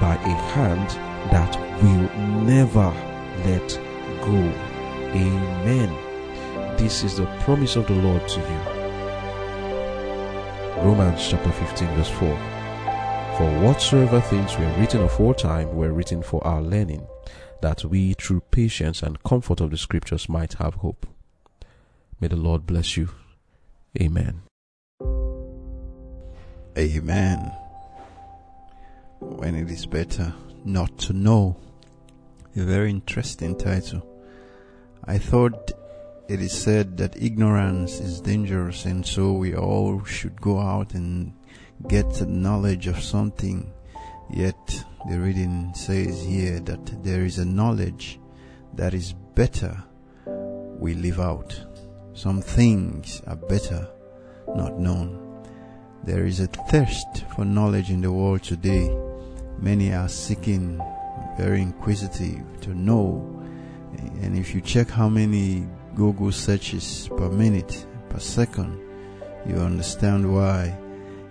by 0.00 0.16
a 0.16 0.34
hand 0.54 0.90
that 1.30 1.56
will 1.80 2.10
never 2.42 2.92
let 3.44 3.68
go. 4.22 4.52
Amen. 5.14 6.76
This 6.76 7.04
is 7.04 7.16
the 7.16 7.26
promise 7.44 7.76
of 7.76 7.86
the 7.86 7.94
Lord 7.94 8.26
to 8.26 8.40
you. 8.40 8.60
Romans 10.82 11.28
chapter 11.28 11.52
15, 11.52 11.88
verse 11.94 12.10
4. 12.10 12.18
For 13.38 13.60
whatsoever 13.64 14.20
things 14.20 14.58
were 14.58 14.72
written 14.78 15.02
aforetime 15.02 15.76
were 15.76 15.92
written 15.92 16.24
for 16.24 16.44
our 16.44 16.60
learning, 16.60 17.06
that 17.62 17.84
we 17.84 18.14
through 18.14 18.40
patience 18.50 19.00
and 19.04 19.22
comfort 19.22 19.60
of 19.60 19.70
the 19.70 19.78
scriptures 19.78 20.28
might 20.28 20.54
have 20.54 20.74
hope. 20.74 21.06
May 22.20 22.28
the 22.28 22.36
Lord 22.36 22.66
bless 22.66 22.98
you. 22.98 23.08
Amen. 23.98 24.42
Amen. 26.76 27.52
When 29.20 29.54
it 29.54 29.70
is 29.70 29.86
better 29.86 30.34
not 30.62 30.98
to 30.98 31.14
know. 31.14 31.56
A 32.56 32.60
very 32.60 32.90
interesting 32.90 33.56
title. 33.56 34.06
I 35.04 35.16
thought 35.16 35.72
it 36.28 36.42
is 36.42 36.52
said 36.52 36.98
that 36.98 37.16
ignorance 37.16 38.00
is 38.00 38.20
dangerous 38.20 38.84
and 38.84 39.06
so 39.06 39.32
we 39.32 39.54
all 39.54 40.04
should 40.04 40.38
go 40.42 40.58
out 40.58 40.92
and 40.92 41.32
get 41.88 42.28
knowledge 42.28 42.86
of 42.86 43.00
something. 43.00 43.72
Yet 44.28 44.84
the 45.08 45.18
reading 45.18 45.72
says 45.74 46.22
here 46.22 46.60
that 46.60 47.02
there 47.02 47.24
is 47.24 47.38
a 47.38 47.46
knowledge 47.46 48.20
that 48.74 48.92
is 48.92 49.14
better 49.34 49.82
we 50.26 50.94
live 50.94 51.18
out. 51.18 51.69
Some 52.12 52.42
things 52.42 53.22
are 53.26 53.36
better 53.36 53.88
not 54.48 54.78
known. 54.78 55.44
There 56.04 56.26
is 56.26 56.40
a 56.40 56.46
thirst 56.46 57.24
for 57.34 57.44
knowledge 57.44 57.90
in 57.90 58.00
the 58.00 58.12
world 58.12 58.42
today. 58.42 58.90
Many 59.58 59.92
are 59.92 60.08
seeking, 60.08 60.80
very 61.36 61.62
inquisitive 61.62 62.42
to 62.62 62.74
know. 62.74 63.24
And 64.22 64.36
if 64.36 64.54
you 64.54 64.60
check 64.60 64.88
how 64.88 65.08
many 65.08 65.68
Google 65.94 66.32
searches 66.32 67.08
per 67.16 67.28
minute, 67.28 67.86
per 68.08 68.18
second, 68.18 68.78
you 69.46 69.56
understand 69.56 70.32
why. 70.32 70.76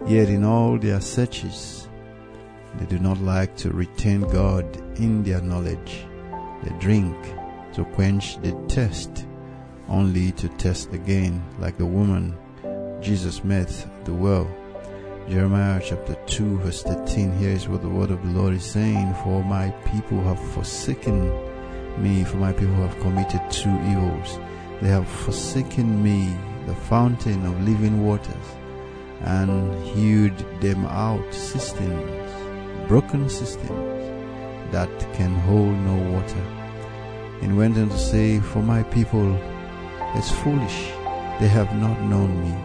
Yet 0.08 0.30
in 0.30 0.44
all 0.44 0.78
their 0.78 1.02
searches, 1.02 1.90
they 2.78 2.86
do 2.86 3.00
not 3.00 3.20
like 3.20 3.56
to 3.58 3.72
retain 3.72 4.22
God 4.22 4.66
in 5.00 5.24
their 5.24 5.42
knowledge. 5.42 6.06
They 6.64 6.78
drink 6.80 7.16
to 7.74 7.86
quench 7.96 8.38
the 8.42 8.52
thirst, 8.70 9.26
only 9.90 10.32
to 10.34 10.48
test 10.50 10.94
again, 10.94 11.44
like 11.60 11.78
the 11.78 11.86
woman 11.86 12.38
Jesus 13.02 13.44
met 13.44 13.88
the 14.06 14.14
well. 14.14 14.48
Jeremiah 15.30 15.82
chapter 15.84 16.16
2 16.26 16.60
verse 16.60 16.84
13, 16.84 17.38
here 17.38 17.52
is 17.52 17.68
what 17.68 17.82
the 17.82 17.90
word 17.90 18.12
of 18.12 18.22
the 18.24 18.40
Lord 18.40 18.54
is 18.54 18.64
saying, 18.64 19.14
For 19.24 19.44
my 19.44 19.70
people 19.92 20.22
have 20.22 20.40
forsaken 20.54 21.32
me, 22.02 22.24
for 22.24 22.38
my 22.38 22.52
people 22.52 22.76
have 22.76 23.00
committed 23.00 23.42
two 23.50 23.70
evils. 23.70 24.40
They 24.82 24.90
have 24.90 25.08
forsaken 25.08 26.02
me, 26.04 26.36
the 26.66 26.76
fountain 26.76 27.46
of 27.46 27.62
living 27.68 28.06
waters, 28.06 28.36
and 29.22 29.86
hewed 29.88 30.38
them 30.62 30.86
out 30.86 31.34
cisterns, 31.34 32.88
broken 32.88 33.30
cisterns 33.30 34.72
that 34.72 34.90
can 35.14 35.34
hold 35.42 35.74
no 35.74 36.12
water. 36.12 36.46
And 37.42 37.58
went 37.58 37.78
on 37.78 37.90
to 37.90 37.98
say, 37.98 38.40
For 38.40 38.62
my 38.62 38.84
people 38.84 39.38
is 40.16 40.32
foolish, 40.32 40.91
they 41.39 41.47
have 41.47 41.76
not 41.76 41.99
known 42.01 42.41
me. 42.43 42.55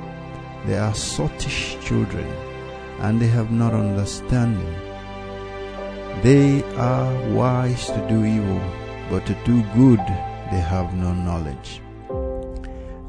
They 0.66 0.78
are 0.78 0.94
sottish 0.94 1.80
children 1.84 2.26
and 3.00 3.20
they 3.20 3.26
have 3.26 3.50
not 3.50 3.74
understanding. 3.74 4.74
They 6.22 6.62
are 6.76 7.34
wise 7.34 7.86
to 7.88 8.06
do 8.08 8.24
evil, 8.24 8.60
but 9.10 9.26
to 9.26 9.34
do 9.44 9.62
good 9.74 10.00
they 10.50 10.60
have 10.60 10.94
no 10.94 11.12
knowledge. 11.12 11.80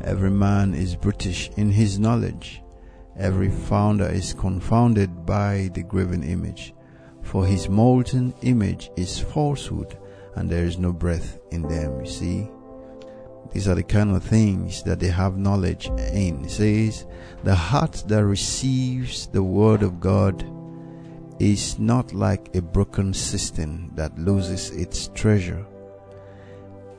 Every 0.03 0.31
man 0.31 0.73
is 0.73 0.95
brutish 0.95 1.49
in 1.55 1.71
his 1.71 1.97
knowledge. 1.97 2.61
Every 3.17 3.49
founder 3.49 4.07
is 4.07 4.33
confounded 4.33 5.25
by 5.25 5.69
the 5.73 5.83
graven 5.83 6.23
image. 6.23 6.73
For 7.21 7.45
his 7.45 7.69
molten 7.69 8.33
image 8.41 8.91
is 8.97 9.19
falsehood, 9.19 9.97
and 10.35 10.49
there 10.49 10.65
is 10.65 10.77
no 10.77 10.91
breath 10.91 11.39
in 11.51 11.61
them. 11.63 12.01
You 12.01 12.11
see? 12.11 12.49
These 13.51 13.67
are 13.67 13.75
the 13.75 13.83
kind 13.83 14.15
of 14.15 14.23
things 14.23 14.83
that 14.83 14.99
they 14.99 15.07
have 15.07 15.37
knowledge 15.37 15.87
in. 15.87 16.45
It 16.45 16.51
says, 16.51 17.05
the 17.43 17.55
heart 17.55 18.03
that 18.07 18.25
receives 18.25 19.27
the 19.27 19.43
word 19.43 19.81
of 19.81 19.99
God 19.99 20.45
is 21.39 21.77
not 21.79 22.13
like 22.13 22.55
a 22.55 22.61
broken 22.61 23.13
cistern 23.13 23.91
that 23.95 24.17
loses 24.17 24.71
its 24.71 25.09
treasure. 25.13 25.65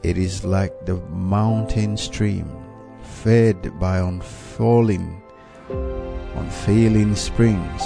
It 0.03 0.19
is 0.19 0.45
like 0.45 0.87
the 0.87 0.97
mountain 1.09 1.97
stream 1.97 2.49
fed 3.03 3.79
by 3.79 3.99
unfalling, 3.99 5.23
unfailing 6.37 7.17
springs, 7.17 7.83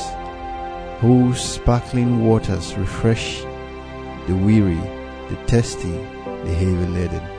whose 1.01 1.41
sparkling 1.41 2.27
waters 2.27 2.77
refresh 2.77 3.43
the 4.27 4.35
weary, 4.35 4.81
the 5.29 5.37
thirsty, 5.47 5.93
the 5.93 6.55
heavy 6.55 6.87
laden. 6.89 7.30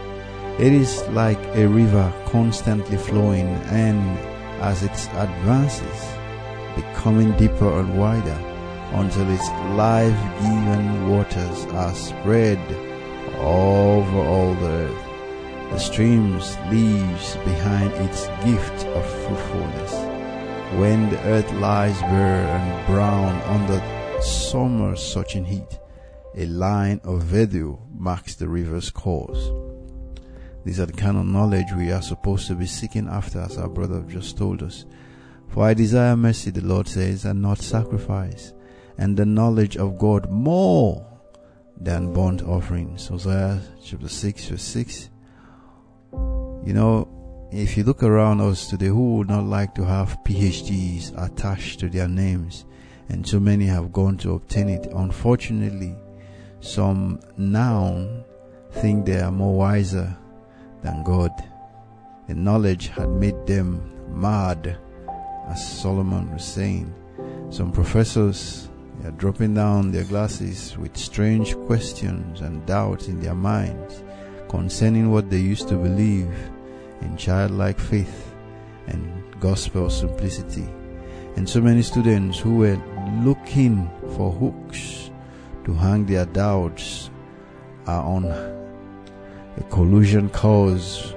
It 0.59 0.73
is 0.73 1.07
like 1.09 1.43
a 1.55 1.67
river 1.67 2.13
constantly 2.27 2.97
flowing 2.97 3.47
and 3.69 4.17
as 4.61 4.83
it 4.83 4.91
advances, 5.15 5.99
becoming 6.75 7.35
deeper 7.37 7.79
and 7.79 7.97
wider 7.97 8.39
until 8.93 9.27
its 9.31 9.47
life-giving 9.75 11.09
waters 11.09 11.65
are 11.73 11.95
spread 11.95 12.59
over 13.39 14.19
all 14.19 14.53
the 14.55 14.67
earth. 14.67 15.05
The 15.71 15.79
streams 15.79 16.57
leaves 16.69 17.37
behind 17.37 17.93
its 17.93 18.27
gift 18.45 18.85
of 18.87 19.05
fruitfulness. 19.25 19.93
When 20.77 21.09
the 21.09 21.19
earth 21.21 21.51
lies 21.53 21.99
bare 22.01 22.45
and 22.45 22.87
brown 22.87 23.41
under 23.43 24.21
summer 24.21 24.95
scorching 24.95 25.45
heat, 25.45 25.79
a 26.35 26.45
line 26.45 27.01
of 27.03 27.23
verdure 27.23 27.79
marks 27.97 28.35
the 28.35 28.47
river's 28.47 28.91
course. 28.91 29.49
These 30.63 30.79
are 30.79 30.85
the 30.85 30.93
kind 30.93 31.17
of 31.17 31.25
knowledge 31.25 31.73
we 31.75 31.91
are 31.91 32.01
supposed 32.01 32.47
to 32.47 32.55
be 32.55 32.67
seeking 32.67 33.07
after, 33.07 33.39
as 33.39 33.57
our 33.57 33.69
brother 33.69 34.01
just 34.07 34.37
told 34.37 34.61
us. 34.61 34.85
For 35.47 35.65
I 35.65 35.73
desire 35.73 36.15
mercy, 36.15 36.51
the 36.51 36.61
Lord 36.61 36.87
says, 36.87 37.25
and 37.25 37.41
not 37.41 37.59
sacrifice, 37.59 38.53
and 38.97 39.17
the 39.17 39.25
knowledge 39.25 39.75
of 39.75 39.97
God 39.97 40.29
more 40.29 41.05
than 41.77 42.13
burnt 42.13 42.43
offerings. 42.43 43.07
Hosea 43.07 43.61
chapter 43.83 44.07
6, 44.07 44.45
verse 44.45 44.61
6. 44.61 45.09
You 46.13 46.73
know, 46.73 47.49
if 47.51 47.75
you 47.75 47.83
look 47.83 48.03
around 48.03 48.39
us 48.39 48.67
today, 48.67 48.87
who 48.87 49.17
would 49.17 49.29
not 49.29 49.45
like 49.45 49.73
to 49.75 49.83
have 49.83 50.19
PhDs 50.23 51.11
attached 51.21 51.79
to 51.79 51.89
their 51.89 52.07
names? 52.07 52.65
And 53.09 53.27
so 53.27 53.39
many 53.39 53.65
have 53.65 53.91
gone 53.91 54.15
to 54.19 54.35
obtain 54.35 54.69
it. 54.69 54.85
Unfortunately, 54.93 55.95
some 56.61 57.19
now 57.35 58.23
think 58.71 59.05
they 59.05 59.19
are 59.19 59.31
more 59.31 59.57
wiser 59.57 60.15
than 60.81 61.03
God. 61.03 61.31
The 62.27 62.35
knowledge 62.35 62.87
had 62.87 63.09
made 63.09 63.45
them 63.45 63.91
mad, 64.09 64.77
as 65.47 65.81
Solomon 65.81 66.31
was 66.33 66.43
saying. 66.43 66.93
Some 67.49 67.71
professors 67.71 68.69
are 69.03 69.11
dropping 69.11 69.53
down 69.53 69.91
their 69.91 70.03
glasses 70.03 70.77
with 70.77 70.95
strange 70.95 71.55
questions 71.65 72.41
and 72.41 72.65
doubts 72.65 73.07
in 73.07 73.19
their 73.19 73.35
minds 73.35 74.03
concerning 74.49 75.11
what 75.11 75.29
they 75.29 75.37
used 75.37 75.67
to 75.69 75.75
believe 75.75 76.31
in 77.01 77.17
childlike 77.17 77.79
faith 77.79 78.33
and 78.87 79.23
gospel 79.39 79.89
simplicity. 79.89 80.67
And 81.35 81.49
so 81.49 81.61
many 81.61 81.81
students 81.81 82.37
who 82.37 82.57
were 82.57 82.81
looking 83.23 83.89
for 84.15 84.31
hooks 84.31 85.09
to 85.65 85.73
hang 85.73 86.05
their 86.05 86.25
doubts 86.25 87.09
are 87.87 88.03
on 88.03 88.25
a 89.57 89.63
collusion 89.63 90.29
cause 90.29 91.13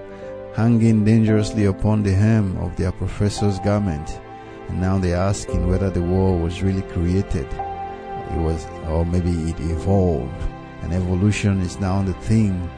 hanging 0.55 1.05
dangerously 1.05 1.65
upon 1.67 2.03
the 2.03 2.13
hem 2.13 2.57
of 2.59 2.77
their 2.77 2.93
professor's 2.93 3.59
garment. 3.61 4.21
And 4.69 4.81
now 4.81 4.99
they're 4.99 5.17
asking 5.17 5.69
whether 5.69 5.91
the 5.91 6.03
world 6.03 6.43
was 6.43 6.63
really 6.63 6.83
created. 6.83 7.47
It 7.53 8.39
was, 8.39 8.67
or 8.89 9.05
maybe 9.05 9.31
it 9.51 9.61
evolved. 9.61 10.43
And 10.83 10.93
evolution 10.93 11.61
is 11.61 11.81
now 11.81 12.03
the 12.03 12.15
thing 12.15 12.71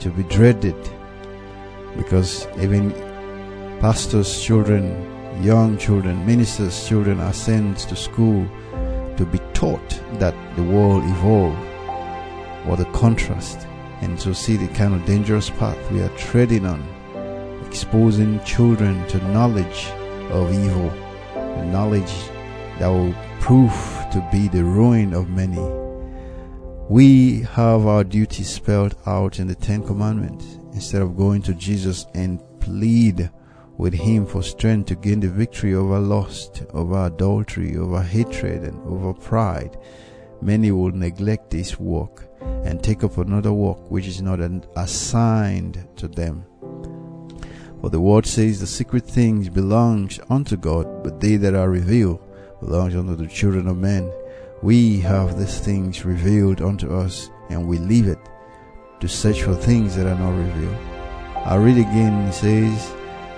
to 0.00 0.10
be 0.10 0.22
dreaded 0.24 0.76
because 1.96 2.46
even 2.60 2.90
pastors' 3.80 4.42
children, 4.42 4.84
young 5.42 5.78
children, 5.78 6.26
ministers' 6.26 6.88
children 6.88 7.20
are 7.20 7.32
sent 7.32 7.78
to 7.78 7.96
school 7.96 8.46
to 9.16 9.24
be 9.24 9.38
taught 9.52 9.88
that 10.14 10.34
the 10.56 10.62
world 10.62 11.04
evolved. 11.04 11.58
What 12.66 12.80
a 12.80 12.84
contrast. 12.92 13.66
And 14.04 14.18
to 14.20 14.34
see 14.34 14.56
the 14.56 14.68
kind 14.74 14.94
of 14.94 15.06
dangerous 15.06 15.48
path 15.48 15.90
we 15.90 16.02
are 16.02 16.16
treading 16.16 16.66
on, 16.66 16.82
exposing 17.66 18.38
children 18.44 19.06
to 19.08 19.18
knowledge 19.28 19.86
of 20.30 20.52
evil, 20.52 20.90
knowledge 21.72 22.12
that 22.78 22.88
will 22.88 23.14
prove 23.40 23.72
to 24.12 24.28
be 24.30 24.48
the 24.48 24.62
ruin 24.62 25.14
of 25.14 25.30
many. 25.30 25.58
We 26.90 27.40
have 27.52 27.86
our 27.86 28.04
duty 28.04 28.42
spelled 28.42 28.94
out 29.06 29.38
in 29.38 29.46
the 29.46 29.54
Ten 29.54 29.82
Commandments 29.82 30.58
instead 30.74 31.00
of 31.00 31.16
going 31.16 31.40
to 31.42 31.54
Jesus 31.54 32.04
and 32.12 32.42
plead 32.60 33.30
with 33.78 33.94
Him 33.94 34.26
for 34.26 34.42
strength 34.42 34.88
to 34.88 34.96
gain 34.96 35.20
the 35.20 35.28
victory 35.28 35.74
over 35.74 35.98
lust, 35.98 36.62
over 36.74 37.06
adultery, 37.06 37.78
over 37.78 38.02
hatred, 38.02 38.64
and 38.64 38.78
over 38.86 39.14
pride. 39.14 39.78
Many 40.42 40.72
will 40.72 40.92
neglect 40.92 41.50
this 41.50 41.80
work 41.80 42.28
and 42.64 42.82
take 42.82 43.04
up 43.04 43.18
another 43.18 43.52
work 43.52 43.90
which 43.90 44.06
is 44.06 44.22
not 44.22 44.40
assigned 44.76 45.86
to 45.96 46.08
them. 46.08 46.44
For 47.80 47.90
the 47.90 48.00
word 48.00 48.24
says 48.24 48.60
the 48.60 48.66
secret 48.66 49.04
things 49.04 49.50
belongs 49.50 50.18
unto 50.30 50.56
God, 50.56 51.04
but 51.04 51.20
they 51.20 51.36
that 51.36 51.54
are 51.54 51.68
revealed 51.68 52.20
belongs 52.60 52.96
unto 52.96 53.14
the 53.14 53.26
children 53.26 53.68
of 53.68 53.76
men. 53.76 54.10
We 54.62 55.00
have 55.00 55.38
these 55.38 55.60
things 55.60 56.04
revealed 56.04 56.62
unto 56.62 56.96
us, 56.96 57.28
and 57.50 57.68
we 57.68 57.76
leave 57.76 58.08
it 58.08 58.18
to 59.00 59.08
search 59.08 59.42
for 59.42 59.54
things 59.54 59.96
that 59.96 60.06
are 60.06 60.18
not 60.18 60.30
revealed. 60.30 60.78
I 61.44 61.56
read 61.56 61.76
again, 61.76 62.28
it 62.28 62.32
says, 62.32 62.94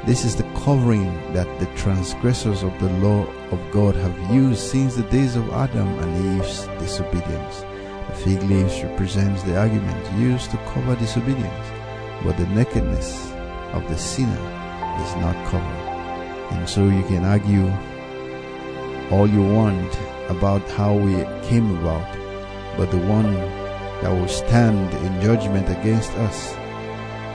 This 0.06 0.24
is 0.24 0.36
the 0.36 0.48
covering 0.64 1.12
that 1.32 1.48
the 1.58 1.66
transgressors 1.74 2.62
of 2.62 2.78
the 2.78 2.90
law 3.00 3.26
of 3.50 3.72
God 3.72 3.96
have 3.96 4.32
used 4.32 4.60
since 4.60 4.94
the 4.94 5.02
days 5.10 5.34
of 5.34 5.50
Adam 5.50 5.88
and 5.98 6.40
Eve's 6.40 6.66
disobedience. 6.78 7.64
The 8.08 8.14
fig 8.14 8.42
leaves 8.44 8.82
represents 8.82 9.42
the 9.42 9.58
argument 9.58 10.18
used 10.18 10.50
to 10.50 10.56
cover 10.68 10.96
disobedience, 10.96 11.66
but 12.22 12.36
the 12.36 12.46
nakedness 12.48 13.32
of 13.72 13.86
the 13.88 13.98
sinner 13.98 14.42
is 15.02 15.16
not 15.16 15.34
covered. 15.46 15.86
And 16.52 16.68
so 16.68 16.84
you 16.84 17.02
can 17.04 17.24
argue 17.24 17.66
all 19.10 19.28
you 19.28 19.42
want 19.42 19.92
about 20.28 20.68
how 20.70 20.94
we 20.94 21.14
came 21.48 21.76
about, 21.78 22.06
but 22.76 22.90
the 22.90 22.98
one 23.06 23.34
that 24.02 24.12
will 24.12 24.28
stand 24.28 24.92
in 25.04 25.22
judgment 25.22 25.68
against 25.68 26.10
us 26.12 26.52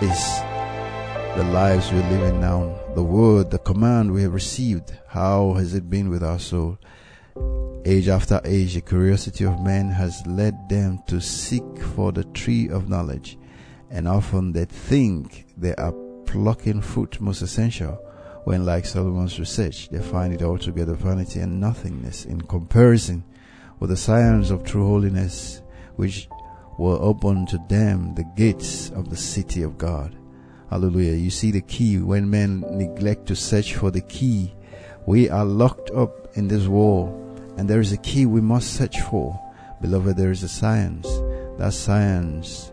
is 0.02 0.42
the 1.38 1.44
lives 1.52 1.92
we're 1.92 2.10
living 2.10 2.40
now. 2.40 2.78
The 2.96 3.04
word, 3.04 3.52
the 3.52 3.60
command 3.60 4.14
we 4.14 4.22
have 4.24 4.34
received. 4.34 4.94
How 5.08 5.54
has 5.54 5.74
it 5.74 5.90
been 5.90 6.10
with 6.10 6.24
our 6.24 6.40
soul? 6.40 6.78
Age 7.86 8.10
after 8.10 8.40
age, 8.46 8.76
the 8.76 8.82
curiosity 8.82 9.44
of 9.44 9.62
men 9.62 9.90
has 9.90 10.26
led 10.28 10.70
them 10.70 11.00
to 11.08 11.20
seek 11.20 11.64
for 11.96 12.12
the 12.12 12.24
tree 12.26 12.70
of 12.70 12.90
knowledge, 12.90 13.38
and 13.90 14.08
often 14.08 14.52
they 14.52 14.66
think 14.66 15.46
they 15.58 15.76
are 15.76 15.94
plucking 16.26 16.82
fruit 16.82 17.20
most 17.20 17.42
essential, 17.42 18.00
when, 18.44 18.66
like 18.66 18.86
Solomon's 18.86 19.40
research, 19.40 19.90
they 19.90 20.00
find 20.00 20.34
it 20.34 20.42
altogether 20.42 20.94
vanity 20.94 21.40
and 21.40 21.60
nothingness 21.60 22.26
in 22.26 22.42
comparison 22.42 23.24
with 23.80 23.90
the 23.90 23.98
science 23.98 24.50
of 24.50 24.64
true 24.64 24.86
holiness, 24.86 25.62
which 25.96 26.28
will 26.78 26.98
open 27.02 27.46
to 27.48 27.60
them 27.70 28.16
the 28.16 28.24
gates 28.36 28.90
of 28.92 29.10
the 29.10 29.18
city 29.18 29.62
of 29.62 29.78
God. 29.78 30.16
Hallelujah. 30.70 31.14
You 31.14 31.30
see 31.30 31.52
the 31.52 31.62
key 31.62 31.98
when 31.98 32.30
men 32.30 32.62
neglect 32.72 33.28
to 33.28 33.36
search 33.36 33.76
for 33.76 33.92
the 33.92 34.02
key. 34.02 34.54
We 35.06 35.30
are 35.30 35.46
locked 35.46 35.90
up 35.92 36.38
in 36.38 36.48
this 36.48 36.68
world 36.68 37.18
and 37.58 37.70
there 37.70 37.80
is 37.80 37.92
a 37.92 37.98
key 37.98 38.26
we 38.26 38.42
must 38.42 38.76
search 38.76 39.02
for. 39.02 39.40
Beloved, 39.82 40.16
there 40.16 40.32
is 40.32 40.44
a 40.44 40.48
science. 40.48 41.08
That 41.58 41.74
science 41.74 42.72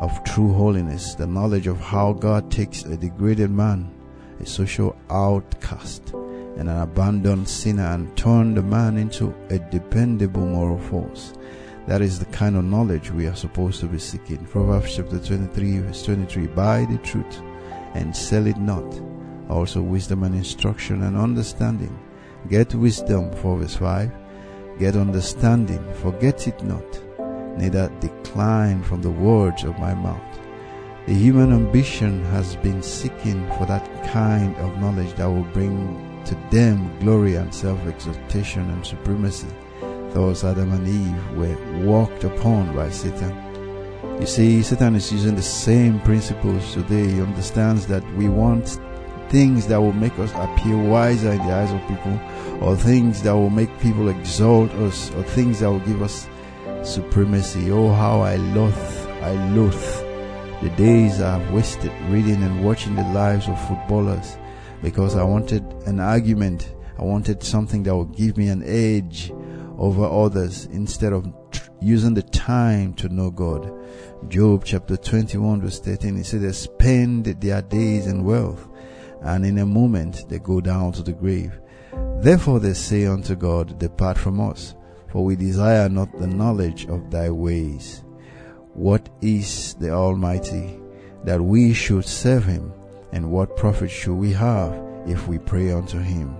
of 0.00 0.24
true 0.24 0.52
holiness, 0.54 1.14
the 1.14 1.26
knowledge 1.26 1.66
of 1.66 1.78
how 1.78 2.14
God 2.14 2.50
takes 2.50 2.84
a 2.84 2.96
degraded 2.96 3.50
man, 3.50 3.90
a 4.40 4.46
social 4.46 4.96
outcast, 5.10 6.10
and 6.56 6.68
an 6.68 6.80
abandoned 6.80 7.48
sinner 7.48 7.86
and 7.86 8.16
turn 8.16 8.54
the 8.54 8.62
man 8.62 8.96
into 8.96 9.34
a 9.50 9.58
dependable 9.58 10.46
moral 10.46 10.78
force. 10.78 11.34
That 11.86 12.00
is 12.00 12.18
the 12.18 12.26
kind 12.26 12.56
of 12.56 12.64
knowledge 12.64 13.10
we 13.10 13.26
are 13.26 13.36
supposed 13.36 13.80
to 13.80 13.86
be 13.86 13.98
seeking. 13.98 14.44
Proverbs 14.46 14.96
chapter 14.96 15.18
23, 15.18 15.80
verse 15.80 16.02
23 16.04 16.46
Buy 16.48 16.86
the 16.90 16.98
truth 16.98 17.40
and 17.94 18.14
sell 18.16 18.46
it 18.46 18.58
not. 18.58 19.17
Also, 19.48 19.80
wisdom 19.80 20.22
and 20.22 20.34
instruction 20.34 21.02
and 21.02 21.16
understanding. 21.16 21.98
Get 22.48 22.74
wisdom, 22.74 23.32
4 23.36 23.58
verse 23.58 23.76
5. 23.76 24.10
Get 24.78 24.96
understanding, 24.96 25.82
forget 25.94 26.46
it 26.46 26.62
not, 26.62 27.00
neither 27.58 27.90
decline 28.00 28.82
from 28.82 29.02
the 29.02 29.10
words 29.10 29.64
of 29.64 29.78
my 29.78 29.94
mouth. 29.94 30.22
The 31.06 31.14
human 31.14 31.52
ambition 31.52 32.24
has 32.26 32.56
been 32.56 32.82
seeking 32.82 33.46
for 33.56 33.66
that 33.66 33.86
kind 34.12 34.54
of 34.56 34.78
knowledge 34.78 35.14
that 35.14 35.26
will 35.26 35.50
bring 35.52 36.22
to 36.26 36.34
them 36.50 36.96
glory 37.00 37.36
and 37.36 37.52
self 37.52 37.84
exaltation 37.86 38.70
and 38.70 38.86
supremacy 38.86 39.48
those 40.12 40.42
Adam 40.44 40.72
and 40.72 40.88
Eve 40.88 41.36
were 41.36 41.84
walked 41.84 42.24
upon 42.24 42.74
by 42.74 42.90
Satan. 42.90 43.34
You 44.20 44.26
see, 44.26 44.62
Satan 44.62 44.96
is 44.96 45.12
using 45.12 45.36
the 45.36 45.42
same 45.42 46.00
principles 46.00 46.72
today. 46.72 47.08
He 47.08 47.20
understands 47.20 47.86
that 47.86 48.04
we 48.14 48.28
want 48.28 48.80
things 49.30 49.66
that 49.68 49.80
will 49.80 49.92
make 49.92 50.18
us 50.18 50.32
appear 50.34 50.76
wiser 50.76 51.32
in 51.32 51.38
the 51.38 51.52
eyes 51.52 51.72
of 51.72 51.80
people, 51.88 52.18
or 52.60 52.76
things 52.76 53.22
that 53.22 53.32
will 53.32 53.50
make 53.50 53.70
people 53.80 54.08
exalt 54.08 54.70
us, 54.72 55.10
or 55.14 55.22
things 55.22 55.60
that 55.60 55.70
will 55.70 55.80
give 55.80 56.02
us 56.02 56.28
supremacy. 56.82 57.70
Oh, 57.70 57.92
how 57.92 58.20
I 58.20 58.36
loathe, 58.36 59.08
I 59.22 59.32
loathe 59.54 60.08
the 60.62 60.70
days 60.70 61.20
I've 61.20 61.52
wasted 61.52 61.92
reading 62.08 62.42
and 62.42 62.64
watching 62.64 62.96
the 62.96 63.02
lives 63.02 63.48
of 63.48 63.68
footballers 63.68 64.36
because 64.82 65.14
I 65.16 65.22
wanted 65.22 65.62
an 65.86 66.00
argument. 66.00 66.74
I 66.98 67.04
wanted 67.04 67.42
something 67.44 67.84
that 67.84 67.94
would 67.94 68.16
give 68.16 68.36
me 68.36 68.48
an 68.48 68.64
edge 68.64 69.32
over 69.76 70.04
others 70.04 70.66
instead 70.66 71.12
of 71.12 71.32
tr- 71.52 71.70
using 71.80 72.14
the 72.14 72.22
time 72.22 72.92
to 72.94 73.08
know 73.08 73.30
God. 73.30 73.72
Job 74.28 74.64
chapter 74.64 74.96
21 74.96 75.62
verse 75.62 75.78
13, 75.78 76.16
he 76.16 76.22
said 76.24 76.40
they 76.40 76.50
spend 76.50 77.26
their 77.26 77.62
days 77.62 78.08
in 78.08 78.24
wealth 78.24 78.66
and 79.22 79.44
in 79.44 79.58
a 79.58 79.66
moment 79.66 80.28
they 80.28 80.38
go 80.38 80.60
down 80.60 80.92
to 80.92 81.02
the 81.02 81.12
grave. 81.12 81.58
Therefore 82.20 82.60
they 82.60 82.74
say 82.74 83.06
unto 83.06 83.34
God, 83.34 83.78
depart 83.78 84.18
from 84.18 84.40
us, 84.40 84.74
for 85.08 85.24
we 85.24 85.36
desire 85.36 85.88
not 85.88 86.18
the 86.18 86.26
knowledge 86.26 86.86
of 86.86 87.10
thy 87.10 87.30
ways. 87.30 88.04
What 88.74 89.08
is 89.20 89.74
the 89.74 89.90
Almighty 89.90 90.78
that 91.24 91.40
we 91.40 91.72
should 91.72 92.04
serve 92.04 92.44
him? 92.44 92.72
And 93.12 93.30
what 93.30 93.56
profit 93.56 93.90
should 93.90 94.16
we 94.16 94.32
have 94.34 94.72
if 95.06 95.26
we 95.28 95.38
pray 95.38 95.72
unto 95.72 95.98
him? 95.98 96.36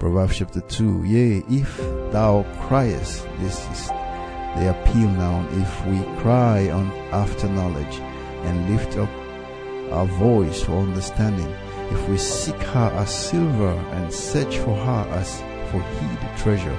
Proverbs 0.00 0.38
chapter 0.38 0.60
2 0.60 1.04
Yea, 1.04 1.42
if 1.48 1.76
thou 2.10 2.44
criest, 2.66 3.26
this 3.38 3.68
is 3.70 3.88
the 4.56 4.70
appeal 4.70 5.08
now, 5.10 5.46
if 5.52 5.86
we 5.86 6.02
cry 6.20 6.68
on 6.70 6.90
after 7.12 7.48
knowledge 7.48 8.00
and 8.44 8.68
lift 8.68 8.96
up 8.96 9.08
our 9.92 10.06
voice 10.06 10.62
for 10.62 10.72
understanding, 10.72 11.54
if 11.90 12.08
we 12.08 12.16
seek 12.16 12.56
her 12.56 12.90
as 12.96 13.14
silver 13.14 13.72
and 13.92 14.12
search 14.12 14.56
for 14.58 14.74
her 14.74 15.08
as 15.12 15.40
for 15.70 15.80
hid 15.80 16.38
treasure, 16.38 16.78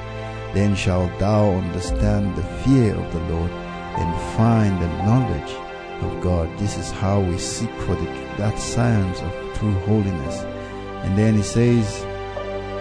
then 0.54 0.76
shalt 0.76 1.18
thou 1.20 1.52
understand 1.52 2.36
the 2.36 2.44
fear 2.64 2.96
of 2.96 3.12
the 3.14 3.20
Lord 3.34 3.52
and 3.52 4.38
find 4.38 4.82
the 4.82 4.88
knowledge 5.06 5.52
of 6.02 6.22
God. 6.22 6.50
This 6.58 6.78
is 6.78 6.92
how 6.92 7.22
we 7.22 7.38
seek 7.38 7.72
for 7.82 7.96
the, 7.96 8.06
that 8.38 8.58
science 8.58 9.22
of 9.22 9.32
true 9.58 9.74
holiness. 9.86 10.44
And 11.04 11.18
then 11.18 11.36
he 11.36 11.44
says, 11.44 12.04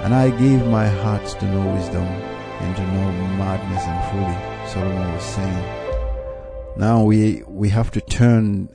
And 0.03 0.15
I 0.15 0.31
gave 0.31 0.67
my 0.67 0.89
heart 0.89 1.27
to 1.27 1.47
know 1.47 1.75
wisdom 1.75 2.05
and 2.05 2.77
to 2.77 2.83
know 2.83 3.13
madness 3.37 3.85
and 3.85 4.01
folly. 4.11 4.69
Solomon 4.69 5.15
was 5.15 5.23
saying. 5.23 5.81
Now 6.77 7.03
we 7.03 7.43
we 7.47 7.69
have 7.71 7.91
to 7.93 8.01
turn 8.01 8.69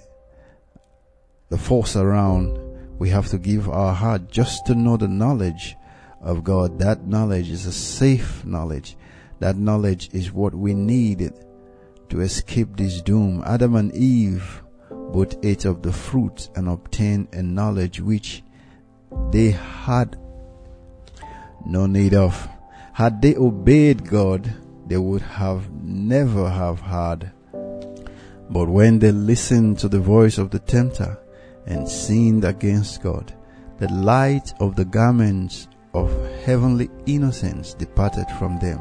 the 1.49 1.57
force 1.57 1.95
around. 1.95 2.64
We 2.97 3.09
have 3.09 3.27
to 3.27 3.37
give 3.37 3.69
our 3.69 3.93
heart 3.93 4.31
just 4.31 4.65
to 4.67 4.75
know 4.75 4.97
the 4.97 5.07
knowledge 5.07 5.75
of 6.21 6.43
God. 6.43 6.79
That 6.79 7.05
knowledge 7.05 7.49
is 7.49 7.65
a 7.65 7.73
safe 7.73 8.45
knowledge. 8.45 8.95
That 9.39 9.57
knowledge 9.57 10.09
is 10.13 10.31
what 10.31 10.55
we 10.55 10.73
need 10.73 11.33
to 12.09 12.21
escape 12.21 12.77
this 12.77 13.01
doom. 13.01 13.43
Adam 13.45 13.75
and 13.75 13.93
Eve 13.93 14.63
both 15.11 15.35
ate 15.43 15.65
of 15.65 15.81
the 15.81 15.91
fruit 15.91 16.49
and 16.55 16.69
obtained 16.69 17.27
a 17.33 17.43
knowledge 17.43 17.99
which 17.99 18.43
they 19.31 19.51
had 19.51 20.17
no 21.65 21.85
need 21.85 22.13
of. 22.13 22.47
Had 22.93 23.21
they 23.21 23.35
obeyed 23.35 24.07
God, 24.09 24.53
they 24.87 24.97
would 24.97 25.21
have 25.21 25.69
never 25.71 26.49
have 26.49 26.79
had. 26.79 27.31
But 28.49 28.69
when 28.69 28.99
they 28.99 29.11
listened 29.11 29.79
to 29.79 29.89
the 29.89 29.99
voice 29.99 30.37
of 30.37 30.51
the 30.51 30.59
tempter 30.59 31.17
and 31.67 31.87
sinned 31.87 32.45
against 32.45 33.01
God, 33.01 33.33
the 33.77 33.91
light 33.91 34.53
of 34.59 34.75
the 34.75 34.85
garments 34.85 35.67
of 35.93 36.11
heavenly 36.43 36.89
innocence 37.05 37.73
departed 37.73 38.25
from 38.37 38.59
them. 38.59 38.79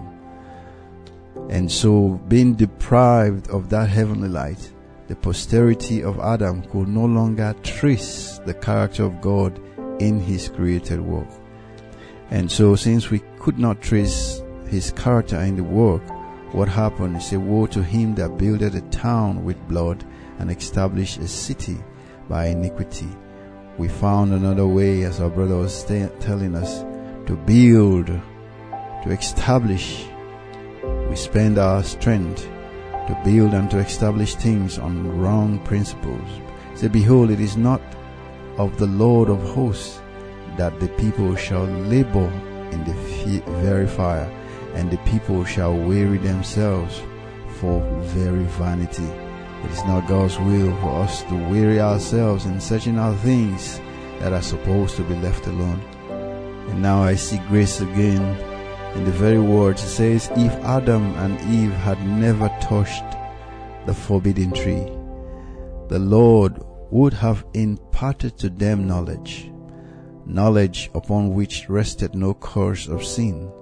And 1.50 1.70
so, 1.70 2.20
being 2.28 2.54
deprived 2.54 3.48
of 3.50 3.68
that 3.70 3.88
heavenly 3.88 4.28
light, 4.28 4.72
the 5.08 5.16
posterity 5.16 6.02
of 6.02 6.18
Adam 6.20 6.62
could 6.62 6.88
no 6.88 7.04
longer 7.04 7.54
trace 7.62 8.40
the 8.46 8.54
character 8.54 9.04
of 9.04 9.20
God 9.20 9.60
in 10.00 10.20
his 10.20 10.48
created 10.48 11.00
work. 11.00 11.28
And 12.30 12.50
so, 12.50 12.74
since 12.76 13.10
we 13.10 13.20
could 13.38 13.58
not 13.58 13.82
trace 13.82 14.42
his 14.68 14.90
character 14.92 15.38
in 15.40 15.56
the 15.56 15.64
work, 15.64 16.02
what 16.52 16.68
happened 16.68 17.16
is 17.16 17.32
a 17.32 17.40
woe 17.40 17.66
to 17.66 17.82
him 17.82 18.14
that 18.14 18.38
builded 18.38 18.74
a 18.74 18.80
town 18.82 19.44
with 19.44 19.68
blood 19.68 20.04
and 20.38 20.50
established 20.50 21.18
a 21.18 21.28
city 21.28 21.78
by 22.28 22.46
iniquity. 22.46 23.08
We 23.78 23.88
found 23.88 24.32
another 24.32 24.66
way, 24.66 25.02
as 25.02 25.20
our 25.20 25.30
brother 25.30 25.56
was 25.56 25.84
telling 25.84 26.54
us, 26.54 26.80
to 27.26 27.36
build, 27.36 28.06
to 28.06 29.10
establish. 29.10 30.06
We 31.08 31.16
spend 31.16 31.58
our 31.58 31.82
strength 31.82 32.48
to 33.08 33.20
build 33.24 33.52
and 33.52 33.70
to 33.70 33.78
establish 33.78 34.34
things 34.34 34.78
on 34.78 35.20
wrong 35.20 35.58
principles. 35.60 36.28
Say, 36.74 36.88
behold, 36.88 37.30
it 37.30 37.40
is 37.40 37.56
not 37.56 37.82
of 38.56 38.78
the 38.78 38.86
Lord 38.86 39.28
of 39.28 39.42
hosts 39.42 40.00
that 40.56 40.78
the 40.80 40.88
people 40.88 41.34
shall 41.34 41.64
labor 41.64 42.30
in 42.70 42.84
the 42.84 42.94
very 43.60 43.86
fire, 43.86 44.30
and 44.74 44.90
the 44.90 44.98
people 44.98 45.44
shall 45.44 45.76
weary 45.76 46.18
themselves 46.18 47.02
for 47.60 47.80
very 48.02 48.44
vanity. 48.44 49.23
It 49.64 49.70
is 49.70 49.84
not 49.84 50.06
God's 50.06 50.38
will 50.38 50.76
for 50.80 50.90
us 51.02 51.22
to 51.24 51.48
weary 51.48 51.80
ourselves 51.80 52.44
in 52.44 52.60
searching 52.60 52.98
out 52.98 53.18
things 53.20 53.80
that 54.20 54.32
are 54.32 54.42
supposed 54.42 54.96
to 54.96 55.02
be 55.02 55.14
left 55.16 55.46
alone. 55.46 55.80
And 56.68 56.82
now 56.82 57.02
I 57.02 57.14
see 57.14 57.38
grace 57.48 57.80
again 57.80 58.22
in 58.94 59.04
the 59.04 59.10
very 59.10 59.40
words. 59.40 59.82
It 59.82 59.88
says, 59.88 60.30
If 60.36 60.52
Adam 60.64 61.14
and 61.16 61.40
Eve 61.52 61.72
had 61.72 62.04
never 62.06 62.48
touched 62.60 63.04
the 63.86 63.94
forbidden 63.94 64.52
tree, 64.52 64.86
the 65.88 65.98
Lord 65.98 66.62
would 66.90 67.14
have 67.14 67.44
imparted 67.54 68.38
to 68.38 68.50
them 68.50 68.86
knowledge 68.86 69.50
knowledge 70.26 70.90
upon 70.94 71.34
which 71.34 71.68
rested 71.68 72.14
no 72.14 72.34
curse 72.34 72.88
of 72.88 73.04
sin, 73.04 73.52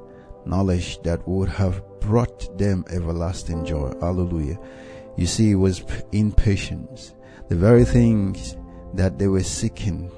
knowledge 0.46 1.00
that 1.03 1.26
would 1.26 1.48
have 1.48 1.82
brought 2.00 2.57
them 2.59 2.84
everlasting 2.90 3.64
joy. 3.64 3.92
Hallelujah. 4.00 4.59
You 5.17 5.27
see, 5.27 5.53
it 5.53 5.57
was 5.57 5.85
impatience. 6.13 7.15
The 7.49 7.57
very 7.57 7.85
things 7.85 8.57
that 8.95 9.19
they 9.19 9.29
were 9.29 9.43
seeking, 9.43 10.11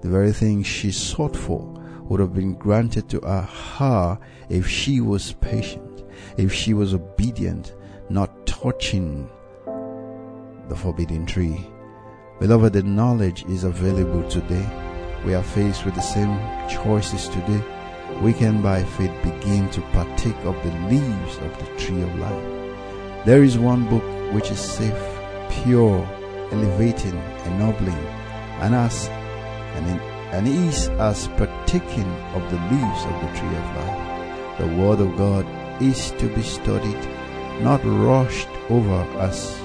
the 0.00 0.08
very 0.08 0.32
things 0.32 0.66
she 0.66 0.90
sought 0.90 1.36
for, 1.36 1.60
would 2.04 2.20
have 2.20 2.34
been 2.34 2.54
granted 2.54 3.08
to 3.10 3.20
her 3.20 4.18
if 4.48 4.68
she 4.68 5.00
was 5.00 5.32
patient, 5.34 6.04
if 6.36 6.52
she 6.52 6.74
was 6.74 6.94
obedient, 6.94 7.74
not 8.10 8.46
touching 8.46 9.30
the 10.68 10.76
forbidden 10.76 11.26
tree. 11.26 11.66
Beloved, 12.40 12.72
the 12.72 12.82
knowledge 12.82 13.44
is 13.46 13.64
available 13.64 14.28
today 14.28 14.68
we 15.24 15.34
are 15.34 15.42
faced 15.42 15.84
with 15.84 15.94
the 15.94 16.00
same 16.00 16.36
choices 16.68 17.28
today, 17.28 17.62
we 18.20 18.32
can 18.32 18.60
by 18.60 18.82
faith 18.82 19.12
begin 19.22 19.70
to 19.70 19.80
partake 19.92 20.36
of 20.44 20.56
the 20.64 20.72
leaves 20.88 21.38
of 21.38 21.58
the 21.58 21.76
tree 21.76 22.02
of 22.02 22.18
life. 22.18 23.24
There 23.24 23.44
is 23.44 23.58
one 23.58 23.88
book 23.88 24.02
which 24.32 24.50
is 24.50 24.60
safe, 24.60 25.04
pure, 25.50 25.98
elevating, 26.50 27.16
ennobling, 27.46 28.04
and 28.60 28.74
as 28.74 29.08
and, 29.76 29.86
in, 29.86 29.98
and 30.32 30.48
is 30.48 30.88
as 31.00 31.28
partaking 31.28 32.10
of 32.34 32.42
the 32.50 32.60
leaves 32.70 33.04
of 33.04 33.14
the 33.22 33.38
tree 33.38 33.56
of 33.56 33.76
life. 33.76 34.58
The 34.58 34.76
word 34.76 35.00
of 35.00 35.16
God 35.16 35.46
is 35.82 36.10
to 36.12 36.28
be 36.34 36.42
studied, 36.42 37.02
not 37.62 37.80
rushed 37.84 38.48
over 38.70 39.02
as 39.20 39.58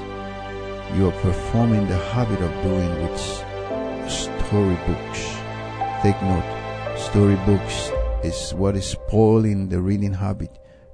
you 0.96 1.10
are 1.10 1.22
performing 1.22 1.88
the 1.88 1.98
habit 1.98 2.42
of 2.42 2.64
doing 2.64 3.02
with 3.02 3.20
storybooks 4.10 5.38
Take 6.04 6.22
note, 6.22 6.96
storybooks 6.96 7.90
is 8.24 8.54
what 8.54 8.76
is 8.76 8.86
spoiling 8.86 9.68
the 9.68 9.82
reading 9.82 10.14
habit. 10.14 10.52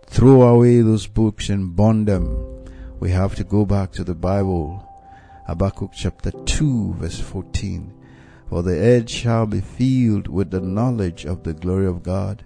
Throw 0.07 0.43
away 0.43 0.79
those 0.79 1.07
books 1.07 1.49
and 1.49 1.75
burn 1.75 2.05
them. 2.05 2.62
We 3.03 3.11
have 3.11 3.35
to 3.35 3.43
go 3.43 3.65
back 3.65 3.91
to 3.93 4.05
the 4.05 4.15
Bible. 4.15 4.81
Habakkuk 5.45 5.91
chapter 5.93 6.31
2 6.31 6.93
verse 6.93 7.19
14. 7.19 7.93
For 8.47 8.63
the 8.63 8.77
earth 8.77 9.09
shall 9.09 9.45
be 9.45 9.59
filled 9.59 10.29
with 10.29 10.51
the 10.51 10.61
knowledge 10.61 11.25
of 11.25 11.43
the 11.43 11.53
glory 11.53 11.85
of 11.85 12.01
God 12.01 12.45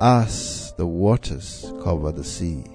as 0.00 0.72
the 0.76 0.86
waters 0.86 1.72
cover 1.82 2.12
the 2.12 2.22
sea. 2.22 2.66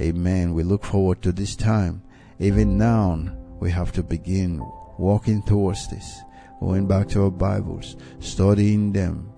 Amen. 0.00 0.54
We 0.54 0.62
look 0.62 0.82
forward 0.82 1.20
to 1.24 1.32
this 1.32 1.56
time. 1.56 2.02
Even 2.38 2.78
now, 2.78 3.36
we 3.60 3.70
have 3.70 3.92
to 3.92 4.02
begin 4.02 4.62
walking 4.96 5.42
towards 5.42 5.86
this 5.88 6.22
going 6.60 6.86
back 6.86 7.08
to 7.08 7.24
our 7.24 7.30
Bibles, 7.30 7.96
studying 8.20 8.92
them 8.92 9.30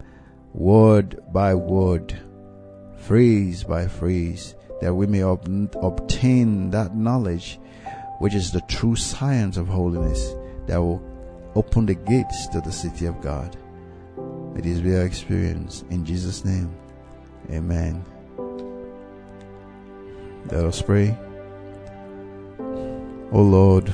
word 0.53 1.19
by 1.33 1.53
word, 1.53 2.17
phrase 2.97 3.65
by 3.65 3.89
phrase, 3.89 4.55
that 4.81 4.95
we 4.95 5.07
may 5.07 5.23
ob- 5.23 5.77
obtain 5.83 6.71
that 6.71 6.95
knowledge 6.95 7.59
which 8.19 8.35
is 8.35 8.51
the 8.51 8.61
true 8.63 8.97
science 8.97 9.57
of 9.57 9.69
holiness 9.69 10.35
that 10.67 10.79
will 10.79 11.03
open 11.55 11.87
the 11.87 11.95
gates 11.95 12.49
to 12.49 12.61
the 12.61 12.73
city 12.73 13.07
of 13.07 13.21
God. 13.21 13.57
It 14.57 14.67
is 14.67 14.81
our 14.81 15.07
experience 15.07 15.85
in 15.91 16.05
Jesus' 16.05 16.45
name. 16.45 16.75
Amen. 17.51 18.05
Let 20.51 20.65
us 20.65 20.83
pray. 20.83 21.17
O 23.31 23.43
Lord, 23.43 23.93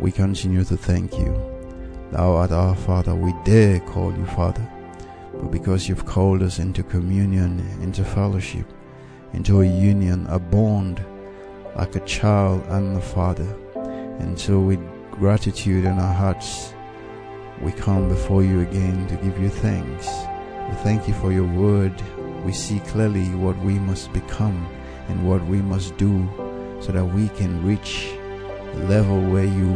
we 0.00 0.10
continue 0.10 0.64
to 0.64 0.76
thank 0.76 1.16
you. 1.18 1.32
Thou 2.10 2.32
art 2.32 2.50
our 2.50 2.74
Father. 2.74 3.14
We 3.14 3.32
dare 3.44 3.78
call 3.80 4.12
you 4.16 4.26
Father. 4.26 4.66
But 5.34 5.52
because 5.52 5.88
you've 5.88 6.06
called 6.06 6.42
us 6.42 6.58
into 6.58 6.82
communion, 6.82 7.60
into 7.82 8.04
fellowship, 8.04 8.66
into 9.32 9.60
a 9.60 9.66
union, 9.66 10.26
a 10.28 10.38
bond, 10.38 11.04
like 11.76 11.94
a 11.96 12.00
child 12.00 12.64
and 12.68 12.96
the 12.96 13.00
father. 13.00 13.56
And 14.18 14.38
so 14.38 14.60
with 14.60 14.80
gratitude 15.10 15.84
in 15.84 15.98
our 15.98 16.14
hearts, 16.14 16.74
we 17.60 17.72
come 17.72 18.08
before 18.08 18.42
you 18.42 18.60
again 18.60 19.06
to 19.08 19.16
give 19.16 19.38
you 19.38 19.48
thanks. 19.48 20.06
We 20.68 20.76
thank 20.76 21.06
you 21.06 21.14
for 21.14 21.32
your 21.32 21.46
word. 21.46 21.94
We 22.44 22.52
see 22.52 22.80
clearly 22.80 23.34
what 23.34 23.58
we 23.58 23.78
must 23.78 24.12
become 24.12 24.66
and 25.08 25.28
what 25.28 25.44
we 25.46 25.60
must 25.60 25.96
do 25.96 26.28
so 26.80 26.92
that 26.92 27.04
we 27.04 27.28
can 27.30 27.64
reach 27.64 28.10
the 28.74 28.84
level 28.84 29.20
where 29.20 29.44
you 29.44 29.72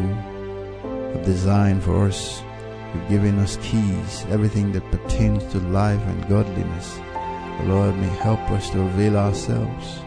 have 1.12 1.24
designed 1.24 1.82
for 1.82 2.06
us. 2.06 2.42
You've 2.94 3.08
given 3.08 3.38
us 3.38 3.58
keys, 3.60 4.24
everything 4.30 4.72
that 4.72 4.90
pertains 4.90 5.44
to 5.52 5.58
life 5.58 6.00
and 6.00 6.28
godliness. 6.28 6.98
Lord 7.62 7.96
may 7.96 8.08
help 8.08 8.40
us 8.50 8.70
to 8.70 8.82
avail 8.82 9.16
ourselves. 9.16 10.00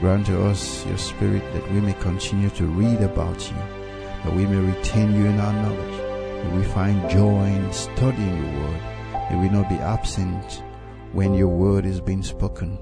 Grant 0.00 0.26
to 0.26 0.46
us 0.46 0.84
your 0.86 0.98
spirit 0.98 1.42
that 1.52 1.70
we 1.72 1.80
may 1.80 1.94
continue 1.94 2.50
to 2.50 2.66
read 2.66 3.00
about 3.00 3.50
you, 3.50 3.56
that 4.24 4.34
we 4.34 4.46
may 4.46 4.58
retain 4.58 5.14
you 5.14 5.26
in 5.26 5.38
our 5.38 5.52
knowledge. 5.52 6.44
May 6.44 6.58
we 6.58 6.64
find 6.64 7.08
joy 7.08 7.44
in 7.44 7.72
studying 7.72 8.36
your 8.36 8.62
word. 8.62 8.80
May 9.30 9.36
we 9.40 9.48
not 9.48 9.68
be 9.68 9.76
absent 9.76 10.62
when 11.12 11.34
your 11.34 11.48
word 11.48 11.86
is 11.86 12.00
being 12.00 12.22
spoken. 12.22 12.78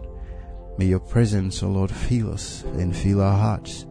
May 0.78 0.86
your 0.86 1.00
presence, 1.00 1.62
O 1.62 1.66
oh 1.66 1.70
Lord, 1.70 1.90
fill 1.90 2.32
us 2.32 2.62
and 2.62 2.96
fill 2.96 3.20
our 3.20 3.36
hearts 3.36 3.86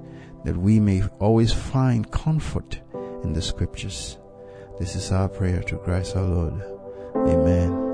that 0.45 0.55
we 0.55 0.80
may 0.80 1.03
always 1.20 1.51
find 1.51 2.09
comfort 2.11 2.80
in 3.24 3.34
the 3.34 3.41
scriptures. 3.41 4.18
This 4.80 4.95
is 4.95 5.11
our 5.11 5.28
prayer 5.28 5.61
to 5.63 5.78
Christ 5.78 6.15
our 6.15 6.24
Lord. 6.24 6.63
Amen. 7.28 7.86